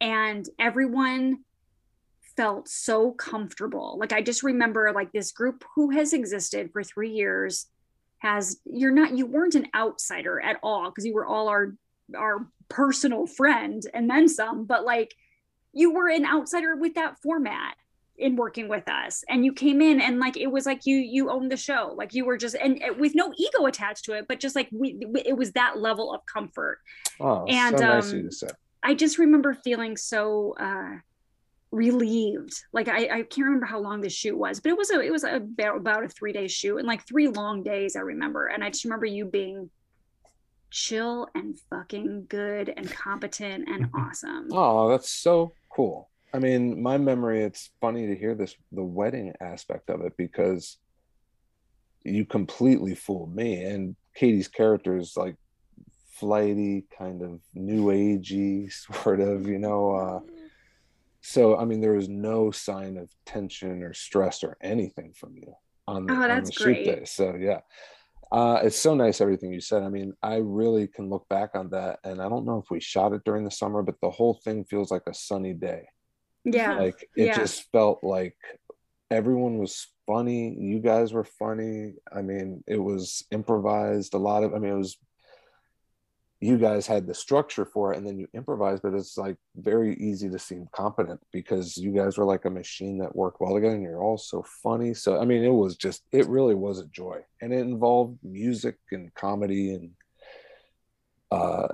and 0.00 0.46
everyone 0.58 1.38
felt 2.40 2.68
so 2.68 3.12
comfortable. 3.12 3.98
Like 4.00 4.14
i 4.14 4.22
just 4.22 4.42
remember 4.42 4.92
like 4.94 5.12
this 5.12 5.30
group 5.30 5.62
who 5.74 5.90
has 5.90 6.14
existed 6.14 6.70
for 6.72 6.82
3 6.82 7.10
years 7.10 7.66
has 8.20 8.58
you're 8.64 8.94
not 9.00 9.16
you 9.16 9.26
weren't 9.26 9.54
an 9.54 9.66
outsider 9.74 10.40
at 10.40 10.56
all 10.62 10.88
because 10.88 11.04
you 11.04 11.12
were 11.12 11.26
all 11.26 11.48
our 11.48 11.74
our 12.16 12.46
personal 12.70 13.26
friend 13.26 13.82
and 13.92 14.08
then 14.08 14.26
some 14.26 14.64
but 14.64 14.84
like 14.84 15.14
you 15.74 15.92
were 15.92 16.08
an 16.08 16.24
outsider 16.24 16.76
with 16.76 16.94
that 16.94 17.16
format 17.22 17.74
in 18.16 18.36
working 18.36 18.68
with 18.68 18.88
us. 18.88 19.24
And 19.28 19.44
you 19.44 19.52
came 19.52 19.80
in 19.82 20.00
and 20.00 20.18
like 20.18 20.36
it 20.36 20.50
was 20.56 20.64
like 20.64 20.86
you 20.86 20.96
you 20.96 21.30
owned 21.30 21.52
the 21.52 21.58
show. 21.58 21.94
Like 21.96 22.14
you 22.14 22.24
were 22.24 22.38
just 22.38 22.54
and 22.54 22.80
with 22.98 23.14
no 23.14 23.32
ego 23.36 23.66
attached 23.66 24.06
to 24.06 24.12
it 24.14 24.24
but 24.28 24.40
just 24.40 24.56
like 24.56 24.68
we 24.72 24.98
it 25.26 25.36
was 25.36 25.52
that 25.52 25.78
level 25.78 26.06
of 26.14 26.24
comfort. 26.24 26.78
Oh 27.20 27.44
and, 27.48 27.78
so 27.78 27.84
nice 27.84 28.12
um, 28.12 28.22
to 28.22 28.32
say. 28.32 28.48
i 28.82 28.94
just 28.94 29.18
remember 29.18 29.52
feeling 29.52 29.94
so 29.96 30.54
uh 30.58 30.96
relieved 31.72 32.64
like 32.72 32.88
i 32.88 32.98
i 33.04 33.22
can't 33.22 33.46
remember 33.46 33.66
how 33.66 33.78
long 33.78 34.00
the 34.00 34.08
shoot 34.08 34.36
was 34.36 34.58
but 34.58 34.70
it 34.70 34.76
was 34.76 34.90
a 34.90 35.00
it 35.00 35.12
was 35.12 35.22
about, 35.22 35.76
about 35.76 36.04
a 36.04 36.08
three 36.08 36.32
day 36.32 36.48
shoot 36.48 36.78
and 36.78 36.86
like 36.88 37.06
three 37.06 37.28
long 37.28 37.62
days 37.62 37.94
i 37.94 38.00
remember 38.00 38.48
and 38.48 38.64
i 38.64 38.68
just 38.68 38.84
remember 38.84 39.06
you 39.06 39.24
being 39.24 39.70
chill 40.70 41.28
and 41.34 41.58
fucking 41.68 42.26
good 42.28 42.72
and 42.76 42.90
competent 42.90 43.68
and 43.68 43.88
awesome 43.94 44.48
Oh, 44.52 44.88
that's 44.88 45.10
so 45.10 45.52
cool. 45.68 46.08
I 46.32 46.38
mean, 46.38 46.80
my 46.80 46.96
memory, 46.96 47.42
it's 47.42 47.70
funny 47.80 48.06
to 48.06 48.16
hear 48.16 48.34
this, 48.34 48.54
the 48.72 48.84
wedding 48.84 49.32
aspect 49.40 49.90
of 49.90 50.02
it, 50.02 50.16
because 50.16 50.78
you 52.04 52.24
completely 52.24 52.94
fooled 52.94 53.34
me. 53.34 53.64
And 53.64 53.96
Katie's 54.14 54.48
character 54.48 54.96
is 54.96 55.16
like 55.16 55.36
flighty, 56.12 56.84
kind 56.96 57.22
of 57.22 57.40
new 57.54 57.86
agey, 57.86 58.72
sort 59.02 59.20
of, 59.20 59.48
you 59.48 59.58
know. 59.58 59.90
Uh, 59.90 60.20
so, 61.20 61.56
I 61.56 61.64
mean, 61.64 61.80
there 61.80 61.92
was 61.94 62.08
no 62.08 62.50
sign 62.50 62.96
of 62.96 63.10
tension 63.26 63.82
or 63.82 63.92
stress 63.92 64.42
or 64.42 64.56
anything 64.62 65.12
from 65.14 65.36
you 65.36 65.54
on 65.86 66.06
the, 66.06 66.12
Oh, 66.12 66.22
on 66.22 66.28
that's 66.28 66.50
the 66.50 66.54
shoot 66.54 66.64
great. 66.64 66.84
day. 66.84 67.04
So, 67.04 67.34
yeah. 67.34 67.60
Uh, 68.32 68.60
it's 68.62 68.78
so 68.78 68.94
nice 68.94 69.20
everything 69.20 69.52
you 69.52 69.60
said. 69.60 69.82
I 69.82 69.88
mean, 69.88 70.12
I 70.22 70.36
really 70.36 70.86
can 70.86 71.08
look 71.10 71.28
back 71.28 71.50
on 71.54 71.70
that, 71.70 71.98
and 72.04 72.22
I 72.22 72.28
don't 72.28 72.46
know 72.46 72.58
if 72.58 72.70
we 72.70 72.78
shot 72.80 73.12
it 73.12 73.22
during 73.24 73.44
the 73.44 73.50
summer, 73.50 73.82
but 73.82 73.96
the 74.00 74.10
whole 74.10 74.34
thing 74.44 74.64
feels 74.64 74.90
like 74.92 75.02
a 75.08 75.14
sunny 75.14 75.52
day. 75.52 75.88
Yeah. 76.44 76.78
Like 76.78 77.08
it 77.16 77.26
Yeah. 77.26 77.36
just 77.36 77.70
felt 77.72 78.04
like 78.04 78.36
everyone 79.10 79.58
was 79.58 79.88
funny. 80.06 80.54
You 80.58 80.78
guys 80.78 81.12
were 81.12 81.24
funny. 81.24 81.94
I 82.14 82.22
mean, 82.22 82.62
it 82.68 82.78
was 82.78 83.24
improvised. 83.32 84.14
A 84.14 84.18
lot 84.18 84.44
of. 84.44 84.54
I 84.54 84.58
mean, 84.58 84.72
it 84.72 84.76
was. 84.78 84.96
You 86.40 86.56
guys 86.56 86.86
had 86.86 87.06
the 87.06 87.12
structure 87.14 87.66
for 87.66 87.92
it, 87.92 87.98
and 87.98 88.06
then 88.06 88.18
you 88.18 88.26
improvised, 88.32 88.82
but 88.82 88.94
it's 88.94 89.18
like 89.18 89.36
very 89.56 89.94
easy 89.96 90.30
to 90.30 90.38
seem 90.38 90.66
competent 90.72 91.20
because 91.32 91.76
you 91.76 91.92
guys 91.92 92.16
were 92.16 92.24
like 92.24 92.46
a 92.46 92.50
machine 92.50 92.96
that 92.98 93.14
worked 93.14 93.40
well 93.42 93.54
together, 93.54 93.74
and 93.74 93.82
you're 93.82 94.02
all 94.02 94.16
so 94.16 94.42
funny. 94.62 94.94
So 94.94 95.20
I 95.20 95.24
mean, 95.26 95.44
it 95.44 95.50
was 95.52 95.76
just. 95.76 96.02
It 96.12 96.26
really 96.28 96.54
was 96.54 96.78
a 96.80 96.86
joy, 96.86 97.18
and 97.42 97.52
it 97.52 97.58
involved 97.60 98.18
music 98.22 98.76
and 98.90 99.12
comedy 99.14 99.74
and. 99.74 99.90
Uh, 101.30 101.68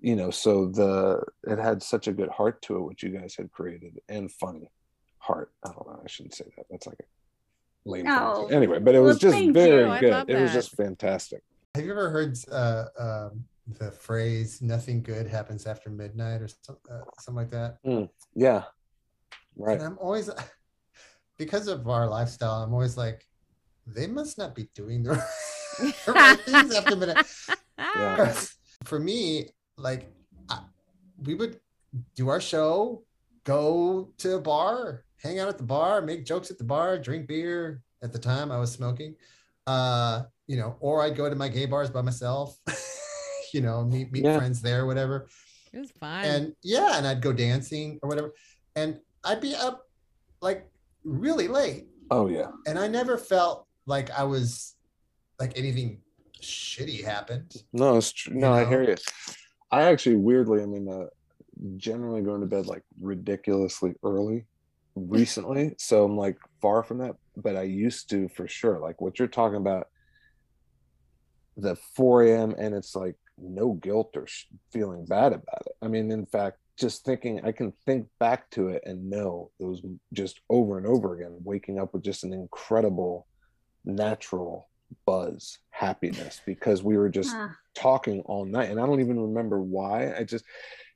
you 0.00 0.14
know 0.14 0.30
so 0.30 0.66
the 0.68 1.20
it 1.44 1.58
had 1.58 1.82
such 1.82 2.06
a 2.06 2.12
good 2.12 2.28
heart 2.28 2.60
to 2.62 2.76
it 2.76 2.80
what 2.80 3.02
you 3.02 3.08
guys 3.10 3.34
had 3.34 3.50
created 3.50 3.98
and 4.08 4.30
funny 4.30 4.70
heart 5.18 5.50
i 5.64 5.68
don't 5.68 5.86
know 5.86 6.00
i 6.04 6.06
shouldn't 6.06 6.34
say 6.34 6.44
that 6.56 6.64
that's 6.70 6.86
like 6.86 6.98
a 7.00 7.04
lame 7.90 8.04
thing 8.04 8.14
to 8.14 8.20
Oh. 8.22 8.48
say. 8.48 8.54
anyway 8.56 8.78
but 8.78 8.94
it 8.94 9.00
was 9.00 9.14
Well, 9.22 9.32
just 9.32 9.52
very 9.52 9.90
you. 9.94 10.00
Good 10.00 10.30
it 10.30 10.40
was 10.40 10.52
just 10.52 10.76
fantastic 10.76 11.42
Have 11.74 11.84
you 11.84 11.90
ever 11.92 12.10
heard 12.10 12.36
uh, 12.52 12.84
um, 12.98 13.44
the 13.66 13.90
phrase 13.90 14.62
"nothing 14.62 15.02
good 15.02 15.26
happens 15.26 15.66
after 15.66 15.90
midnight" 15.90 16.42
or 16.42 16.48
some, 16.48 16.76
uh, 16.90 17.00
something 17.18 17.42
like 17.42 17.50
that? 17.50 17.78
yeah 18.34 18.64
right 19.56 19.78
And 19.78 19.82
I'm 19.82 19.98
always, 19.98 20.30
because 21.38 21.66
of 21.68 21.88
our 21.88 22.08
lifestyle, 22.08 22.62
I'm 22.62 22.72
always 22.72 22.96
like, 22.96 23.26
they 23.86 24.06
must 24.06 24.38
not 24.38 24.54
be 24.54 24.68
doing 24.74 25.02
the 25.02 25.14
the 25.78 26.12
right 26.12 26.40
things 26.40 26.74
after 26.74 26.96
midnight. 26.96 27.26
Yeah. 27.78 28.34
For 28.84 28.98
me, 28.98 29.50
like, 29.76 30.12
I, 30.48 30.60
we 31.18 31.34
would 31.34 31.60
do 32.14 32.28
our 32.28 32.40
show, 32.40 33.04
go 33.44 34.12
to 34.18 34.36
a 34.36 34.40
bar, 34.40 35.04
hang 35.22 35.38
out 35.38 35.48
at 35.48 35.56
the 35.58 35.64
bar, 35.64 36.02
make 36.02 36.24
jokes 36.24 36.50
at 36.50 36.58
the 36.58 36.64
bar, 36.64 36.98
drink 36.98 37.26
beer. 37.26 37.82
At 38.02 38.12
the 38.12 38.18
time, 38.18 38.52
I 38.52 38.58
was 38.58 38.70
smoking. 38.70 39.16
Uh, 39.66 40.24
you 40.46 40.56
know, 40.56 40.76
or 40.80 41.02
I'd 41.02 41.16
go 41.16 41.28
to 41.28 41.34
my 41.34 41.48
gay 41.48 41.66
bars 41.66 41.90
by 41.90 42.02
myself. 42.02 42.58
You 43.56 43.62
know, 43.62 43.82
meet 43.84 44.12
meet 44.12 44.24
Yeah. 44.24 44.36
friends 44.36 44.60
there, 44.60 44.84
whatever. 44.86 45.26
It 45.72 45.78
was 45.80 45.90
fun. 45.90 46.24
and 46.24 46.52
yeah, 46.62 46.96
and 46.98 47.06
I'd 47.06 47.22
go 47.22 47.32
dancing 47.32 47.98
or 48.02 48.08
whatever, 48.10 48.32
and 48.76 49.00
I'd 49.24 49.40
be 49.40 49.54
up 49.54 49.84
like 50.42 50.68
really 51.04 51.48
late, 51.48 51.86
oh 52.10 52.28
yeah. 52.28 52.50
And 52.66 52.78
I 52.78 52.86
never 52.86 53.16
felt 53.16 53.66
like 53.86 54.10
I 54.10 54.24
was 54.24 54.74
like 55.40 55.56
anything 55.56 56.02
shitty 56.42 57.02
happened. 57.02 57.50
no 57.72 57.96
it's 57.96 58.12
true 58.12 58.34
You 58.34 58.40
no 58.40 58.52
i 58.52 58.64
hear 58.66 58.82
you 58.82 58.96
i 59.72 59.82
actually 59.90 60.16
weirdly 60.16 60.62
i 60.62 60.66
mean 60.66 60.86
uh 60.88 61.06
generally 61.78 62.20
going 62.20 62.42
to 62.42 62.46
bed 62.46 62.66
like 62.66 62.82
ridiculously 63.00 63.94
early 64.02 64.46
recently. 64.94 65.74
So 65.78 66.04
i'm 66.04 66.16
like 66.16 66.36
far 66.60 66.82
from 66.82 66.98
that 66.98 67.14
but 67.36 67.56
i 67.56 67.62
used 67.62 68.10
to 68.10 68.28
for 68.36 68.46
sure. 68.48 68.78
Like 68.86 69.00
what 69.00 69.18
you're 69.18 69.28
talking 69.40 69.56
about 69.66 69.86
the 71.56 71.74
4 71.96 72.24
a.m 72.24 72.54
and 72.58 72.74
it's 72.74 72.94
like 72.94 73.16
no 73.38 73.72
guilt 73.74 74.10
or 74.16 74.26
sh- 74.26 74.46
feeling 74.72 75.04
bad 75.04 75.32
about 75.32 75.62
it. 75.66 75.72
I 75.82 75.88
mean 75.88 76.10
in 76.10 76.26
fact 76.26 76.58
just 76.78 77.04
thinking 77.06 77.40
i 77.44 77.52
can 77.52 77.72
think 77.86 78.06
back 78.20 78.50
to 78.50 78.68
it 78.68 78.82
and 78.84 79.08
know 79.08 79.50
it 79.58 79.64
was 79.64 79.80
just 80.12 80.40
over 80.50 80.76
and 80.76 80.86
over 80.86 81.14
again 81.16 81.34
waking 81.42 81.78
up 81.78 81.94
with 81.94 82.02
just 82.02 82.22
an 82.24 82.32
incredible 82.34 83.26
natural 83.84 84.68
buzz 85.06 85.58
happiness 85.70 86.40
because 86.46 86.82
we 86.82 86.96
were 86.96 87.08
just 87.08 87.34
Ah, 87.34 87.56
talking 87.74 88.20
all 88.22 88.44
night 88.44 88.70
and 88.70 88.80
i 88.80 88.86
don't 88.86 89.00
even 89.00 89.18
remember 89.20 89.60
why. 89.60 90.14
I 90.16 90.24
just 90.24 90.44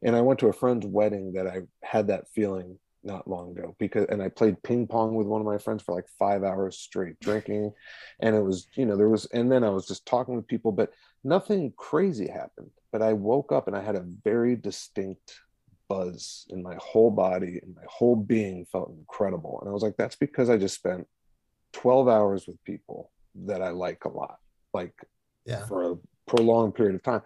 and 0.02 0.14
i 0.14 0.20
went 0.20 0.38
to 0.40 0.48
a 0.48 0.52
friend's 0.52 0.86
wedding 0.86 1.32
that 1.32 1.46
i 1.46 1.60
had 1.82 2.06
that 2.08 2.28
feeling 2.34 2.78
not 3.02 3.26
long 3.26 3.52
ago 3.56 3.74
because 3.78 4.06
and 4.10 4.22
i 4.22 4.28
played 4.28 4.62
ping 4.62 4.86
pong 4.86 5.14
with 5.14 5.26
one 5.26 5.40
of 5.40 5.46
my 5.46 5.56
friends 5.58 5.82
for 5.82 5.94
like 5.94 6.06
five 6.18 6.44
hours 6.44 6.76
straight 6.78 7.18
drinking 7.20 7.72
and 8.20 8.36
it 8.36 8.42
was 8.42 8.66
you 8.74 8.84
know 8.84 8.96
there 8.96 9.08
was 9.08 9.24
and 9.32 9.50
then 9.50 9.64
i 9.64 9.70
was 9.70 9.86
just 9.88 10.04
talking 10.06 10.36
with 10.36 10.46
people 10.46 10.70
but 10.70 10.92
nothing 11.24 11.72
crazy 11.76 12.28
happened 12.28 12.70
but 12.92 13.02
i 13.02 13.12
woke 13.12 13.52
up 13.52 13.66
and 13.66 13.76
i 13.76 13.82
had 13.82 13.96
a 13.96 14.04
very 14.24 14.56
distinct 14.56 15.40
buzz 15.88 16.46
in 16.50 16.62
my 16.62 16.76
whole 16.78 17.10
body 17.10 17.58
and 17.62 17.74
my 17.74 17.82
whole 17.88 18.16
being 18.16 18.64
felt 18.64 18.90
incredible 18.98 19.58
and 19.60 19.68
i 19.68 19.72
was 19.72 19.82
like 19.82 19.96
that's 19.96 20.16
because 20.16 20.48
i 20.48 20.56
just 20.56 20.74
spent 20.76 21.06
12 21.72 22.08
hours 22.08 22.46
with 22.46 22.62
people 22.64 23.10
that 23.34 23.60
i 23.62 23.70
like 23.70 24.04
a 24.04 24.08
lot 24.08 24.38
like 24.72 24.94
Yeah, 25.44 25.66
for 25.66 25.92
a 25.92 25.96
prolonged 26.26 26.74
period 26.74 26.94
of 26.94 27.02
time. 27.02 27.22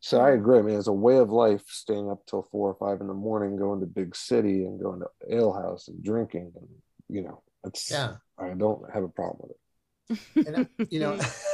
So 0.00 0.20
I 0.20 0.30
agree. 0.30 0.58
I 0.58 0.62
mean, 0.62 0.76
as 0.78 0.86
a 0.86 0.92
way 0.92 1.16
of 1.18 1.30
life, 1.30 1.64
staying 1.68 2.08
up 2.08 2.24
till 2.26 2.42
four 2.52 2.70
or 2.70 2.74
five 2.74 3.00
in 3.00 3.08
the 3.08 3.14
morning, 3.14 3.56
going 3.56 3.80
to 3.80 3.86
big 3.86 4.14
city 4.14 4.64
and 4.64 4.80
going 4.80 5.00
to 5.00 5.08
ale 5.36 5.52
house 5.52 5.88
and 5.88 6.02
drinking, 6.02 6.52
and 6.56 6.68
you 7.08 7.22
know, 7.22 7.42
it's 7.64 7.90
yeah, 7.90 8.14
I 8.38 8.50
don't 8.50 8.80
have 8.94 9.02
a 9.02 9.08
problem 9.08 9.38
with 9.42 9.50
it. 9.56 10.46
and 10.46 10.56
I- 10.56 10.84
you 10.88 11.00
know, 11.00 11.18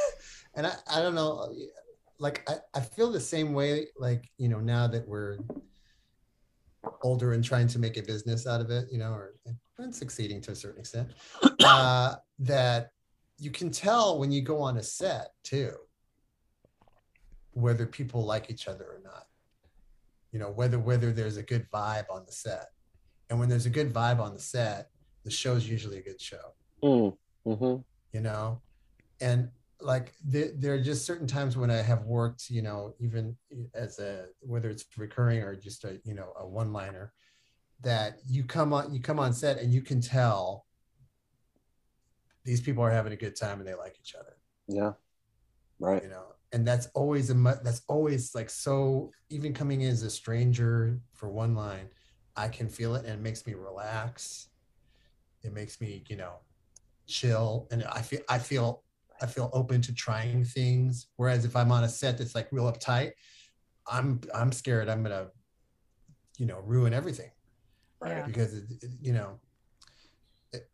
and 0.55 0.67
I 0.67 0.73
I 0.89 1.01
don't 1.01 1.15
know, 1.15 1.53
like 2.19 2.47
I 2.49 2.55
I 2.73 2.81
feel 2.81 3.11
the 3.11 3.19
same 3.19 3.53
way. 3.53 3.87
Like 3.97 4.29
you 4.37 4.49
know, 4.49 4.59
now 4.59 4.87
that 4.87 5.07
we're 5.07 5.37
older 7.01 7.33
and 7.33 7.43
trying 7.43 7.67
to 7.67 7.79
make 7.79 7.97
a 7.97 8.01
business 8.01 8.45
out 8.47 8.61
of 8.61 8.69
it, 8.69 8.87
you 8.91 8.97
know, 8.99 9.11
or 9.11 9.35
and 9.77 9.93
succeeding 9.93 10.41
to 10.41 10.51
a 10.51 10.55
certain 10.55 10.79
extent, 10.79 11.09
uh, 11.63 12.15
that 12.39 12.91
you 13.37 13.51
can 13.51 13.69
tell 13.69 14.19
when 14.19 14.31
you 14.31 14.41
go 14.41 14.61
on 14.61 14.77
a 14.77 14.83
set 14.83 15.29
too, 15.43 15.73
whether 17.51 17.85
people 17.85 18.23
like 18.23 18.49
each 18.49 18.67
other 18.67 18.85
or 18.85 19.01
not. 19.03 19.27
You 20.31 20.39
know, 20.39 20.51
whether 20.51 20.79
whether 20.79 21.11
there's 21.11 21.37
a 21.37 21.43
good 21.43 21.67
vibe 21.71 22.05
on 22.11 22.25
the 22.25 22.31
set, 22.31 22.67
and 23.29 23.39
when 23.39 23.49
there's 23.49 23.65
a 23.65 23.69
good 23.69 23.93
vibe 23.93 24.19
on 24.19 24.33
the 24.33 24.39
set, 24.39 24.89
the 25.23 25.31
show's 25.31 25.67
usually 25.67 25.97
a 25.97 26.03
good 26.03 26.21
show 26.21 26.53
Mm, 26.83 27.17
mhm. 27.47 27.83
you 28.13 28.19
know 28.21 28.61
and 29.19 29.49
like 29.81 30.13
there, 30.23 30.51
there 30.55 30.73
are 30.73 30.81
just 30.81 31.05
certain 31.05 31.27
times 31.27 31.57
when 31.57 31.69
i 31.69 31.81
have 31.81 32.03
worked 32.05 32.49
you 32.49 32.61
know 32.61 32.93
even 32.99 33.35
as 33.73 33.99
a 33.99 34.25
whether 34.39 34.69
it's 34.69 34.85
recurring 34.97 35.41
or 35.41 35.55
just 35.55 35.83
a 35.83 35.99
you 36.03 36.13
know 36.13 36.31
a 36.39 36.47
one 36.47 36.71
liner 36.71 37.13
that 37.81 38.19
you 38.27 38.43
come 38.43 38.73
on 38.73 38.93
you 38.93 39.01
come 39.01 39.19
on 39.19 39.33
set 39.33 39.59
and 39.59 39.73
you 39.73 39.81
can 39.81 39.99
tell 39.99 40.65
these 42.45 42.61
people 42.61 42.83
are 42.83 42.91
having 42.91 43.11
a 43.11 43.17
good 43.17 43.35
time 43.35 43.59
and 43.59 43.67
they 43.67 43.73
like 43.73 43.97
each 43.99 44.13
other. 44.13 44.37
Yeah, 44.67 44.91
right. 45.79 46.03
you 46.03 46.09
know 46.09 46.35
and 46.51 46.65
that's 46.65 46.87
always 46.93 47.29
a 47.31 47.35
mu- 47.35 47.61
that's 47.63 47.81
always 47.89 48.33
like 48.33 48.49
so 48.49 49.11
even 49.29 49.53
coming 49.53 49.81
in 49.81 49.91
as 49.91 50.03
a 50.03 50.09
stranger 50.09 50.99
for 51.13 51.29
one 51.29 51.53
line 51.53 51.89
i 52.37 52.47
can 52.47 52.69
feel 52.69 52.95
it 52.95 53.03
and 53.03 53.13
it 53.13 53.19
makes 53.19 53.45
me 53.45 53.53
relax. 53.53 54.47
It 55.43 55.53
makes 55.53 55.81
me 55.81 56.03
you 56.07 56.15
know 56.15 56.37
chill 57.07 57.67
and 57.71 57.83
i 57.83 58.01
feel 58.01 58.21
i 58.29 58.39
feel 58.39 58.84
i 59.21 59.25
feel 59.25 59.49
open 59.53 59.81
to 59.81 59.93
trying 59.93 60.43
things 60.43 61.07
whereas 61.15 61.45
if 61.45 61.55
i'm 61.55 61.71
on 61.71 61.83
a 61.83 61.89
set 61.89 62.17
that's 62.17 62.35
like 62.35 62.47
real 62.51 62.71
uptight 62.71 63.11
i'm 63.87 64.19
i'm 64.33 64.51
scared 64.51 64.89
i'm 64.89 65.03
gonna 65.03 65.27
you 66.37 66.45
know 66.45 66.59
ruin 66.65 66.93
everything 66.93 67.29
Yeah. 68.05 68.25
because 68.25 68.53
it, 68.53 68.63
it- 68.81 68.91
you 69.01 69.13
know 69.13 69.39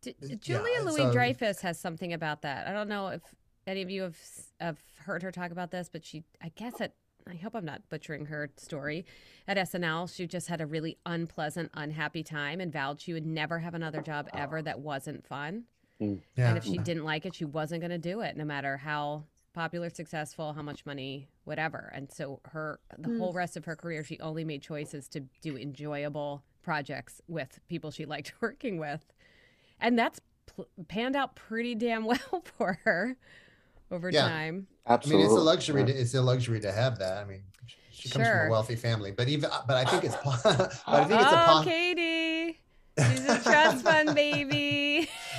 D- 0.02 0.14
Julia 0.40 0.76
and 0.78 0.86
Louis 0.86 0.98
so- 0.98 1.12
Dreyfus 1.12 1.62
has 1.62 1.80
something 1.80 2.14
about 2.14 2.44
that. 2.44 2.68
I 2.68 2.72
don't 2.72 2.88
know 2.88 3.08
if 3.08 3.22
any 3.66 3.82
of 3.82 3.90
you 3.90 4.04
have 4.04 4.18
have 4.60 4.78
heard 5.00 5.24
her 5.24 5.32
talk 5.32 5.50
about 5.50 5.72
this, 5.72 5.90
but 5.92 6.06
she, 6.06 6.24
I 6.40 6.50
guess, 6.56 6.80
at 6.80 6.94
I 7.28 7.34
hope 7.36 7.56
I'm 7.56 7.66
not 7.66 7.90
butchering 7.90 8.26
her 8.28 8.52
story. 8.58 9.06
At 9.48 9.58
SNL, 9.58 10.14
she 10.16 10.28
just 10.28 10.50
had 10.50 10.62
a 10.62 10.68
really 10.68 11.00
unpleasant, 11.08 11.72
unhappy 11.74 12.22
time 12.22 12.60
and 12.62 12.72
vowed 12.72 13.02
she 13.02 13.14
would 13.14 13.26
never 13.26 13.58
have 13.58 13.74
another 13.74 14.02
job 14.02 14.30
ever 14.36 14.62
that 14.62 14.80
wasn't 14.80 15.26
fun. 15.26 15.64
Yeah 16.02 16.50
And 16.50 16.58
if 16.58 16.64
she 16.66 16.78
didn't 16.78 17.04
like 17.06 17.26
it, 17.26 17.36
she 17.36 17.46
wasn't 17.46 17.82
going 17.82 17.92
to 17.92 17.98
do 17.98 18.22
it, 18.22 18.36
no 18.36 18.44
matter 18.46 18.78
how 18.78 19.24
popular, 19.54 19.90
successful, 19.90 20.54
how 20.54 20.62
much 20.62 20.86
money, 20.86 21.28
whatever. 21.44 21.92
And 21.94 22.12
so 22.12 22.40
her 22.52 22.80
the 22.98 23.10
Hmm. 23.10 23.18
whole 23.20 23.34
rest 23.34 23.58
of 23.58 23.66
her 23.66 23.76
career, 23.76 24.04
she 24.04 24.20
only 24.20 24.44
made 24.44 24.62
choices 24.62 25.08
to 25.10 25.22
do 25.42 25.58
enjoyable 25.58 26.44
projects 26.64 27.22
with 27.28 27.60
people 27.68 27.92
she 27.92 28.06
liked 28.14 28.34
working 28.42 28.78
with, 28.78 29.06
and 29.80 29.98
that's 30.00 30.20
pl- 30.46 30.68
panned 30.88 31.16
out 31.16 31.36
pretty 31.36 31.76
damn 31.76 32.06
well 32.12 32.44
for 32.58 32.80
her 32.86 33.16
over 33.92 34.10
Yeah. 34.10 34.28
time. 34.28 34.68
I 34.86 34.98
mean, 35.08 35.20
it's 35.20 35.34
a 35.34 35.40
luxury. 35.40 35.86
To, 35.86 35.92
it's 35.92 36.14
a 36.16 36.22
luxury 36.22 36.60
to 36.62 36.72
have 36.72 36.98
that. 37.00 37.18
I 37.18 37.26
mean, 37.26 37.44
she 37.92 38.10
comes 38.10 38.28
from 38.28 38.48
a 38.48 38.50
wealthy 38.50 38.76
family, 38.76 39.12
but 39.12 39.28
even, 39.28 39.50
but 39.68 39.76
I 39.78 39.86
think 39.90 40.06
it's, 40.06 40.16
po- 40.16 40.34
but 40.44 40.82
I 40.88 41.04
think 41.04 41.22
it's 41.22 41.32
a 41.32 41.44
oh, 41.44 41.58
po- 41.60 41.64
Katie, 41.64 42.60
she's 42.98 43.26
a 43.26 43.40
trust 43.44 43.84
fund 43.84 44.16
baby. 44.16 44.71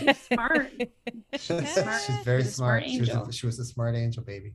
She's 0.04 0.18
smart. 0.22 0.72
she's, 1.32 1.46
Smart. 1.74 2.02
she's 2.06 2.24
very 2.24 2.42
She's 2.42 2.54
smart 2.56 2.82
smart. 2.84 2.90
She 2.90 3.00
was, 3.00 3.08
a, 3.10 3.32
she 3.32 3.46
was 3.46 3.58
a 3.58 3.64
smart 3.64 3.94
angel, 3.96 4.22
baby. 4.24 4.54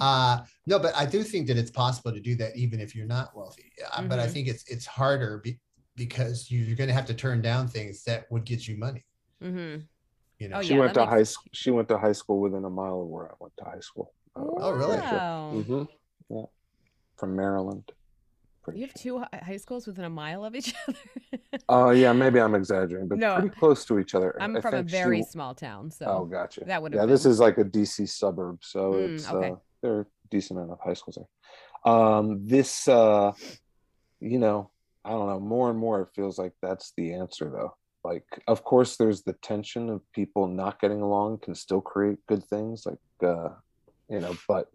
Uh, 0.00 0.40
no, 0.66 0.78
but 0.78 0.94
I 0.96 1.06
do 1.06 1.22
think 1.22 1.46
that 1.48 1.56
it's 1.56 1.70
possible 1.70 2.12
to 2.12 2.20
do 2.20 2.34
that 2.36 2.56
even 2.56 2.80
if 2.80 2.94
you're 2.94 3.06
not 3.06 3.36
wealthy. 3.36 3.72
Uh, 3.92 4.02
But 4.02 4.18
I 4.18 4.26
Mhm. 4.26 4.30
think 4.32 4.48
it's 4.48 4.64
it's 4.68 4.86
harder 4.86 5.38
be, 5.38 5.58
because 5.96 6.50
you, 6.50 6.60
you're 6.60 6.76
going 6.76 6.88
to 6.88 6.94
have 6.94 7.06
to 7.06 7.14
turn 7.14 7.40
down 7.42 7.68
things 7.68 8.04
that 8.04 8.26
would 8.30 8.44
get 8.44 8.66
you 8.68 8.76
money. 8.76 9.04
hmm 9.40 9.76
you 10.38 10.48
know 10.50 10.58
Oh, 10.58 10.62
she 10.62 10.74
yeah, 10.74 10.80
went 10.80 10.92
that 10.94 11.00
to 11.04 11.06
high 11.06 11.16
makes- 11.18 11.30
school. 11.30 11.50
She 11.52 11.70
went 11.70 11.88
to 11.88 11.96
high 11.98 12.12
school 12.12 12.40
within 12.40 12.64
a 12.64 12.70
mile 12.70 13.00
of 13.00 13.08
where 13.08 13.26
I 13.32 13.34
went 13.40 13.54
to 13.58 13.64
high 13.64 13.80
school. 13.80 14.12
Uh, 14.36 14.42
Oh, 14.58 14.70
really? 14.70 14.98
Wow. 14.98 15.50
hmm 15.64 15.82
Yeah, 16.28 16.44
from 17.16 17.34
Maryland. 17.36 17.90
Pretty 18.66 18.80
You 18.80 18.86
have 18.86 18.94
sure. 19.00 19.26
two 19.30 19.38
high 19.44 19.56
schools 19.58 19.86
within 19.86 20.04
a 20.04 20.10
mile 20.10 20.44
of 20.44 20.54
each 20.56 20.74
other. 20.88 20.98
Oh 21.68 21.90
yeah, 21.90 22.12
maybe 22.12 22.40
I'm 22.40 22.54
exaggerating, 22.56 23.06
but 23.08 23.18
No. 23.18 23.34
pretty 23.34 23.50
close 23.54 23.84
to 23.86 23.98
each 24.00 24.14
other. 24.16 24.36
I'm 24.42 24.56
I 24.56 24.60
from 24.60 24.74
a 24.74 24.76
think 24.78 24.90
she- 24.90 24.96
very 24.96 25.22
small 25.22 25.54
town, 25.54 25.90
so 25.90 26.06
Oh, 26.06 26.24
gotcha. 26.24 26.64
that 26.66 26.82
would 26.82 26.92
yeah, 26.92 27.02
been. 27.02 27.10
this 27.10 27.24
is 27.26 27.38
like 27.38 27.58
a 27.58 27.64
DC 27.64 28.08
suburb, 28.08 28.58
so 28.62 28.94
Mm, 28.94 29.14
it's 29.14 29.30
okay. 29.30 29.50
uh, 29.52 29.56
there 29.82 29.92
are 29.92 30.06
decent 30.30 30.58
enough 30.60 30.80
high 30.84 30.94
schools 30.94 31.16
there. 31.16 31.92
Um, 31.94 32.44
this, 32.46 32.88
uh, 32.88 33.32
you 34.18 34.38
know, 34.40 34.70
I 35.04 35.10
don't 35.10 35.28
know. 35.28 35.38
More 35.38 35.70
and 35.70 35.78
more, 35.78 36.00
it 36.02 36.08
feels 36.16 36.36
like 36.38 36.52
that's 36.60 36.92
the 36.96 37.12
answer, 37.14 37.48
though. 37.48 37.76
Like, 38.02 38.26
of 38.48 38.64
course, 38.64 38.96
there's 38.96 39.22
the 39.22 39.34
tension 39.34 39.90
of 39.90 40.00
people 40.12 40.48
not 40.48 40.80
getting 40.80 41.00
along 41.02 41.38
can 41.38 41.54
still 41.54 41.80
create 41.80 42.18
good 42.26 42.42
things, 42.44 42.84
like, 42.86 42.98
uh, 43.22 43.50
you 44.08 44.18
know, 44.20 44.36
but 44.48 44.66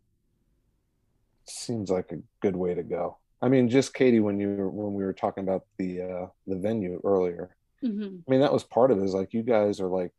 seems 1.46 1.90
like 1.90 2.12
a 2.14 2.20
good 2.42 2.56
way 2.56 2.74
to 2.74 2.84
go. 2.84 3.18
I 3.42 3.50
mean, 3.50 3.70
just 3.70 3.94
Katie, 3.94 4.20
when 4.20 4.40
you 4.40 4.50
were, 4.56 4.70
when 4.70 4.94
we 4.94 5.04
were 5.04 5.14
talking 5.14 5.44
about 5.44 5.66
the 5.78 6.02
uh, 6.02 6.28
the 6.48 6.58
venue 6.58 7.02
earlier, 7.04 7.56
Mhm. 7.84 8.24
I 8.28 8.32
mean, 8.32 8.42
that 8.42 8.54
was 8.54 8.64
part 8.64 8.92
of 8.92 9.00
it. 9.00 9.04
Is 9.04 9.14
like 9.16 9.34
you 9.34 9.42
guys 9.44 9.82
are 9.82 9.88
like 9.88 10.14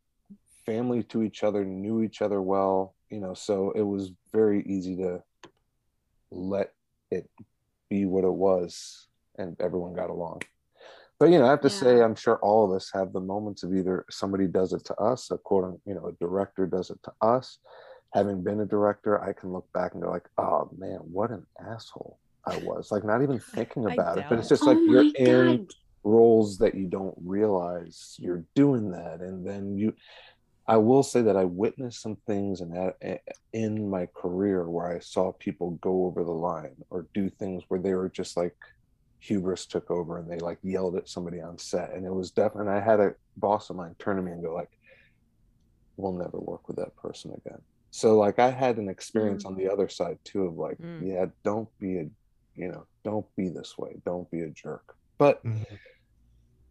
family 0.65 1.03
to 1.03 1.23
each 1.23 1.43
other, 1.43 1.63
knew 1.63 2.01
each 2.01 2.21
other 2.21 2.41
well, 2.41 2.95
you 3.09 3.19
know. 3.19 3.33
So 3.33 3.71
it 3.71 3.81
was 3.81 4.11
very 4.31 4.61
easy 4.63 4.97
to 4.97 5.23
let 6.31 6.73
it 7.11 7.29
be 7.89 8.05
what 8.05 8.23
it 8.25 8.33
was, 8.33 9.07
and 9.37 9.55
everyone 9.61 9.93
got 9.93 10.09
along. 10.09 10.41
But 11.19 11.29
you 11.29 11.39
know, 11.39 11.45
I 11.45 11.51
have 11.51 11.61
to 11.61 11.69
say, 11.69 12.01
I'm 12.01 12.15
sure 12.15 12.37
all 12.39 12.65
of 12.65 12.75
us 12.75 12.91
have 12.93 13.13
the 13.13 13.21
moments 13.21 13.63
of 13.63 13.73
either 13.73 14.03
somebody 14.09 14.47
does 14.47 14.73
it 14.73 14.83
to 14.85 14.95
us, 14.95 15.31
a 15.31 15.37
quote, 15.37 15.79
you 15.85 15.93
know, 15.93 16.07
a 16.07 16.11
director 16.13 16.65
does 16.65 16.89
it 16.89 16.99
to 17.03 17.13
us. 17.21 17.59
Having 18.13 18.43
been 18.43 18.59
a 18.59 18.65
director, 18.65 19.21
I 19.23 19.31
can 19.31 19.53
look 19.53 19.71
back 19.73 19.93
and 19.93 20.03
go 20.03 20.09
like, 20.09 20.27
"Oh 20.37 20.69
man, 20.77 20.99
what 20.99 21.31
an 21.31 21.45
asshole 21.59 22.19
I 22.45 22.57
was!" 22.57 22.91
Like 22.91 23.03
not 23.03 23.21
even 23.23 23.39
thinking 23.39 23.85
about 23.85 24.17
it, 24.17 24.25
but 24.29 24.39
it's 24.39 24.47
it. 24.47 24.55
just 24.55 24.67
like 24.67 24.77
oh 24.77 24.83
you're 24.85 25.03
my 25.03 25.11
in 25.17 25.67
roles 26.03 26.57
that 26.57 26.75
you 26.75 26.87
don't 26.87 27.15
realize 27.23 28.15
you're 28.19 28.43
doing 28.55 28.91
that 28.91 29.21
and 29.21 29.47
then 29.47 29.77
you 29.77 29.93
i 30.67 30.75
will 30.75 31.01
say 31.01 31.21
that 31.21 31.37
i 31.37 31.45
witnessed 31.45 32.01
some 32.01 32.17
things 32.27 32.59
in 32.59 32.69
that 32.71 33.21
in 33.53 33.89
my 33.89 34.05
career 34.13 34.69
where 34.69 34.87
i 34.87 34.99
saw 34.99 35.31
people 35.39 35.71
go 35.81 36.05
over 36.05 36.25
the 36.25 36.29
line 36.31 36.75
or 36.89 37.07
do 37.13 37.29
things 37.29 37.63
where 37.69 37.79
they 37.79 37.93
were 37.93 38.09
just 38.09 38.35
like 38.35 38.53
hubris 39.19 39.65
took 39.65 39.89
over 39.89 40.17
and 40.17 40.29
they 40.29 40.39
like 40.39 40.57
yelled 40.61 40.97
at 40.97 41.07
somebody 41.07 41.39
on 41.39 41.57
set 41.57 41.93
and 41.93 42.05
it 42.05 42.13
was 42.13 42.31
definitely 42.31 42.73
i 42.73 42.81
had 42.81 42.99
a 42.99 43.15
boss 43.37 43.69
of 43.69 43.77
mine 43.77 43.95
turn 43.97 44.17
to 44.17 44.21
me 44.21 44.33
and 44.33 44.43
go 44.43 44.53
like 44.53 44.77
we'll 45.95 46.11
never 46.11 46.37
work 46.37 46.67
with 46.67 46.75
that 46.75 46.93
person 46.97 47.31
again 47.31 47.61
so 47.91 48.17
like 48.17 48.39
i 48.39 48.49
had 48.49 48.75
an 48.77 48.89
experience 48.89 49.45
on 49.45 49.55
the 49.55 49.69
other 49.71 49.87
side 49.87 50.17
too 50.25 50.47
of 50.47 50.55
like 50.55 50.77
Mm. 50.79 51.07
yeah 51.07 51.25
don't 51.45 51.69
be 51.79 51.99
a 51.99 52.09
you 52.55 52.67
know 52.67 52.85
don't 53.03 53.25
be 53.35 53.49
this 53.49 53.77
way 53.77 53.95
don't 54.05 54.29
be 54.31 54.41
a 54.41 54.49
jerk 54.49 54.95
but 55.17 55.43
Mhm. 55.43 55.65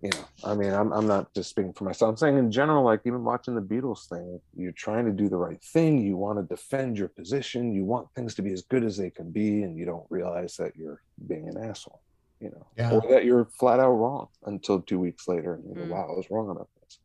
you 0.00 0.10
know, 0.10 0.24
I 0.42 0.56
mean, 0.56 0.72
I'm, 0.72 0.92
I'm 0.92 1.06
not 1.06 1.32
just 1.32 1.50
speaking 1.50 1.72
for 1.74 1.84
myself. 1.84 2.10
I'm 2.10 2.16
saying 2.16 2.36
in 2.36 2.50
general, 2.50 2.82
like 2.82 3.02
even 3.06 3.22
watching 3.22 3.54
the 3.54 3.60
Beatles 3.60 4.08
thing, 4.08 4.40
you're 4.52 4.72
trying 4.72 5.04
to 5.04 5.12
do 5.12 5.28
the 5.28 5.36
right 5.36 5.62
thing. 5.62 5.98
You 6.04 6.16
want 6.16 6.40
to 6.40 6.42
defend 6.42 6.98
your 6.98 7.06
position. 7.06 7.72
You 7.72 7.84
want 7.84 8.08
things 8.16 8.34
to 8.34 8.42
be 8.42 8.52
as 8.52 8.62
good 8.62 8.82
as 8.82 8.96
they 8.96 9.10
can 9.10 9.30
be, 9.30 9.62
and 9.62 9.76
you 9.78 9.84
don't 9.84 10.04
realize 10.10 10.56
that 10.56 10.74
you're 10.74 11.00
being 11.28 11.48
an 11.48 11.56
asshole, 11.56 12.02
you 12.40 12.50
know, 12.50 12.66
Yeah. 12.76 12.94
or 12.94 13.02
that 13.12 13.24
you're 13.24 13.44
flat 13.44 13.78
out 13.78 13.92
wrong 13.92 14.26
until 14.44 14.80
two 14.82 14.98
weeks 14.98 15.28
later, 15.28 15.54
and 15.54 15.64
you 15.68 15.74
go, 15.76 15.82
Mm. 15.82 15.90
"Wow, 15.90 16.08
I 16.12 16.16
was 16.16 16.28
wrong 16.32 16.50
about 16.50 16.68
this." 16.80 16.98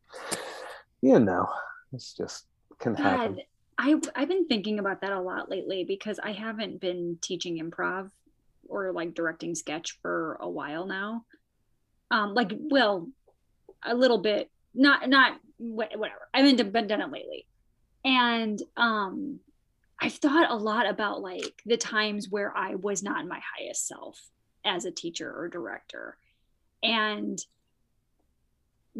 You 1.00 1.20
know, 1.20 1.46
it's 1.92 2.14
just 2.14 2.48
can 2.80 2.96
happen. 2.96 3.36
God, 3.36 3.44
I 3.78 4.00
I've 4.16 4.28
been 4.28 4.48
thinking 4.48 4.80
about 4.80 5.02
that 5.02 5.12
a 5.12 5.20
lot 5.20 5.48
lately 5.48 5.84
because 5.84 6.18
I 6.18 6.32
haven't 6.32 6.80
been 6.80 7.18
teaching 7.22 7.60
improv 7.60 8.10
or 8.68 8.92
like 8.92 9.14
directing 9.14 9.54
sketch 9.54 9.98
for 10.02 10.38
a 10.40 10.48
while 10.48 10.86
now. 10.86 11.24
Um, 12.10 12.34
like 12.34 12.52
well, 12.52 13.08
a 13.84 13.94
little 13.94 14.18
bit, 14.18 14.50
not 14.74 15.08
not 15.08 15.38
wha- 15.58 15.96
whatever. 15.96 16.28
I 16.32 16.40
haven't 16.40 16.72
been 16.72 16.86
done 16.86 17.00
it 17.00 17.12
lately, 17.12 17.46
and 18.04 18.60
um, 18.76 19.40
I've 20.00 20.14
thought 20.14 20.50
a 20.50 20.56
lot 20.56 20.88
about 20.88 21.20
like 21.20 21.62
the 21.66 21.76
times 21.76 22.28
where 22.30 22.56
I 22.56 22.76
was 22.76 23.02
not 23.02 23.26
my 23.26 23.40
highest 23.58 23.86
self 23.86 24.20
as 24.64 24.84
a 24.84 24.90
teacher 24.90 25.30
or 25.30 25.48
director, 25.48 26.16
and 26.82 27.38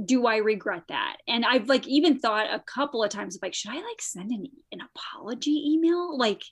do 0.04 0.26
I 0.26 0.36
regret 0.36 0.84
that? 0.88 1.16
And 1.26 1.44
I've 1.44 1.68
like 1.68 1.86
even 1.86 2.18
thought 2.18 2.52
a 2.52 2.60
couple 2.60 3.02
of 3.02 3.10
times 3.10 3.38
like, 3.42 3.54
should 3.54 3.72
I 3.72 3.76
like 3.76 4.00
send 4.00 4.30
an, 4.30 4.46
an 4.72 4.80
apology 4.80 5.72
email? 5.72 6.16
Like, 6.16 6.42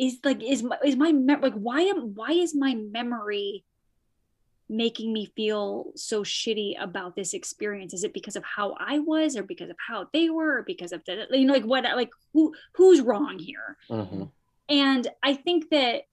is 0.00 0.18
like 0.24 0.42
is 0.42 0.62
my 0.62 0.78
is 0.82 0.96
my 0.96 1.12
mem- 1.12 1.42
like 1.42 1.52
why 1.54 1.82
am 1.82 2.14
why 2.14 2.30
is 2.32 2.54
my 2.54 2.74
memory 2.74 3.64
making 4.68 5.12
me 5.12 5.26
feel 5.36 5.92
so 5.94 6.22
shitty 6.22 6.80
about 6.80 7.14
this 7.16 7.34
experience? 7.34 7.92
Is 7.92 8.02
it 8.02 8.14
because 8.14 8.36
of 8.36 8.44
how 8.44 8.76
I 8.78 9.00
was, 9.00 9.36
or 9.36 9.42
because 9.42 9.68
of 9.68 9.76
how 9.86 10.08
they 10.14 10.30
were, 10.30 10.58
or 10.58 10.62
because 10.62 10.92
of 10.92 11.04
the 11.04 11.26
you 11.32 11.44
know 11.44 11.52
like 11.52 11.64
what 11.64 11.84
like 11.84 12.10
who 12.32 12.54
who's 12.74 13.02
wrong 13.02 13.38
here? 13.38 13.76
Mhm. 13.90 14.30
And 14.70 15.06
I 15.22 15.34
think 15.34 15.68
that 15.70 16.04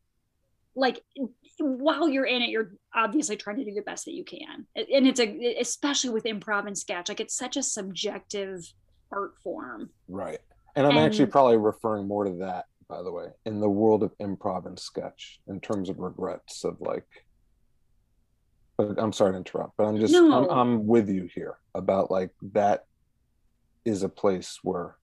like 0.76 1.02
while 1.60 2.10
you're 2.10 2.26
in 2.26 2.42
it, 2.42 2.50
you're 2.50 2.74
obviously 2.94 3.38
trying 3.38 3.58
to 3.58 3.64
do 3.64 3.74
the 3.74 3.82
best 3.82 4.04
that 4.06 4.14
you 4.14 4.26
can. 4.26 4.68
And 4.76 5.08
it's 5.08 5.22
a 5.22 5.56
especially 5.62 6.10
with 6.10 6.26
improv 6.26 6.68
and 6.68 6.78
sketch, 6.78 7.08
like 7.08 7.22
it's 7.22 7.38
such 7.38 7.56
a 7.56 7.64
subjective 7.64 8.70
art 9.14 9.36
form. 9.42 9.92
Right. 10.10 10.40
And 10.76 10.86
I'm 10.86 10.98
actually 10.98 11.28
probably 11.28 11.58
referring 11.58 12.08
more 12.08 12.26
to 12.26 12.34
that, 12.40 12.66
by 12.90 13.02
the 13.04 13.12
way, 13.12 13.26
in 13.46 13.60
the 13.60 13.70
world 13.70 14.04
of 14.04 14.18
improv 14.20 14.66
and 14.66 14.80
sketch 14.80 15.40
in 15.48 15.60
terms 15.60 15.90
of 15.90 16.00
regrets 16.00 16.64
of 16.64 16.78
like 16.80 17.06
but 18.78 18.94
I'm 19.02 19.12
sorry 19.12 19.32
to 19.32 19.38
interrupt, 19.38 19.74
but 19.76 19.86
I'm 19.86 20.00
just 20.00 20.14
I'm, 20.16 20.32
I'm 20.52 20.86
with 20.86 21.10
you 21.10 21.28
here 21.34 21.58
about 21.74 22.12
like 22.12 22.30
that 22.54 22.86
is 23.86 24.04
a 24.04 24.10
place 24.10 24.60
where 24.62 24.98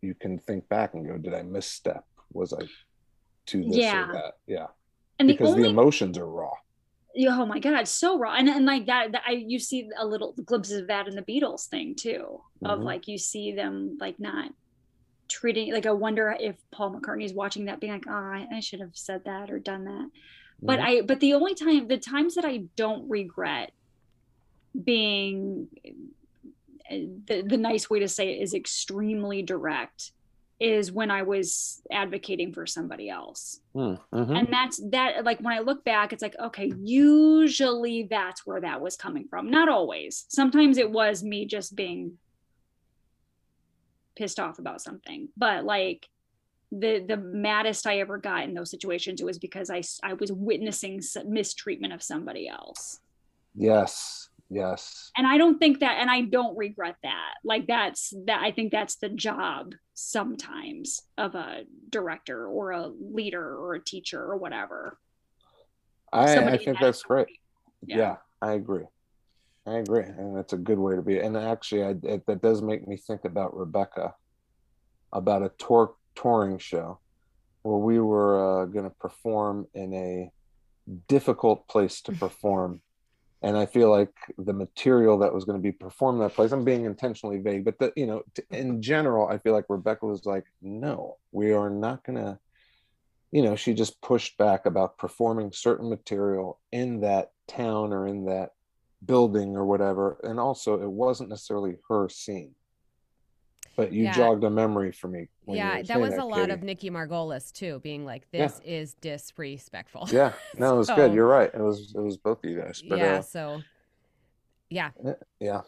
you 0.00 0.14
can 0.14 0.38
think 0.38 0.68
back 0.68 0.94
and 0.94 1.04
go, 1.04 1.18
did 1.18 1.34
I 1.34 1.42
misstep? 1.42 2.04
Was 2.32 2.52
I 2.52 2.64
to 3.46 3.64
this 3.64 3.76
Yeah. 3.78 4.10
or 4.10 4.12
that? 4.12 4.34
Yeah. 4.46 4.66
And 5.18 5.26
Because 5.26 5.48
the 5.48 5.56
only 5.56 5.70
emotions 5.70 6.16
are 6.18 6.28
raw. 6.30 6.52
oh 7.26 7.46
my 7.46 7.58
god, 7.58 7.88
so 7.88 8.16
raw. 8.16 8.34
And 8.34 8.48
and 8.48 8.64
like 8.64 8.86
that, 8.86 9.10
that 9.12 9.22
I 9.26 9.32
you 9.32 9.58
see 9.58 9.88
a 9.98 10.06
little 10.06 10.32
glimpses 10.44 10.80
of 10.82 10.86
that 10.86 11.08
in 11.08 11.16
the 11.16 11.22
Beatles 11.22 11.66
thing 11.66 11.96
too. 11.96 12.42
Of 12.64 12.78
Mhm. 12.78 12.84
like 12.84 13.08
you 13.08 13.18
see 13.18 13.52
them 13.52 13.98
like 14.00 14.20
not 14.20 14.52
treating 15.38 15.72
like 15.72 15.86
I 15.86 15.90
wonder 16.06 16.24
if 16.48 16.56
Paul 16.70 16.94
McCartney's 16.94 17.32
watching 17.42 17.64
that 17.66 17.80
being 17.80 17.92
like, 17.92 18.06
oh, 18.08 18.12
I, 18.38 18.46
I 18.56 18.60
should 18.60 18.80
have 18.80 18.96
said 19.08 19.22
that 19.24 19.50
or 19.50 19.58
done 19.58 19.84
that. 19.92 20.08
but 20.70 20.78
Mhm. 20.78 20.82
i 20.88 20.92
but 21.10 21.18
the 21.24 21.34
only 21.38 21.54
time 21.64 21.88
the 21.94 21.98
times 22.14 22.32
that 22.36 22.44
i 22.52 22.56
don't 22.82 23.04
regret 23.18 23.68
being 24.90 25.68
the, 27.28 27.42
the 27.46 27.56
nice 27.56 27.88
way 27.90 27.98
to 28.00 28.08
say 28.08 28.24
it 28.34 28.42
is 28.42 28.54
extremely 28.54 29.42
direct 29.42 30.12
is 30.60 30.92
when 30.92 31.10
i 31.10 31.22
was 31.22 31.82
advocating 31.90 32.52
for 32.52 32.66
somebody 32.66 33.08
else 33.10 33.60
Mm, 33.74 33.98
mhm. 34.12 34.38
and 34.38 34.48
that's 34.56 34.80
that 34.90 35.24
like 35.24 35.40
when 35.40 35.52
i 35.52 35.58
look 35.68 35.84
back 35.84 36.12
it's 36.12 36.22
like 36.22 36.36
okay 36.48 36.72
usually 36.82 38.06
that's 38.08 38.46
where 38.46 38.60
that 38.60 38.80
was 38.80 38.96
coming 38.96 39.26
from 39.28 39.50
not 39.50 39.68
always 39.68 40.24
sometimes 40.28 40.78
it 40.78 40.90
was 40.90 41.22
me 41.24 41.44
just 41.46 41.74
being 41.74 42.18
pissed 44.16 44.38
off 44.40 44.58
about 44.58 44.80
something 44.80 45.28
but 45.36 45.64
like 45.64 46.08
the 46.72 47.04
the 47.06 47.16
maddest 47.16 47.86
i 47.86 47.98
ever 47.98 48.18
got 48.18 48.44
in 48.44 48.54
those 48.54 48.70
situations 48.70 49.20
it 49.20 49.24
was 49.24 49.38
because 49.38 49.70
i 49.70 49.82
i 50.02 50.12
was 50.14 50.32
witnessing 50.32 51.00
mistreatment 51.26 51.92
of 51.92 52.02
somebody 52.02 52.48
else 52.48 53.00
Yes. 53.56 54.28
Yes. 54.50 55.10
and 55.16 55.26
i 55.26 55.38
don't 55.38 55.58
think 55.58 55.80
that 55.80 55.98
and 56.00 56.10
i 56.10 56.20
don't 56.22 56.56
regret 56.56 56.96
that 57.02 57.34
like 57.44 57.66
that's 57.66 58.12
that 58.26 58.42
i 58.42 58.50
think 58.50 58.72
that's 58.72 58.96
the 58.96 59.08
job 59.08 59.74
sometimes 59.94 61.02
of 61.18 61.34
a 61.34 61.62
director 61.90 62.46
or 62.46 62.72
a 62.72 62.86
leader 62.88 63.56
or 63.56 63.74
a 63.74 63.82
teacher 63.84 64.20
or 64.22 64.36
whatever 64.36 64.98
I, 66.12 66.36
I 66.36 66.56
think 66.58 66.78
that's 66.78 67.02
great. 67.02 67.22
authority. 67.22 67.40
Yeah. 67.86 68.16
I 68.40 68.52
agree. 68.52 68.84
I 69.66 69.76
agree, 69.76 70.02
and 70.02 70.36
that's 70.36 70.52
a 70.52 70.58
good 70.58 70.78
way 70.78 70.94
to 70.94 71.02
be. 71.02 71.18
And 71.18 71.36
actually, 71.36 71.84
I, 71.84 71.94
it, 72.02 72.26
that 72.26 72.42
does 72.42 72.60
make 72.60 72.86
me 72.86 72.96
think 72.96 73.24
about 73.24 73.56
Rebecca, 73.56 74.14
about 75.12 75.42
a 75.42 75.52
tour 75.58 75.94
touring 76.14 76.58
show 76.58 77.00
where 77.62 77.78
we 77.78 77.98
were 77.98 78.62
uh, 78.62 78.66
going 78.66 78.84
to 78.84 78.90
perform 78.90 79.66
in 79.72 79.94
a 79.94 80.30
difficult 81.08 81.66
place 81.66 82.02
to 82.02 82.12
perform, 82.24 82.82
and 83.40 83.56
I 83.56 83.64
feel 83.64 83.90
like 83.90 84.12
the 84.36 84.52
material 84.52 85.18
that 85.20 85.32
was 85.32 85.44
going 85.44 85.58
to 85.58 85.62
be 85.62 85.72
performed 85.72 86.16
in 86.16 86.28
that 86.28 86.34
place. 86.34 86.52
I'm 86.52 86.64
being 86.64 86.84
intentionally 86.84 87.38
vague, 87.38 87.64
but 87.64 87.78
the, 87.78 87.90
you 87.96 88.06
know, 88.06 88.22
t- 88.34 88.42
in 88.50 88.82
general, 88.82 89.28
I 89.28 89.38
feel 89.38 89.54
like 89.54 89.64
Rebecca 89.70 90.04
was 90.04 90.26
like, 90.26 90.44
"No, 90.60 91.16
we 91.32 91.52
are 91.52 91.70
not 91.70 92.04
going 92.04 92.18
to." 92.18 92.38
You 93.32 93.42
know, 93.42 93.56
she 93.56 93.74
just 93.74 94.00
pushed 94.00 94.38
back 94.38 94.64
about 94.64 94.98
performing 94.98 95.50
certain 95.52 95.88
material 95.88 96.60
in 96.70 97.00
that 97.00 97.32
town 97.48 97.92
or 97.92 98.06
in 98.06 98.26
that 98.26 98.50
building 99.06 99.56
or 99.56 99.64
whatever 99.64 100.18
and 100.24 100.38
also 100.40 100.80
it 100.80 100.90
wasn't 100.90 101.28
necessarily 101.28 101.76
her 101.88 102.08
scene 102.08 102.54
but 103.76 103.92
you 103.92 104.04
Yeah. 104.04 104.12
jogged 104.12 104.44
a 104.44 104.50
memory 104.50 104.92
for 104.92 105.08
me. 105.08 105.28
when 105.46 105.56
yeah, 105.56 105.78
that 105.78 105.86
saying 105.88 106.00
was 106.00 106.14
a 106.14 106.24
lot 106.24 106.36
Katie. 106.42 106.52
of 106.52 106.62
Nikki 106.62 106.90
Margolis 106.90 107.50
too, 107.52 107.80
being 107.80 108.04
like, 108.04 108.22
Yeah. 108.30 108.46
"This 108.46 108.60
is 108.64 108.94
disrespectful." 108.94 110.06
Yeah, 110.12 110.32
no, 110.58 110.74
it 110.76 110.78
was 110.78 110.90
good. 110.90 111.12
You're 111.12 111.26
right. 111.26 111.52
It 111.52 111.60
was 111.60 111.92
it 111.92 112.00
was 112.00 112.16
both 112.16 112.44
of 112.44 112.48
you 112.50 112.60
guys. 112.60 112.80
But 112.88 112.98
yeah. 112.98 113.14
uh, 113.18 113.22
So, 113.22 113.62
yeah. 114.70 114.90
yeah, 115.40 115.62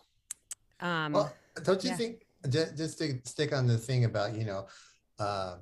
Um. 0.78 1.14
Well, 1.14 1.34
don't 1.64 1.82
you 1.82 1.90
yeah. 1.90 1.96
think 1.96 2.26
just, 2.48 2.76
just 2.76 2.98
to 2.98 3.18
stick 3.24 3.52
on 3.52 3.66
the 3.66 3.76
thing 3.76 4.04
about 4.04 4.36
you 4.36 4.44
know, 4.44 4.66
uh, 5.18 5.56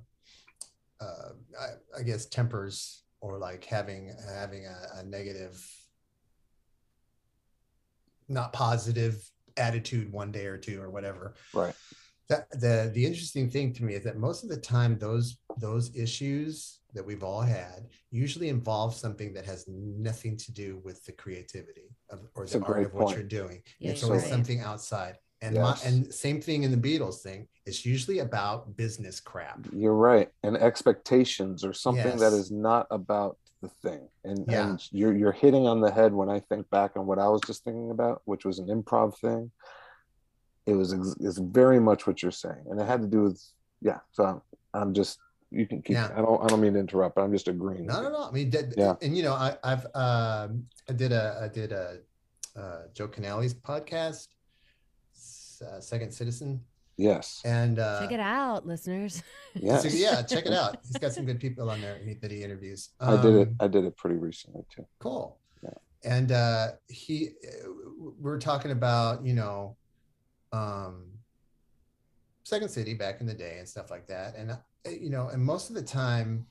uh, 1.01 1.29
I, 1.59 1.69
I 1.99 2.03
guess 2.03 2.27
tempers 2.27 3.05
or 3.23 3.39
like 3.39 3.65
having 3.65 4.15
having 4.29 4.67
a, 4.67 4.99
a 4.99 5.03
negative, 5.05 5.65
not 8.29 8.53
positive 8.53 9.23
attitude 9.57 10.13
one 10.13 10.33
day 10.33 10.47
or 10.47 10.57
two 10.59 10.81
or 10.81 10.91
whatever. 10.91 11.35
right. 11.53 11.75
That 12.31 12.49
the 12.53 12.91
the 12.95 13.05
interesting 13.05 13.51
thing 13.51 13.75
to 13.75 13.85
me 13.85 13.95
is 13.95 14.05
that 14.05 14.17
most 14.17 14.45
of 14.45 14.49
the 14.49 14.57
time 14.57 14.99
those 14.99 15.37
those 15.59 15.95
issues 15.95 16.81
that 16.95 17.05
we've 17.05 17.23
all 17.23 17.43
had 17.43 17.89
usually 18.11 18.49
involve 18.49 18.95
something 18.95 19.35
that 19.35 19.45
has 19.45 19.67
nothing 19.69 20.37
to 20.39 20.53
do 20.53 20.81
with 20.85 21.05
the 21.05 21.13
creativity 21.13 21.95
of, 22.09 22.21
or 22.35 22.45
It's 22.45 22.53
the 22.55 22.61
art 22.61 22.67
great 22.67 22.87
of 22.87 22.95
what 22.95 23.07
point. 23.07 23.17
you're 23.19 23.27
doing. 23.29 23.63
Yeah, 23.79 23.91
it's 23.91 24.03
always 24.05 24.23
right. 24.23 24.31
something 24.31 24.61
outside. 24.61 25.19
And 25.43 25.57
my, 25.57 25.61
Yes. 25.71 25.85
and 25.85 26.15
same 26.15 26.41
thing 26.41 26.63
in 26.63 26.71
the 26.71 26.77
Beatles 26.79 27.21
thing. 27.21 27.47
It's 27.67 27.85
usually 27.85 28.21
about 28.21 28.75
business 28.75 29.21
crap. 29.21 29.59
You're 29.73 29.93
right. 29.93 30.31
And 30.43 30.57
expectations 30.57 31.63
or 31.63 31.75
something 31.75 32.17
that 32.19 32.33
Yes. 32.33 32.45
is 32.45 32.51
not 32.51 32.87
about 32.91 33.37
the 33.65 33.89
thing. 33.89 34.09
And, 34.25 34.45
Yeah. 34.49 34.69
and 34.71 34.89
you're 34.93 35.15
you're 35.17 35.33
hitting 35.33 35.67
on 35.67 35.81
the 35.81 35.91
head 35.91 36.13
when 36.13 36.29
I 36.29 36.41
think 36.41 36.69
back 36.71 36.93
on 36.97 37.07
what 37.07 37.19
I 37.19 37.29
was 37.29 37.41
just 37.47 37.65
thinking 37.65 37.91
about, 37.91 38.23
which 38.25 38.45
was 38.45 38.59
an 38.59 38.67
improv 38.69 39.17
thing. 39.19 39.51
It 40.67 40.75
was 40.75 40.95
ex- 40.95 41.17
it's 41.21 41.39
very 41.39 41.81
much 41.81 42.07
what 42.07 42.23
you're 42.23 42.31
saying, 42.45 42.65
and 42.71 42.81
it 42.81 42.87
had 42.87 43.03
to 43.03 43.09
do 43.09 43.23
with 43.25 43.43
yeah. 43.81 44.01
So 44.13 44.25
I'm, 44.25 44.41
I'm 44.73 44.95
just 44.95 45.19
you 45.51 45.67
can 45.67 45.83
keep. 45.83 45.95
Yeah. 45.95 46.11
I 46.17 46.21
don't 46.23 46.43
I 46.43 46.47
don't 46.47 46.61
mean 46.61 46.75
to 46.75 46.81
interrupt, 46.81 47.17
but 47.17 47.23
I'm 47.23 47.33
just 47.33 47.49
agreeing. 47.49 47.87
No, 47.87 48.01
no, 48.03 48.09
no. 48.11 48.23
I 48.29 48.31
mean, 48.31 48.51
that, 48.51 48.75
Yeah. 48.77 48.95
and 49.03 49.17
you 49.17 49.23
know, 49.23 49.35
I, 49.35 49.57
I've 49.63 49.85
um, 49.95 50.67
I 50.89 50.93
did 50.95 51.13
a 51.13 51.25
I 51.43 51.49
did 51.49 51.73
a 51.73 51.99
uh, 52.57 52.83
Joe 52.95 53.09
Canale's 53.09 53.53
podcast, 53.55 54.29
uh, 55.67 55.81
Second 55.81 56.13
Citizen, 56.13 56.61
Yes. 56.97 57.43
and 57.45 57.79
uh, 57.79 58.01
Check 58.01 58.13
it 58.13 58.21
out, 58.21 58.67
listeners. 58.67 59.23
Yes. 59.55 59.83
so, 59.83 59.89
yeah, 59.89 60.23
check 60.23 60.47
it 60.47 60.53
out. 60.63 60.77
He's 60.87 60.97
got 60.99 61.13
some 61.13 61.25
good 61.27 61.41
people 61.41 61.71
on 61.71 61.81
there 61.81 61.99
that 62.23 62.31
he 62.31 62.43
interviews. 62.43 62.91
I 63.01 63.17
did 63.21 63.35
it. 63.35 63.49
Um, 63.49 63.57
I 63.61 63.69
did 63.69 63.85
it 63.85 63.97
pretty 63.97 64.17
recently 64.17 64.63
too. 64.75 64.87
cool 65.01 65.39
Yeah. 65.63 65.71
and 66.05 66.33
uh 66.33 66.67
he 66.89 67.31
we're 68.21 68.39
talking 68.39 68.71
about 68.71 69.25
you 69.27 69.35
know 69.35 69.77
um 70.53 71.07
second 72.45 72.69
city 72.69 72.95
back 72.95 73.21
in 73.21 73.27
the 73.27 73.35
day 73.35 73.57
and 73.59 73.69
stuff 73.69 73.91
like 73.91 74.07
that 74.07 74.37
and 74.37 74.51
uh, 74.53 74.57
you 74.91 75.11
know 75.11 75.29
and 75.29 75.43
most 75.43 75.71
of 75.71 75.75
the 75.75 75.83
time 75.83 76.47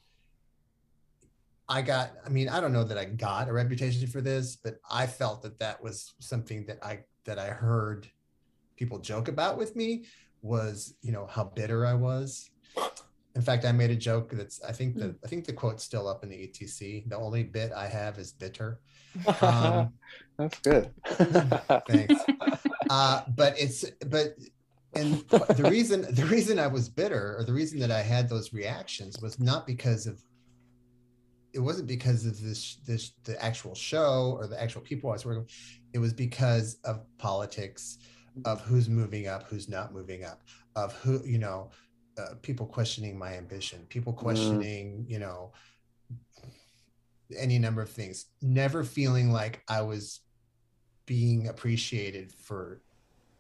i 1.70 1.82
got 1.82 2.12
i 2.26 2.30
mean 2.30 2.50
i 2.50 2.60
don't 2.60 2.74
know 2.74 2.84
that 2.84 2.98
i 2.98 3.06
got 3.06 3.48
a 3.48 3.54
reputation 3.54 4.08
for 4.08 4.20
this 4.20 4.56
but 4.56 4.80
i 4.92 5.06
felt 5.06 5.42
that 5.44 5.60
that 5.60 5.82
was 5.84 6.14
something 6.20 6.66
that 6.66 6.78
i 6.84 7.00
that 7.26 7.38
i 7.40 7.48
heard 7.48 8.08
people 8.76 8.98
joke 9.00 9.28
about 9.28 9.58
with 9.58 9.76
me 9.76 10.04
was 10.44 10.94
you 11.02 11.12
know 11.12 11.26
how 11.26 11.44
bitter 11.44 11.86
i 11.86 11.94
was 11.94 12.52
in 13.36 13.42
fact 13.42 13.66
i 13.66 13.72
made 13.72 13.90
a 13.90 13.96
joke 13.96 14.30
that's 14.32 14.62
i 14.64 14.72
think 14.72 14.96
the 14.96 15.16
i 15.24 15.28
think 15.28 15.46
the 15.46 15.54
quote's 15.54 15.84
still 15.84 16.08
up 16.08 16.24
in 16.24 16.30
the 16.30 16.44
etc 16.44 17.02
the 17.08 17.18
only 17.18 17.44
bit 17.44 17.72
i 17.72 17.88
have 17.88 18.20
is 18.20 18.32
bitter 18.32 18.80
um, 19.42 19.94
That's 20.38 20.60
good. 20.60 20.92
Thanks. 21.88 22.24
uh, 22.90 23.22
but 23.36 23.60
it's 23.60 23.86
but 24.08 24.36
and 24.96 25.20
the 25.30 25.68
reason 25.70 26.02
the 26.14 26.26
reason 26.26 26.60
I 26.60 26.68
was 26.68 26.90
bitter 26.90 27.36
or 27.38 27.44
the 27.44 27.54
reason 27.54 27.80
that 27.80 27.92
I 27.92 28.02
had 28.02 28.30
those 28.30 28.54
reactions 28.54 29.20
was 29.22 29.40
not 29.40 29.68
because 29.68 30.08
of 30.08 30.22
it 31.54 31.60
wasn't 31.60 31.88
because 31.88 32.26
of 32.26 32.42
this 32.42 32.78
this 32.86 33.12
the 33.24 33.42
actual 33.44 33.76
show 33.76 34.36
or 34.40 34.48
the 34.48 34.62
actual 34.62 34.82
people 34.82 35.10
I 35.10 35.14
was 35.14 35.26
working 35.26 35.44
with. 35.44 35.52
It 35.94 36.00
was 36.00 36.14
because 36.14 36.78
of 36.84 37.06
politics, 37.18 38.00
of 38.46 38.62
who's 38.62 38.90
moving 38.90 39.28
up, 39.28 39.44
who's 39.44 39.70
not 39.70 39.94
moving 39.94 40.24
up, 40.24 40.42
of 40.76 40.94
who 40.94 41.22
you 41.26 41.38
know, 41.38 41.70
uh, 42.18 42.36
people 42.42 42.66
questioning 42.66 43.18
my 43.18 43.34
ambition, 43.36 43.86
people 43.90 44.14
questioning 44.14 45.06
you 45.08 45.20
know 45.20 45.52
any 47.38 47.58
number 47.60 47.82
of 47.82 47.90
things. 47.90 48.26
Never 48.42 48.84
feeling 48.84 49.32
like 49.32 49.64
I 49.68 49.82
was 49.82 50.22
being 51.06 51.48
appreciated 51.48 52.32
for 52.32 52.82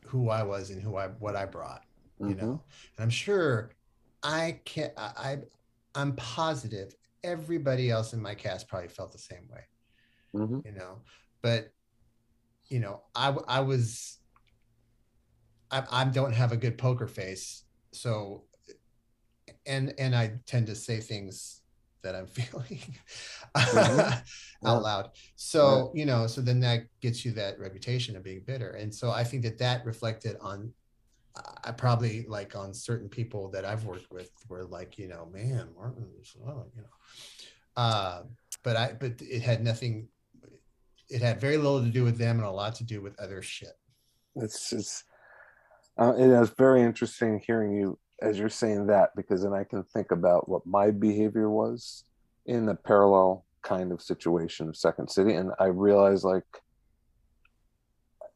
who 0.05 0.29
I 0.29 0.43
was 0.43 0.69
and 0.69 0.81
who 0.81 0.97
I 0.97 1.07
what 1.07 1.35
I 1.35 1.45
brought 1.45 1.83
you 2.19 2.35
Mhm. 2.35 2.41
know 2.41 2.63
and 2.95 3.03
i'm 3.03 3.09
sure 3.09 3.71
i 4.21 4.59
can 4.65 4.91
I, 4.95 5.39
i'm 5.95 6.15
positive 6.15 6.93
everybody 7.23 7.89
else 7.89 8.13
in 8.13 8.21
my 8.21 8.35
cast 8.35 8.69
probably 8.69 8.87
felt 8.87 9.11
the 9.11 9.17
same 9.17 9.49
way 9.51 9.63
Mhm. 10.33 10.63
you 10.63 10.71
know 10.73 11.01
but 11.41 11.69
you 12.67 12.79
know 12.79 13.01
I 13.15 13.35
I 13.47 13.59
was 13.61 14.19
i 15.73 15.83
i 15.91 16.03
don't 16.05 16.33
have 16.33 16.51
a 16.51 16.57
good 16.57 16.77
poker 16.77 17.07
face. 17.07 17.63
So 17.91 18.45
and 19.65 19.93
and 19.99 20.15
i 20.15 20.33
tend 20.45 20.67
to 20.67 20.75
say 20.75 20.99
things 20.99 21.61
that 22.03 22.15
i'm 22.15 22.27
feeling 22.39 22.79
Mhm. 23.57 23.97
Yeah. 23.97 24.21
out 24.65 24.81
loud. 24.81 25.09
So 25.35 25.91
you 25.93 26.05
know 26.05 26.27
so 26.27 26.41
then 26.41 26.59
that 26.61 26.81
gets 27.01 27.23
you 27.25 27.31
that 27.33 27.59
reputation 27.59 28.15
of 28.15 28.23
being 28.23 28.41
bitter. 28.45 28.71
And 28.71 28.93
so 28.93 29.11
i 29.11 29.23
think 29.23 29.43
that 29.43 29.57
that 29.59 29.85
reflected 29.85 30.37
on 30.41 30.71
i 31.63 31.71
probably 31.71 32.25
like 32.27 32.55
on 32.55 32.73
certain 32.73 33.09
people 33.09 33.49
that 33.49 33.65
i've 33.65 33.85
worked 33.85 34.11
with 34.11 34.29
were 34.49 34.65
like 34.65 34.99
you 34.99 35.07
know 35.07 35.27
man 35.33 35.67
martin 35.75 36.07
well, 36.37 36.67
you 36.75 36.81
know. 36.83 36.93
Uh 37.75 38.23
but 38.63 38.75
i 38.77 38.93
but 38.99 39.13
it 39.21 39.41
had 39.41 39.63
nothing 39.63 40.07
it 41.09 41.21
had 41.21 41.39
very 41.41 41.57
little 41.57 41.81
to 41.83 41.89
do 41.89 42.03
with 42.03 42.17
them 42.17 42.37
and 42.37 42.47
a 42.47 42.51
lot 42.51 42.75
to 42.75 42.83
do 42.83 43.01
with 43.01 43.19
other 43.19 43.41
shit. 43.41 43.77
It's 44.35 44.73
it's 44.73 45.03
uh, 45.97 46.13
it 46.17 46.27
is 46.27 46.49
very 46.51 46.81
interesting 46.81 47.41
hearing 47.45 47.73
you 47.73 47.97
as 48.21 48.39
you're 48.39 48.49
saying 48.49 48.87
that 48.87 49.09
because 49.15 49.43
then 49.43 49.53
I 49.53 49.63
can 49.63 49.83
think 49.83 50.11
about 50.11 50.47
what 50.47 50.65
my 50.65 50.91
behavior 50.91 51.49
was 51.49 52.05
in 52.45 52.69
a 52.69 52.75
parallel 52.75 53.45
kind 53.61 53.91
of 53.91 54.01
situation 54.01 54.69
of 54.69 54.77
Second 54.77 55.09
City, 55.09 55.33
and 55.33 55.51
I 55.59 55.65
realized 55.65 56.23
like 56.23 56.45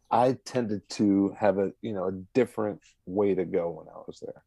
I 0.10 0.38
tended 0.45 0.88
to 0.91 1.36
have 1.38 1.58
a 1.58 1.72
you 1.82 1.93
know 1.93 2.08
a 2.08 2.12
different 2.34 2.82
way 3.05 3.36
to 3.36 3.45
go 3.45 3.70
when 3.72 3.88
I 3.88 3.99
was 4.05 4.20
there. 4.22 4.43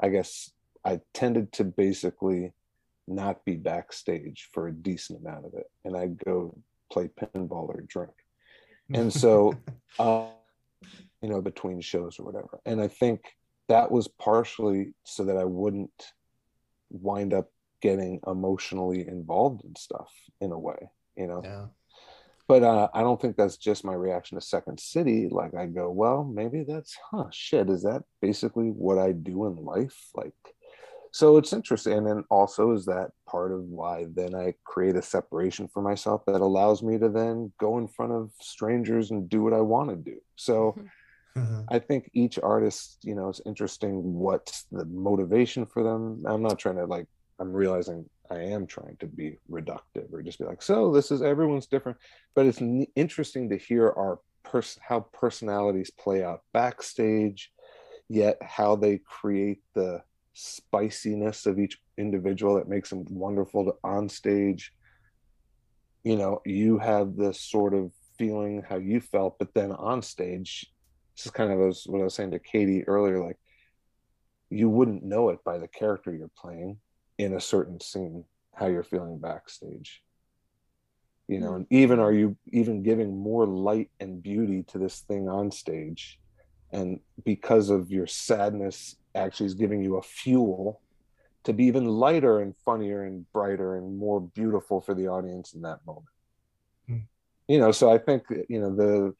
I 0.00 0.08
guess 0.08 0.50
I 0.84 1.00
tended 1.14 1.52
to 1.54 1.64
basically 1.64 2.52
not 3.08 3.44
be 3.44 3.56
backstage 3.56 4.48
for 4.52 4.68
a 4.68 4.72
decent 4.72 5.20
amount 5.20 5.46
of 5.46 5.54
it, 5.54 5.66
and 5.84 5.96
I'd 5.96 6.18
go 6.24 6.56
play 6.90 7.08
pinball 7.08 7.68
or 7.68 7.84
drink. 7.86 8.12
And 8.94 9.12
so 9.12 9.54
uh, 9.98 10.26
you 11.22 11.28
know, 11.28 11.40
between 11.40 11.80
shows 11.80 12.18
or 12.18 12.24
whatever. 12.24 12.60
And 12.66 12.80
I 12.80 12.88
think 12.88 13.20
that 13.68 13.90
was 13.90 14.08
partially 14.08 14.94
so 15.04 15.24
that 15.24 15.36
I 15.36 15.44
wouldn't 15.44 16.12
wind 16.90 17.32
up 17.32 17.50
getting 17.80 18.20
emotionally 18.26 19.06
involved 19.06 19.64
in 19.64 19.74
stuff 19.76 20.12
in 20.40 20.52
a 20.52 20.58
way, 20.58 20.90
you 21.16 21.26
know. 21.26 21.40
yeah 21.44 21.66
But 22.48 22.62
uh, 22.64 22.88
I 22.92 23.00
don't 23.00 23.20
think 23.20 23.36
that's 23.36 23.56
just 23.56 23.84
my 23.84 23.94
reaction 23.94 24.38
to 24.38 24.44
Second 24.44 24.78
City. 24.78 25.28
Like 25.30 25.54
I 25.54 25.66
go, 25.66 25.90
well, 25.90 26.24
maybe 26.24 26.64
that's, 26.64 26.96
huh, 27.10 27.26
shit, 27.30 27.70
is 27.70 27.82
that 27.84 28.02
basically 28.20 28.68
what 28.68 28.98
I 28.98 29.12
do 29.12 29.46
in 29.46 29.56
life? 29.56 29.96
Like, 30.14 30.34
so 31.12 31.36
it's 31.36 31.52
interesting. 31.52 31.94
And 31.94 32.06
then 32.06 32.24
also 32.30 32.72
is 32.72 32.84
that 32.86 33.10
part 33.28 33.52
of 33.52 33.60
why 33.64 34.06
then 34.14 34.34
I 34.34 34.54
create 34.64 34.96
a 34.96 35.02
separation 35.02 35.68
for 35.68 35.82
myself 35.82 36.22
that 36.26 36.40
allows 36.40 36.82
me 36.82 36.98
to 36.98 37.08
then 37.08 37.52
go 37.58 37.78
in 37.78 37.86
front 37.86 38.12
of 38.12 38.30
strangers 38.40 39.10
and 39.10 39.28
do 39.28 39.42
what 39.42 39.52
I 39.52 39.60
want 39.60 39.90
to 39.90 39.96
do. 39.96 40.18
So 40.36 40.76
Mm-hmm. 41.36 41.62
I 41.68 41.78
think 41.78 42.10
each 42.12 42.38
artist, 42.42 42.98
you 43.02 43.14
know, 43.14 43.28
it's 43.28 43.40
interesting 43.46 44.14
what's 44.14 44.64
the 44.70 44.84
motivation 44.84 45.64
for 45.64 45.82
them. 45.82 46.22
I'm 46.26 46.42
not 46.42 46.58
trying 46.58 46.76
to 46.76 46.84
like, 46.84 47.06
I'm 47.38 47.52
realizing 47.52 48.08
I 48.30 48.38
am 48.40 48.66
trying 48.66 48.96
to 49.00 49.06
be 49.06 49.38
reductive 49.50 50.12
or 50.12 50.22
just 50.22 50.38
be 50.38 50.44
like, 50.44 50.62
so 50.62 50.92
this 50.92 51.10
is 51.10 51.22
everyone's 51.22 51.66
different, 51.66 51.98
but 52.34 52.46
it's 52.46 52.60
n- 52.60 52.86
interesting 52.96 53.48
to 53.50 53.56
hear 53.56 53.88
our 53.88 54.18
person 54.42 54.82
how 54.86 55.00
personalities 55.12 55.90
play 55.90 56.22
out 56.22 56.42
backstage, 56.52 57.50
yet 58.08 58.38
how 58.42 58.76
they 58.76 58.98
create 58.98 59.62
the 59.74 60.02
spiciness 60.34 61.46
of 61.46 61.58
each 61.58 61.78
individual 61.98 62.56
that 62.56 62.68
makes 62.68 62.90
them 62.90 63.04
wonderful 63.10 63.64
to 63.64 63.74
on 63.84 64.08
stage. 64.08 64.72
You 66.04 66.16
know, 66.16 66.40
you 66.44 66.78
have 66.78 67.16
this 67.16 67.40
sort 67.40 67.74
of 67.74 67.92
feeling 68.18 68.62
how 68.68 68.76
you 68.76 69.00
felt, 69.00 69.38
but 69.38 69.54
then 69.54 69.72
on 69.72 70.02
stage, 70.02 70.66
this 71.22 71.26
is 71.26 71.36
kind 71.36 71.52
of 71.52 71.60
as 71.60 71.84
what 71.86 72.00
I 72.00 72.04
was 72.04 72.14
saying 72.14 72.32
to 72.32 72.40
Katie 72.40 72.82
earlier, 72.88 73.24
like 73.24 73.38
you 74.50 74.68
wouldn't 74.68 75.04
know 75.04 75.28
it 75.28 75.38
by 75.44 75.58
the 75.58 75.68
character 75.68 76.12
you're 76.12 76.30
playing 76.36 76.78
in 77.16 77.34
a 77.34 77.40
certain 77.40 77.78
scene, 77.78 78.24
how 78.56 78.66
you're 78.66 78.82
feeling 78.82 79.20
backstage. 79.20 80.02
You 81.28 81.38
know, 81.38 81.54
and 81.54 81.66
even 81.70 82.00
are 82.00 82.12
you 82.12 82.36
even 82.48 82.82
giving 82.82 83.16
more 83.16 83.46
light 83.46 83.90
and 84.00 84.20
beauty 84.20 84.64
to 84.64 84.78
this 84.78 85.00
thing 85.00 85.28
on 85.28 85.52
stage? 85.52 86.18
And 86.72 86.98
because 87.24 87.70
of 87.70 87.92
your 87.92 88.08
sadness 88.08 88.96
actually 89.14 89.46
is 89.46 89.54
giving 89.54 89.80
you 89.80 89.98
a 89.98 90.02
fuel 90.02 90.80
to 91.44 91.52
be 91.52 91.66
even 91.66 91.86
lighter 91.86 92.40
and 92.40 92.56
funnier 92.64 93.04
and 93.04 93.30
brighter 93.32 93.76
and 93.76 93.96
more 93.96 94.20
beautiful 94.20 94.80
for 94.80 94.94
the 94.94 95.06
audience 95.06 95.54
in 95.54 95.62
that 95.62 95.86
moment. 95.86 96.06
Hmm. 96.88 96.98
You 97.46 97.60
know, 97.60 97.70
so 97.70 97.92
I 97.92 97.98
think 97.98 98.24
you 98.48 98.60
know 98.60 98.74
the 98.74 99.14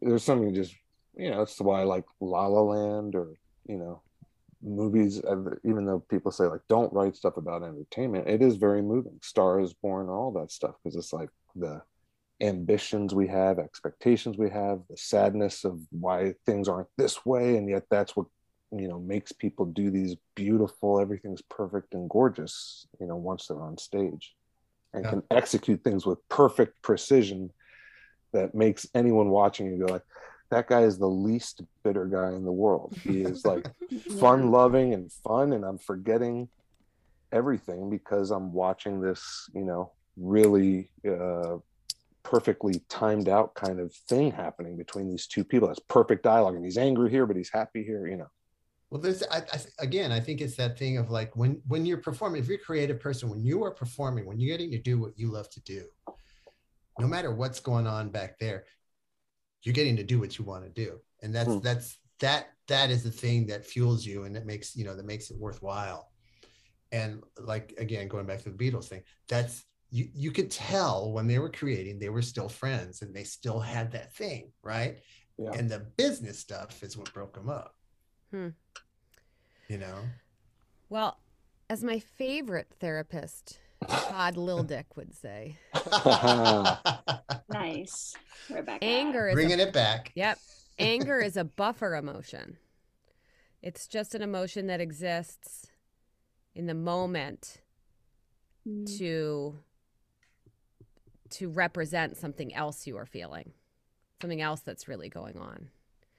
there's 0.00 0.22
something 0.22 0.54
just 0.54 0.74
you 1.16 1.30
know 1.30 1.38
that's 1.38 1.60
why 1.60 1.80
I 1.80 1.84
like 1.84 2.04
La 2.20 2.46
La 2.46 2.60
Land 2.60 3.14
or 3.14 3.34
you 3.66 3.76
know 3.76 4.02
movies 4.62 5.22
even 5.64 5.86
though 5.86 6.00
people 6.10 6.30
say 6.30 6.44
like 6.44 6.60
don't 6.68 6.92
write 6.92 7.16
stuff 7.16 7.36
about 7.38 7.62
entertainment 7.62 8.28
it 8.28 8.42
is 8.42 8.56
very 8.56 8.82
moving 8.82 9.18
star 9.22 9.58
is 9.58 9.72
born 9.72 10.08
all 10.08 10.30
that 10.32 10.50
stuff 10.50 10.74
because 10.82 10.96
it's 10.96 11.12
like 11.14 11.30
the 11.56 11.80
ambitions 12.42 13.14
we 13.14 13.26
have 13.26 13.58
expectations 13.58 14.36
we 14.36 14.50
have 14.50 14.80
the 14.90 14.96
sadness 14.96 15.64
of 15.64 15.78
why 15.90 16.34
things 16.44 16.68
aren't 16.68 16.88
this 16.98 17.24
way 17.24 17.56
and 17.56 17.68
yet 17.70 17.84
that's 17.90 18.14
what 18.16 18.26
you 18.70 18.86
know 18.86 18.98
makes 18.98 19.32
people 19.32 19.64
do 19.64 19.90
these 19.90 20.16
beautiful 20.36 21.00
everything's 21.00 21.42
perfect 21.42 21.94
and 21.94 22.08
gorgeous 22.10 22.86
you 23.00 23.06
know 23.06 23.16
once 23.16 23.46
they're 23.46 23.62
on 23.62 23.76
stage 23.78 24.34
and 24.92 25.04
Yeah. 25.04 25.10
can 25.10 25.22
execute 25.30 25.82
things 25.82 26.04
with 26.04 26.18
perfect 26.28 26.80
precision 26.82 27.50
that 28.32 28.54
makes 28.54 28.86
anyone 28.94 29.30
watching 29.30 29.66
you 29.66 29.86
go 29.86 29.92
like 29.92 30.04
that 30.50 30.66
guy 30.68 30.82
is 30.82 30.98
the 30.98 31.08
least 31.08 31.62
bitter 31.82 32.06
guy 32.06 32.32
in 32.32 32.44
the 32.44 32.52
world. 32.52 32.94
He 33.02 33.22
is 33.22 33.44
like 33.46 33.70
fun 34.18 34.50
loving 34.50 34.94
and 34.94 35.10
fun 35.10 35.52
and 35.52 35.64
i'm 35.64 35.78
forgetting 35.78 36.48
everything 37.32 37.88
because 37.88 38.30
i'm 38.30 38.52
watching 38.52 39.00
this 39.00 39.48
you 39.54 39.64
know 39.64 39.92
really 40.16 40.90
uh 41.08 41.56
perfectly 42.22 42.82
timed 42.88 43.28
out 43.28 43.54
kind 43.54 43.80
of 43.80 43.94
thing 44.08 44.30
happening 44.30 44.76
between 44.76 45.08
these 45.08 45.26
two 45.26 45.42
people. 45.42 45.68
That's 45.68 45.80
perfect 45.88 46.22
dialogue 46.22 46.54
and 46.54 46.64
he's 46.64 46.78
angry 46.78 47.10
here 47.10 47.26
but 47.26 47.36
he's 47.36 47.50
happy 47.50 47.82
here 47.82 48.06
you 48.06 48.16
know. 48.16 48.28
Well, 48.90 49.00
there's 49.00 49.22
I, 49.30 49.38
I, 49.38 49.58
again, 49.78 50.10
I 50.10 50.18
think 50.18 50.40
it's 50.40 50.56
that 50.56 50.76
thing 50.76 50.98
of 50.98 51.10
like 51.10 51.36
when 51.36 51.62
when 51.68 51.86
you're 51.86 51.98
performing, 51.98 52.42
if 52.42 52.48
you're 52.48 52.58
a 52.58 52.60
creative 52.60 52.98
person, 52.98 53.30
when 53.30 53.44
you 53.44 53.62
are 53.62 53.70
performing, 53.70 54.26
when 54.26 54.40
you're 54.40 54.56
getting 54.56 54.72
to 54.72 54.78
do 54.78 54.98
what 54.98 55.16
you 55.16 55.30
love 55.30 55.48
to 55.50 55.60
do, 55.60 55.84
no 56.98 57.06
matter 57.06 57.32
what's 57.32 57.60
going 57.60 57.86
on 57.86 58.10
back 58.10 58.36
there, 58.40 58.64
you're 59.62 59.74
getting 59.74 59.96
to 59.96 60.04
do 60.04 60.18
what 60.20 60.38
you 60.38 60.44
want 60.44 60.64
to 60.64 60.70
do, 60.70 61.00
and 61.22 61.34
that's 61.34 61.56
Hmm. 61.56 61.58
that's 61.58 61.98
that 62.20 62.48
that 62.68 62.90
is 62.90 63.02
the 63.02 63.10
thing 63.10 63.46
that 63.46 63.66
fuels 63.66 64.04
you 64.06 64.24
and 64.24 64.36
that 64.36 64.46
makes 64.46 64.76
you 64.76 64.84
know 64.84 64.94
that 64.96 65.06
makes 65.06 65.30
it 65.30 65.38
worthwhile. 65.38 66.10
And 66.92 67.22
like 67.38 67.74
again, 67.78 68.08
going 68.08 68.26
back 68.26 68.42
to 68.42 68.50
the 68.50 68.56
Beatles 68.70 68.88
thing, 68.88 69.02
that's 69.28 69.64
you 69.90 70.08
you 70.12 70.30
could 70.32 70.50
tell 70.50 71.12
when 71.12 71.26
they 71.26 71.38
were 71.38 71.50
creating, 71.50 71.98
they 71.98 72.08
were 72.10 72.22
still 72.22 72.48
friends 72.48 73.02
and 73.02 73.14
they 73.14 73.24
still 73.24 73.60
had 73.60 73.92
that 73.92 74.14
thing, 74.14 74.52
right? 74.62 74.98
yeah 75.38 75.54
And 75.54 75.70
the 75.70 75.80
business 75.96 76.38
stuff 76.38 76.82
is 76.82 76.96
what 76.96 77.12
broke 77.12 77.34
them 77.34 77.48
up. 77.48 77.74
Hmm. 78.32 78.48
You 79.68 79.78
know. 79.78 80.10
Well, 80.88 81.20
as 81.68 81.82
my 81.84 81.98
favorite 81.98 82.72
therapist, 82.80 83.60
Todd 83.88 84.36
Lildick, 84.36 84.84
would 84.96 85.14
say, 85.14 85.56
Nice, 87.52 88.14
Rebecca. 88.50 88.84
anger 88.84 89.28
is 89.28 89.32
a 89.32 89.36
Bringing 89.36 89.60
it 89.60 89.72
back. 89.72 90.12
Yep. 90.14 90.38
Anger 90.78 91.18
is 91.20 91.36
a 91.36 91.44
buffer 91.44 91.94
emotion. 91.94 92.56
It's 93.62 93.86
just 93.86 94.14
an 94.14 94.22
emotion 94.22 94.66
that 94.68 94.80
exists 94.80 95.66
in 96.54 96.66
the 96.66 96.74
moment 96.74 97.58
Mm. 98.68 98.98
to 98.98 99.58
to 101.30 101.48
represent 101.48 102.18
something 102.18 102.54
else 102.54 102.86
you 102.86 102.98
are 102.98 103.06
feeling. 103.06 103.52
Something 104.20 104.42
else 104.42 104.60
that's 104.60 104.86
really 104.86 105.08
going 105.08 105.38
on. 105.38 105.70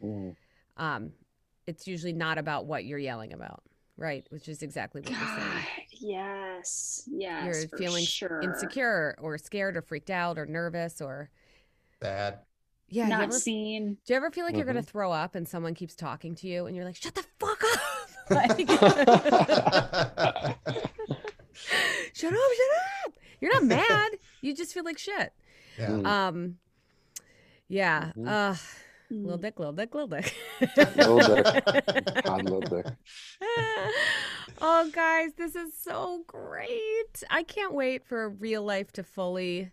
Mm. 0.03 0.35
Um 0.77 1.11
it's 1.67 1.85
usually 1.87 2.13
not 2.13 2.39
about 2.39 2.65
what 2.65 2.83
you're 2.83 2.97
yelling 2.97 3.31
about, 3.31 3.61
right? 4.01 4.25
Which 4.29 4.49
is 4.49 4.63
exactly 4.63 5.01
what 5.01 5.09
you're 5.11 5.19
saying. 5.19 5.65
yes, 5.99 7.03
yes, 7.09 7.45
you're 7.69 7.77
feeling 7.77 8.03
sure. 8.03 8.41
insecure 8.41 9.15
or 9.21 9.37
scared 9.37 9.77
or 9.77 9.81
freaked 9.81 10.09
out 10.09 10.37
or 10.39 10.45
nervous 10.45 10.99
or 11.01 11.29
Bad. 11.99 12.39
yeah, 12.89 13.07
not 13.07 13.21
ever 13.21 13.31
seen. 13.33 13.97
Do 14.05 14.13
you 14.13 14.17
ever 14.17 14.31
feel 14.31 14.43
like 14.43 14.55
you're 14.55 14.63
Mm-hmm. 14.65 14.73
gonna 14.73 14.83
throw 14.83 15.11
up 15.11 15.35
and 15.35 15.47
someone 15.47 15.75
keeps 15.75 15.95
talking 15.95 16.33
to 16.35 16.47
you 16.47 16.65
and 16.65 16.75
you're 16.75 16.83
like, 16.85 16.95
shut 16.95 17.13
the 17.15 17.23
fuck 17.39 17.61
up? 17.73 17.79
Like, 18.31 18.57
shut 18.69 18.83
up, 18.93 20.55
shut 22.13 22.33
up. 22.33 23.13
You're 23.41 23.53
not 23.53 23.63
mad. 23.65 24.11
You 24.41 24.55
just 24.55 24.73
feel 24.73 24.83
like 24.85 24.97
shit. 24.97 25.33
Yeah. 25.77 26.27
Um 26.27 26.57
yeah. 27.67 28.11
Mhm. 28.17 28.27
Uh. 28.27 28.55
Little 29.11 29.37
mm. 29.37 29.41
dick, 29.41 29.59
little 29.59 29.73
dick, 29.73 29.93
little 29.93 30.07
dick. 30.07 30.35
Lil 30.95 31.19
Dick. 31.19 31.65
Todd 32.23 32.49
Lil 32.49 32.61
Dick. 32.61 32.85
oh 34.61 34.89
guys, 34.93 35.31
this 35.37 35.55
is 35.55 35.73
so 35.77 36.23
great. 36.27 37.23
I 37.29 37.43
can't 37.43 37.73
wait 37.73 38.05
for 38.05 38.29
real 38.29 38.63
life 38.63 38.91
to 38.93 39.03
fully 39.03 39.71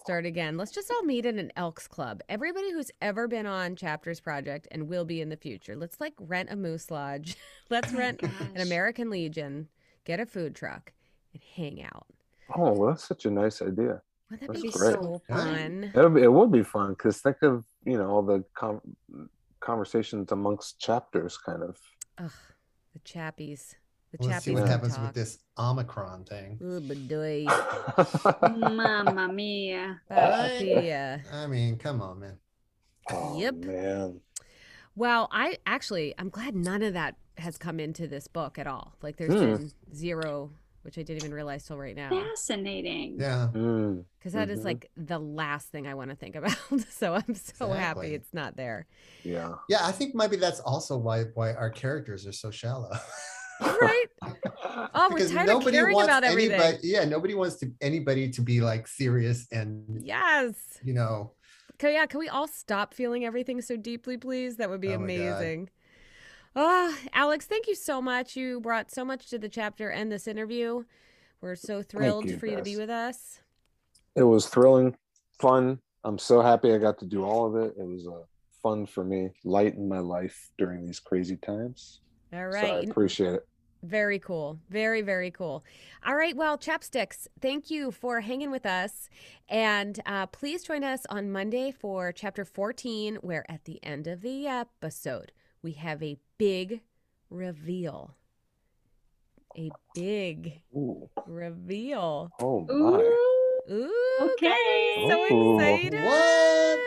start 0.00 0.26
again. 0.26 0.56
Let's 0.56 0.70
just 0.70 0.90
all 0.90 1.02
meet 1.02 1.26
in 1.26 1.38
an 1.38 1.52
Elks 1.56 1.88
Club. 1.88 2.20
Everybody 2.28 2.72
who's 2.72 2.90
ever 3.02 3.28
been 3.28 3.46
on 3.46 3.76
Chapters 3.76 4.20
Project 4.20 4.68
and 4.70 4.88
will 4.88 5.04
be 5.04 5.20
in 5.20 5.28
the 5.28 5.36
future. 5.36 5.76
Let's 5.76 6.00
like 6.00 6.14
rent 6.18 6.50
a 6.50 6.56
Moose 6.56 6.90
Lodge. 6.90 7.36
Let's 7.70 7.92
Oh 7.92 7.94
my 7.94 7.98
rent 7.98 8.20
an. 8.22 8.60
American 8.60 9.10
Legion, 9.10 9.68
get 10.04 10.20
a 10.20 10.26
food 10.26 10.54
truck, 10.54 10.92
and 11.32 11.42
hang 11.56 11.82
out. 11.82 12.06
Oh, 12.54 12.72
well, 12.72 12.90
that's 12.90 13.04
such 13.04 13.24
a 13.24 13.30
nice 13.30 13.62
idea. 13.62 14.02
Wouldn't 14.30 14.40
that 14.40 14.60
That's 14.60 14.62
be 14.62 14.70
great. 14.70 14.94
so 14.94 15.22
fun? 15.28 15.92
It'll 15.94 16.10
be, 16.10 16.22
it 16.22 16.32
will 16.32 16.46
be 16.46 16.62
fun 16.62 16.90
because 16.90 17.18
think 17.18 17.42
of 17.42 17.64
you 17.84 17.96
know 17.98 18.08
all 18.08 18.22
the 18.22 18.44
com- 18.54 18.80
conversations 19.60 20.30
amongst 20.32 20.78
chapters, 20.80 21.36
kind 21.38 21.62
of. 21.62 21.76
Ugh, 22.18 22.30
the 22.92 22.98
chappies. 23.00 23.74
The 24.12 24.18
Let's 24.28 24.38
chappies 24.38 24.42
see 24.42 24.54
what 24.54 24.68
happens 24.68 24.94
talk. 24.94 25.06
with 25.06 25.14
this 25.14 25.38
Omicron 25.58 26.24
thing. 26.24 26.58
Ooh, 26.62 26.80
badoy. 26.80 27.46
Mamma 28.76 29.28
mia. 29.32 30.00
Papaya. 30.08 31.18
I 31.32 31.46
mean, 31.48 31.76
come 31.78 32.00
on, 32.00 32.20
man. 32.20 32.38
oh, 33.10 33.38
Yep. 33.40 33.54
man. 33.56 34.20
Well, 34.94 35.28
I 35.32 35.58
actually, 35.66 36.14
I'm 36.18 36.28
glad 36.28 36.54
none 36.54 36.82
of 36.84 36.92
that 36.92 37.16
has 37.38 37.58
come 37.58 37.80
into 37.80 38.06
this 38.06 38.28
book 38.28 38.56
at 38.58 38.68
all. 38.68 38.94
Like, 39.02 39.16
there's 39.16 39.34
Hmm. 39.34 39.40
been 39.40 39.72
zero, 39.92 40.52
which 40.84 40.98
I 40.98 41.02
didn't 41.02 41.22
even 41.22 41.32
realize 41.32 41.64
till 41.66 41.78
right 41.78 41.96
now, 41.96 42.10
Fascinating. 42.10 43.16
Yeah. 43.18 43.48
Mm. 43.54 44.04
because 44.18 44.34
that 44.34 44.50
is 44.50 44.60
Mhm. 44.60 44.64
like 44.64 44.90
the 44.96 45.18
last 45.18 45.68
thing 45.68 45.86
I 45.86 45.94
want 45.94 46.10
to 46.10 46.16
think 46.16 46.36
about. 46.36 46.56
so 46.90 47.14
I'm 47.14 47.34
so 47.34 47.66
Exactly. 47.72 47.78
happy 47.78 48.14
it's 48.14 48.34
not 48.34 48.56
there. 48.56 48.86
Yeah. 49.22 49.54
Yeah, 49.68 49.78
I 49.82 49.92
think 49.92 50.14
maybe 50.14 50.36
that's 50.36 50.60
also 50.60 50.96
why 50.98 51.24
why 51.34 51.54
our 51.54 51.70
characters 51.70 52.26
are 52.26 52.32
so 52.32 52.50
shallow. 52.50 52.90
Right? 53.60 54.06
Oh, 54.96 55.08
we're 55.10 55.16
Because 55.16 55.30
tired 55.30 55.48
of 55.48 55.64
caring 55.64 55.94
wants 55.94 56.08
about 56.08 56.24
everything. 56.24 56.52
anybody. 56.60 56.88
Yeah, 56.88 57.04
nobody 57.04 57.34
wants 57.34 57.56
to 57.58 57.70
anybody 57.80 58.28
to 58.30 58.42
be 58.42 58.60
like 58.60 58.88
serious 58.88 59.46
and 59.52 60.02
Yes. 60.04 60.56
you 60.82 60.92
know. 60.92 61.32
Can, 61.78 61.92
yeah, 61.92 62.06
can 62.06 62.18
we 62.18 62.28
all 62.28 62.48
stop 62.48 62.92
feeling 62.94 63.24
everything 63.24 63.60
so 63.60 63.76
deeply, 63.76 64.16
please? 64.16 64.56
That 64.56 64.70
would 64.70 64.80
be 64.80 64.88
Oh 64.88 64.98
my 64.98 64.98
God. 64.98 65.04
amazing. 65.04 65.70
Ah, 66.56 66.96
Alex, 67.12 67.46
thank 67.46 67.66
you 67.66 67.74
so 67.74 68.00
much. 68.00 68.36
You 68.36 68.60
brought 68.60 68.90
so 68.90 69.04
much 69.04 69.28
to 69.30 69.38
the 69.38 69.48
chapter 69.48 69.90
and 69.90 70.10
this 70.10 70.28
interview. 70.28 70.84
We're 71.40 71.56
so 71.56 71.82
thrilled 71.82 72.26
you, 72.26 72.38
for 72.38 72.46
you 72.46 72.56
to 72.56 72.62
be 72.62 72.76
with 72.76 72.90
us. 72.90 73.40
It 74.14 74.22
was 74.22 74.46
thrilling, 74.46 74.96
fun. 75.40 75.80
I'm 76.04 76.18
so 76.18 76.40
happy 76.40 76.72
I 76.72 76.78
got 76.78 76.98
to 76.98 77.06
do 77.06 77.24
all 77.24 77.46
of 77.46 77.56
it. 77.56 77.74
It 77.78 77.84
was 77.84 78.06
uh, 78.06 78.22
fun 78.62 78.86
for 78.86 79.04
me, 79.04 79.30
light 79.44 79.74
in 79.74 79.88
my 79.88 79.98
life 79.98 80.50
during 80.56 80.86
these 80.86 81.00
crazy 81.00 81.36
times. 81.36 82.00
All 82.32 82.46
right. 82.46 82.66
So 82.66 82.76
I 82.76 82.80
appreciate 82.80 83.34
it. 83.34 83.48
Very 83.82 84.18
cool. 84.18 84.58
Very, 84.70 85.02
very 85.02 85.30
cool. 85.30 85.64
All 86.06 86.14
right. 86.14 86.34
Well, 86.34 86.56
Chapsticks, 86.56 87.26
thank 87.40 87.70
you 87.70 87.90
for 87.90 88.20
hanging 88.20 88.50
with 88.50 88.64
us. 88.64 89.10
And 89.48 90.00
uh, 90.06 90.26
please 90.26 90.62
join 90.62 90.82
us 90.84 91.04
on 91.10 91.30
Monday 91.30 91.70
for 91.70 92.10
chapter 92.10 92.44
14, 92.44 93.16
where 93.16 93.44
at 93.50 93.64
the 93.64 93.84
end 93.84 94.06
of 94.06 94.22
the 94.22 94.46
episode, 94.46 95.32
we 95.64 95.72
have 95.72 96.02
a 96.02 96.18
big 96.36 96.82
reveal. 97.30 98.14
A 99.56 99.72
big 99.94 100.60
Ooh. 100.76 101.08
reveal. 101.24 102.30
Oh 102.38 102.60
my. 102.60 103.00
Ooh. 103.00 103.72
Ooh, 103.72 104.30
Okay. 104.34 104.46
guys, 104.46 105.08
so 105.08 105.24
Ooh. 105.24 105.56
excited. 105.56 106.04
What? 106.04 106.80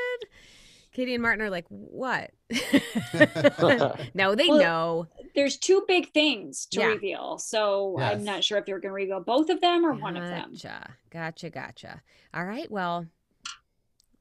Katie 0.94 1.16
and 1.16 1.24
Martin 1.24 1.42
are 1.42 1.50
like, 1.50 1.66
what? 1.70 2.30
no, 4.14 4.36
they 4.36 4.48
Well, 4.48 4.60
know. 4.60 5.08
There's 5.34 5.58
two 5.58 5.84
big 5.88 6.14
things 6.14 6.68
to 6.68 6.82
Yeah. 6.82 6.94
reveal. 6.94 7.40
So 7.40 8.00
I'm 8.00 8.24
not 8.24 8.44
sure 8.44 8.60
if 8.60 8.68
you're 8.68 8.80
going 8.80 8.92
to 8.92 8.94
reveal 8.94 9.22
both 9.22 9.50
of 9.50 9.60
them 9.60 9.86
or 9.86 9.94
one 9.94 10.18
of 10.18 10.24
them. 10.24 10.52
Gotcha. 10.54 10.98
Gotcha. 11.10 11.50
Gotcha. 11.50 12.02
All 12.34 12.46
right. 12.46 12.70
Well, 12.70 13.08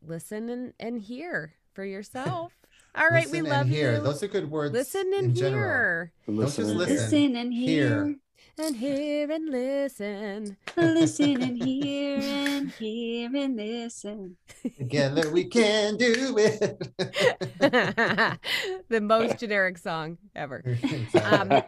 listen 0.03 0.49
and, 0.49 0.73
and 0.81 0.99
hear 0.99 1.55
for 1.75 1.85
yourself. 1.85 2.53
All 2.97 3.09
right. 3.09 3.29
we 3.31 3.43
love 3.43 3.63
and 3.67 3.71
hear. 3.71 3.95
you. 3.95 4.01
Those 4.01 4.23
are 4.23 4.29
good 4.29 4.51
words. 4.51 4.73
listen 4.73 5.13
in 5.15 5.27
and 5.27 5.37
general. 5.37 5.63
hear. 5.63 6.13
Don't 6.27 6.37
just 6.41 6.59
listen. 6.59 6.77
hear. 6.79 6.87
Listen 6.87 7.37
and 7.37 7.53
Hear. 7.55 7.89
hear. 8.05 8.17
and 8.59 8.77
hear 8.77 9.31
and 9.31 9.49
listen. 9.51 10.57
listen 10.77 11.43
and 11.43 11.63
hear 11.63 12.19
and 12.19 12.71
hear 12.71 13.31
and 13.37 13.57
listen. 13.57 14.37
Together 14.79 15.31
we 15.31 15.45
can 15.45 15.97
do 15.99 16.37
it. 16.39 16.89
the 18.89 19.01
most 19.01 19.39
generic 19.39 19.79
song 19.79 20.19
ever. 20.35 20.65
Um, 21.23 21.63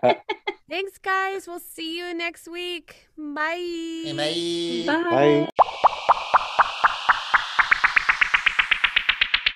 Thanks, 0.71 0.99
guys. 0.99 1.47
We'll 1.47 1.61
see 1.61 1.97
you 1.99 2.13
next 2.13 2.47
week. 2.47 3.09
Bye. 3.17 4.13
Bye. 4.15 4.85
Bye. 4.87 5.49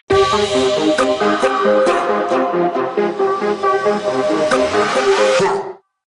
Bye. 0.09 0.97